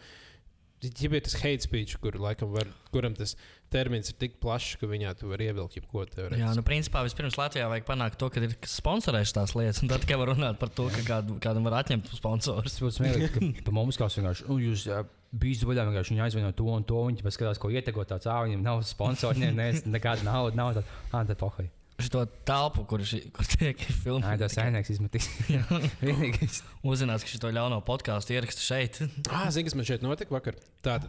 Ja 0.77 1.09
ir 1.09 1.23
tas 1.25 1.33
hate 1.41 1.65
speech, 1.65 1.95
kur, 1.97 2.13
laikam, 2.21 2.51
var, 2.53 2.67
kuram 2.93 3.15
tas 3.17 3.31
termins 3.73 4.11
ir 4.11 4.17
tik 4.21 4.35
plašs, 4.43 4.75
ka 4.77 4.85
viņā 4.85 5.15
tu 5.17 5.31
vari 5.31 5.47
ievilkt 5.49 5.79
jebko 5.79 6.03
teorētiski. 6.05 6.43
Jā, 6.43 6.51
nu, 6.53 6.61
principā 6.67 7.01
vispirms 7.07 7.33
Latvijā 7.39 7.65
vajag 7.71 7.87
panākt 7.87 8.19
to, 8.21 8.29
ka 8.29 8.43
ir 8.45 8.53
sponsorējuši 8.61 9.35
tās 9.39 9.55
lietas, 9.57 9.81
un 9.81 9.89
tad 9.89 10.05
tikai 10.05 10.19
var 10.21 10.35
runāt 10.35 10.59
par 10.61 10.69
to, 10.69 10.85
ka 10.93 11.01
kādu, 11.07 11.39
kādam 11.41 11.65
var 11.65 11.79
atņemt 11.79 12.13
sponsorus. 12.13 12.77
Tas 12.77 12.85
būtu 12.85 12.97
smieklīgi, 12.99 13.31
ka 13.33 13.65
pa 13.65 13.73
mums 13.73 13.97
kā 13.97 14.05
vienkārši, 14.13 14.45
nu, 14.51 14.59
jūs 14.67 14.85
bijat 15.31 15.65
vaļā, 15.67 15.87
vienkārši 15.89 16.13
viņi 16.13 16.23
aizvaino 16.27 16.51
to 16.55 16.67
un 16.71 16.85
to, 16.87 17.01
viņi 17.09 17.25
pēc 17.25 17.37
skatās, 17.37 17.59
ko 17.61 17.71
ietekot 17.73 18.09
tāds, 18.11 18.29
ah, 18.31 18.43
viņiem 18.45 18.63
nav 18.65 18.83
sponsori, 18.87 19.43
ne, 19.43 19.51
ne, 19.55 19.67
nekāda 19.97 20.25
nauda, 20.27 20.55
nav 20.57 20.77
tāda, 20.77 21.01
ah, 21.11 21.25
tad 21.27 21.35
pohai. 21.41 21.67
Šo 21.97 22.27
telpu, 22.45 22.83
kur, 22.85 23.01
ši, 23.01 23.23
kur 23.33 23.47
tiek 23.49 23.79
filmēta, 24.03 24.45
tas 24.45 24.57
saimnieks 24.59 24.91
izmetīs. 24.93 25.29
Vienīgais. 26.05 26.59
uzzinās, 26.85 27.25
ka 27.25 27.31
šo 27.33 27.53
ļauno 27.55 27.79
podkāstu 27.87 28.37
ierakstu 28.37 28.65
šeit. 28.65 29.01
Ah, 29.33 29.49
zini, 29.53 29.67
kas 29.67 29.77
man 29.77 29.87
šeit 29.89 30.05
notika 30.05 30.37
vakar? 30.37 30.59
Tā 30.85 30.99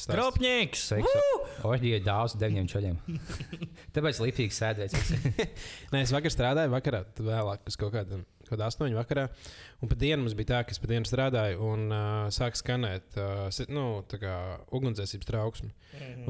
stāsts. 0.00 0.08
Kropņīgs! 0.12 0.86
Orģija 1.64 2.00
dāvs 2.04 2.36
deviņiem 2.40 2.66
čaļiem. 2.68 2.96
Tāpēc 3.96 4.20
lipīgs 4.24 4.58
sēdēs. 4.60 4.96
Nē, 5.92 6.02
es 6.02 6.12
vakar 6.12 6.32
strādāju, 6.32 6.72
vakarā 6.74 7.04
vēlāk, 7.16 7.64
uz 7.68 7.78
kaut 7.80 7.94
kāda, 7.94 8.20
kaut 8.46 8.56
kāda 8.56 8.70
astoņu 8.70 8.98
vakarā. 8.98 9.26
Un 9.82 9.90
pat 9.90 10.00
dienu 10.00 10.22
mums 10.22 10.36
bija 10.38 10.52
tā, 10.52 10.60
ka 10.66 10.74
es 10.74 10.80
pa 10.82 10.90
dienu 10.90 11.08
strādāju 11.08 11.66
un 11.66 11.86
uh, 11.90 12.28
sāku 12.34 12.60
skanēt 12.60 13.18
uh, 13.20 13.62
nu, 13.72 13.86
ugunsdzēsības 14.78 15.30
trauksmi. 15.30 15.72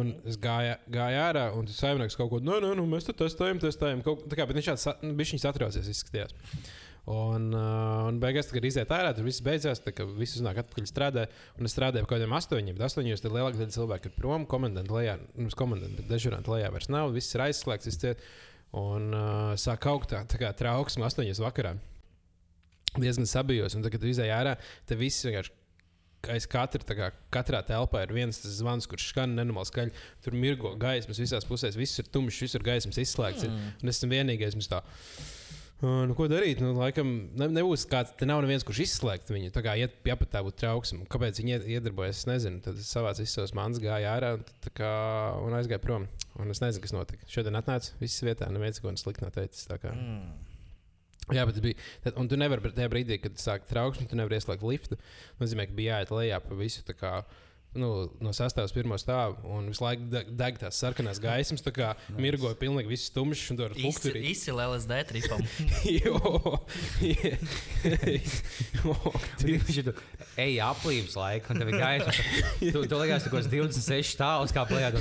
Un 0.00 0.14
es 0.28 0.40
gāju, 0.40 0.78
gāju 0.92 1.20
ārā, 1.22 1.46
un 1.56 1.68
tas 1.68 1.78
saimnieks 1.82 2.18
kaut 2.18 2.32
ko 2.32 2.42
tādu, 2.42 2.74
nu, 2.78 2.88
mēs 2.90 3.06
tur 3.08 3.16
testējam, 3.18 3.62
testējam. 3.62 4.02
Kaut, 4.06 4.26
tā 4.30 4.38
kā, 4.38 4.48
bet 4.48 4.58
viņš 4.60 4.72
tāds 4.72 4.90
nu, 5.04 5.14
bija 5.18 5.44
satraucies, 5.46 5.92
izskatījās. 5.92 6.34
Un, 7.06 7.52
uh, 7.54 8.08
un 8.08 8.16
beigās, 8.18 8.48
kad 8.50 8.64
iziet 8.66 8.90
ārā, 8.90 9.12
tur 9.14 9.28
viss 9.28 9.42
beidzās. 9.46 9.78
Tā 9.84 9.92
kā 9.94 10.02
viss 10.08 10.40
uznāk 10.40 10.58
atpakaļ 10.64 10.88
strādāt. 10.90 11.36
Un 11.54 11.68
es 11.68 11.74
strādāju 11.76 12.02
pie 12.02 12.08
kaut 12.08 12.16
kādiem 12.16 12.34
astoņiem, 12.34 12.80
astoņos 12.82 13.22
tad 13.22 13.36
lielākā 13.36 13.60
daļa 13.60 13.74
cilvēku 13.76 14.10
ir 14.10 14.16
prom. 14.16 14.46
Komandanti 14.50 14.94
lejā, 14.96 15.14
nu, 15.38 15.46
komandanti, 15.54 16.00
bet 16.00 16.10
dežuranti 16.10 16.50
lejā 16.50 16.72
vairs 16.74 16.90
nav. 16.90 17.14
Viss 17.14 17.36
ir 17.36 17.44
aizslēgts. 17.46 17.86
Viss 17.86 18.02
ciet, 18.02 18.24
un 18.74 19.14
uh, 19.14 19.52
sāk 19.60 19.86
augt 19.92 20.10
tā, 20.10 20.24
tā 20.26 20.42
kā 20.42 20.50
trauksme 20.58 21.06
astoņos 21.06 21.44
vakarā. 21.46 21.76
Diezgan 23.02 23.28
sabijos. 23.30 23.76
Un 23.76 23.84
tad, 23.84 23.92
kad 23.94 24.04
izēji 24.08 24.34
ārā, 24.34 24.56
tad 24.88 25.00
viss 25.00 25.24
vienkārši. 25.26 25.54
Aiz 26.32 26.46
katra, 26.50 26.82
tā 26.82 26.94
kā 26.98 27.10
katrā 27.30 27.60
telpā 27.62 28.00
ir 28.02 28.10
viens 28.16 28.40
zvans, 28.56 28.88
kurš 28.90 29.12
skan 29.12 29.36
nenormāli 29.36 29.68
skaļi. 29.68 29.92
Tur 30.24 30.34
mirgo 30.34 30.72
gaismas 30.80 31.20
visās 31.22 31.46
pusēs, 31.46 31.76
viss 31.78 32.00
ir 32.02 32.08
tumšs, 32.10 32.40
visur 32.42 32.64
gaismas 32.66 32.98
izslēgts. 32.98 33.46
Mm. 33.46 33.68
Un 33.84 33.92
es 33.92 34.00
esmu 34.00 34.10
vienīgais, 34.16 34.56
kas 34.58 34.72
tā. 34.72 34.80
Nu, 35.84 36.14
ko 36.16 36.24
darīt? 36.24 36.62
Nu, 36.64 36.70
laikam, 36.72 37.10
ne, 37.36 37.50
nebūs 37.52 37.84
kāds, 37.90 38.14
te 38.16 38.24
nav 38.26 38.40
neviens, 38.42 38.64
kurš 38.64 38.80
izslēgt 38.86 39.28
viņu. 39.28 39.52
Tā 39.52 39.60
kā 39.62 39.74
iet 39.76 39.98
pie 40.02 40.14
apatā 40.14 40.40
būtu 40.42 40.62
trauksme. 40.62 41.04
Kāpēc 41.12 41.42
viņi 41.42 41.52
ied- 41.52 41.66
iedarbojas, 41.76 42.22
es 42.24 42.30
nezinu. 42.30 42.62
Tad 42.64 42.80
visus 42.80 43.36
savus 43.36 43.52
mans, 43.54 43.78
gāju 43.84 44.08
ārā 44.08 44.32
un, 44.38 44.44
tā 44.64 44.72
kā, 44.80 44.90
un 45.44 45.52
aizgāju 45.60 45.84
prom. 45.84 46.08
Un 46.40 46.50
es 46.50 46.64
nezinu, 46.64 46.80
kas 46.82 46.96
notika. 46.96 47.28
Šodien 47.28 47.60
atnāca 47.60 47.92
viss 48.00 48.24
vietā, 48.24 48.48
neviens 48.50 48.80
ko 48.80 48.90
slikti 48.96 49.26
nav 49.26 49.36
teicis. 49.36 49.68
tā 49.68 49.76
kā. 49.82 49.92
Mm. 49.92 50.55
Jā, 51.34 51.42
bet 51.48 51.58
bija. 51.62 51.74
Tad, 52.04 52.14
un 52.20 52.28
tu 52.30 52.38
nevari 52.38 52.70
tajā 52.70 52.90
brīdī, 52.92 53.18
kad 53.18 53.40
sāk 53.42 53.66
trauksme, 53.66 54.06
tu 54.06 54.18
nevari 54.18 54.38
ieslēgt 54.38 54.62
liftu. 54.66 54.98
Tas 55.00 55.42
nozīmē, 55.42 55.66
ka 55.66 55.74
bija 55.74 55.98
jāiet 55.98 56.14
lejā 56.14 56.38
pa 56.44 56.58
visu. 56.58 56.84
tā 56.86 56.94
Kā, 56.94 57.10
nu, 57.74 57.88
no 58.22 58.30
sastāvs 58.36 58.70
pirmā 58.74 58.94
stāva 59.02 59.34
un 59.50 59.66
visu 59.72 59.82
laiku 59.82 60.06
deg, 60.06 60.60
tās 60.60 60.78
sarkanās 60.78 61.18
gaismas. 61.22 61.64
Tā 61.66 61.72
kā 61.74 61.88
mirgoja 62.14 62.54
pilnīgi 62.60 62.92
viss 62.92 63.10
tumšs 63.14 63.50
un 63.50 63.58
tur 63.58 63.72
ar 63.72 63.74
pukturī. 63.74 64.22
Izcili 64.30 64.68
LSD 64.68 65.00
tripam. 65.10 65.42
Ir 69.50 69.92
ej 70.46 70.62
aplības 70.62 71.18
laika, 71.18 71.52
un 71.52 71.62
tev 71.62 71.74
ir 71.74 71.80
gaisa. 71.82 72.14
Tu, 72.62 72.86
tu 72.86 73.02
liekas, 73.02 73.26
ka 73.26 73.34
kaut 73.34 73.42
kāds 73.42 73.50
26 73.50 74.14
stāvus 74.14 74.54
kā 74.54 74.62
plējā. 74.70 74.94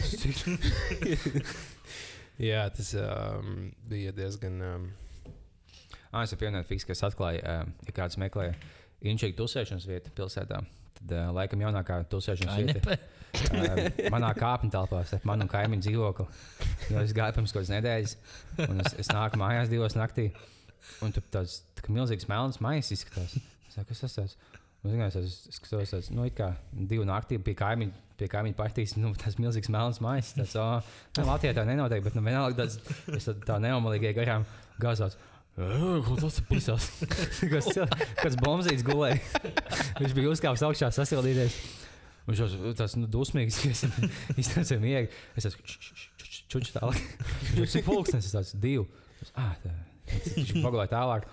Jā, 2.42 2.66
tas 2.74 2.92
um, 3.00 3.70
bija 3.88 4.12
diezgan. 4.16 4.62
Um, 4.66 4.94
Ah, 6.12 6.24
es 6.24 6.34
jau 6.34 6.40
pieminēju, 6.42 6.68
fiks, 6.70 6.88
ka 6.88 6.96
es 6.96 7.04
atklāju, 7.06 7.44
uh, 7.44 7.70
ja 7.88 7.96
kāds 7.96 8.20
meklē 8.22 8.52
inčīgu 9.06 9.38
tusēšanas 9.40 9.88
vietu 9.90 10.14
pilsētā. 10.16 10.62
Tad, 10.96 11.12
uh, 11.12 11.30
laikam, 11.36 11.64
jaunākā 11.66 12.00
tusēšanas 12.12 12.62
vieta 12.64 12.96
uh, 12.96 14.10
manā 14.14 14.32
kāpņu 14.38 14.72
telpā, 14.74 15.04
ar 15.04 15.28
manu 15.28 15.48
kaimiņu 15.52 15.88
dzīvokli. 15.88 16.28
Jo 16.92 17.02
es 17.04 17.16
gāju 17.16 17.40
pirms 17.40 17.56
kādas 17.56 17.74
nedēļas, 17.74 18.18
un 18.70 18.84
es, 18.86 18.96
es 19.06 19.12
nāku 19.12 19.42
mājās 19.42 19.72
divos 19.72 19.98
naktī. 20.00 20.30
Un 21.04 21.12
tur 21.14 21.26
tāds 21.34 21.64
tā 21.76 21.90
milzīgs 21.92 22.30
melns 22.30 22.62
maisa 22.62 22.94
izskatās. 22.94 23.36
Es 23.68 23.76
saku, 23.76 23.90
kas 23.92 24.06
tas 24.06 24.18
tāds? 24.20 24.38
Nu, 24.86 24.92
zini, 24.92 25.02
es, 25.08 25.16
es, 25.18 25.38
skatos, 25.58 25.90
tāds, 25.96 26.12
nu, 26.14 26.28
kā 26.38 26.52
divu 26.72 27.08
naktī 27.10 27.40
pie 27.42 27.56
kaimiņa, 27.58 28.04
pie 28.20 28.28
kaimiņa 28.30 28.58
partijas, 28.60 28.94
nu, 29.02 29.16
tas 29.18 29.40
milzīgs 29.42 29.72
melns 29.74 29.98
maisa. 30.06 30.36
Tas, 30.38 30.54
oh, 30.62 30.92
ne, 31.18 31.26
Latvijā 31.26 31.56
tā 31.58 31.64
nenotiek, 31.66 32.04
bet, 32.06 32.14
nu, 32.14 32.22
vienalga, 32.26 32.68
tāds, 32.68 32.78
es 33.18 33.26
tā 33.48 33.58
neomalīgi 33.64 34.14
garām 34.14 34.46
gāzās. 34.82 35.18
Tas 35.56 36.38
ir 36.42 36.46
pisās? 36.50 36.86
Cil- 37.40 37.88
Kāds 38.20 38.36
bombzīts 38.42 38.84
gulēja. 38.86 39.20
Viņš 40.02 40.16
bija 40.18 40.32
uzkāpis 40.34 40.64
augšā, 40.68 40.90
sasildīties. 40.96 41.56
Viņš 42.28 42.42
jau 42.42 42.74
tāds 42.76 42.96
nu, 43.00 43.08
dusmīgs, 43.12 43.62
ka 43.64 43.72
es 43.72 43.86
izteicu 44.44 44.80
miegu. 44.84 45.12
Es 45.40 45.48
esmu 45.48 45.64
čučs 46.52 46.74
tālāk. 46.76 47.00
Viņš 47.54 47.62
jau 47.62 47.70
cik 47.78 47.88
pulkstenis, 47.88 48.28
es 48.28 48.36
tāds 48.36 48.56
divi. 48.60 48.84
Ah, 49.40 49.54
tā. 49.64 49.72
Viņš 50.36 50.56
pagulēja 50.60 50.92
tālāk. 50.92 51.30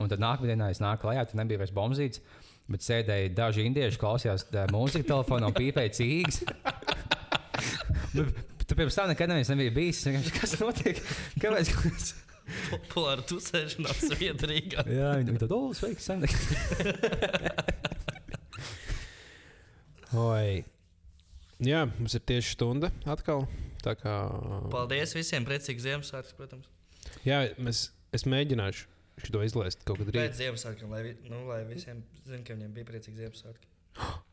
Un 0.00 0.08
tad 0.08 0.22
nākamajā 0.22 0.54
dienā 0.54 0.70
es 0.72 0.80
nāku 0.80 1.04
klajā, 1.04 1.26
tur 1.28 1.42
nebija 1.42 1.60
vairs 1.60 1.74
bombzīts. 1.76 2.22
Bet 2.70 2.84
sēdēja 2.86 3.32
daži 3.34 3.66
indieši, 3.66 3.98
klausījās 4.00 4.46
mūziku 4.72 5.08
telefonā 5.10 5.50
un 5.50 5.56
pīpēja 5.56 5.92
cīgas. 5.98 6.40
Bet 8.14 8.48
Tu 8.70 8.76
pirms 8.78 8.94
tam 8.94 9.08
nekad 9.10 9.26
neviens 9.32 9.48
nebija 9.50 9.72
bijis. 9.74 10.04
Kas 10.36 10.52
notiek? 10.60 11.00
Kāpēc? 11.42 11.72
Populāra 12.70 13.24
tusēšanās 13.26 14.10
vieta 14.20 14.48
Rīgā. 14.50 14.84
Jā, 14.90 15.14
viņi 15.20 15.38
tur 15.42 15.54
oh, 15.56 15.70
sveiki, 15.76 16.02
senāk. 16.04 16.34
oi. 20.26 20.62
Jā, 21.60 21.84
mums 21.92 22.16
ir 22.16 22.24
tieši 22.24 22.54
stunda 22.56 22.88
atkal. 23.10 23.44
Tā 23.84 23.94
kā, 23.96 24.14
Paldies 24.72 25.14
visiem, 25.16 25.44
priecīgs 25.48 25.84
Ziemassvētku, 25.86 26.36
protams. 26.36 26.66
jā, 27.24 27.42
mēs, 27.60 27.86
es 28.16 28.26
mēģināšu 28.28 28.88
šo 29.24 29.42
izlaist 29.44 29.84
kaut 29.88 30.00
kad 30.00 30.10
Pēc 30.10 30.16
rīt. 30.16 30.36
Ziemassvētkiem, 30.40 30.92
lai, 30.92 31.14
nu, 31.28 31.44
lai 31.48 31.62
visiem 31.68 32.02
zinātu, 32.26 32.44
ka 32.48 32.56
viņiem 32.56 32.74
bija 32.76 32.88
priecīgs 32.92 33.22
Ziemassvētki. 33.22 33.70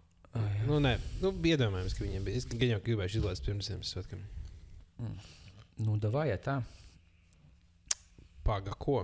Nu, 0.67 0.77
nē, 0.83 0.91
nu, 1.23 1.31
iedomājamies, 1.49 1.95
ka 1.97 2.03
viņiem 2.03 2.25
bija. 2.27 2.37
Es 2.37 2.45
gribēju 2.51 3.07
izlaist 3.17 3.45
pirms 3.47 3.71
Ziemassvētkiem. 3.71 4.19
Nu, 5.81 5.95
davai, 6.01 6.27
ja 6.29 6.37
tā. 6.41 6.57
Paga, 8.47 8.71
ko? 8.79 9.03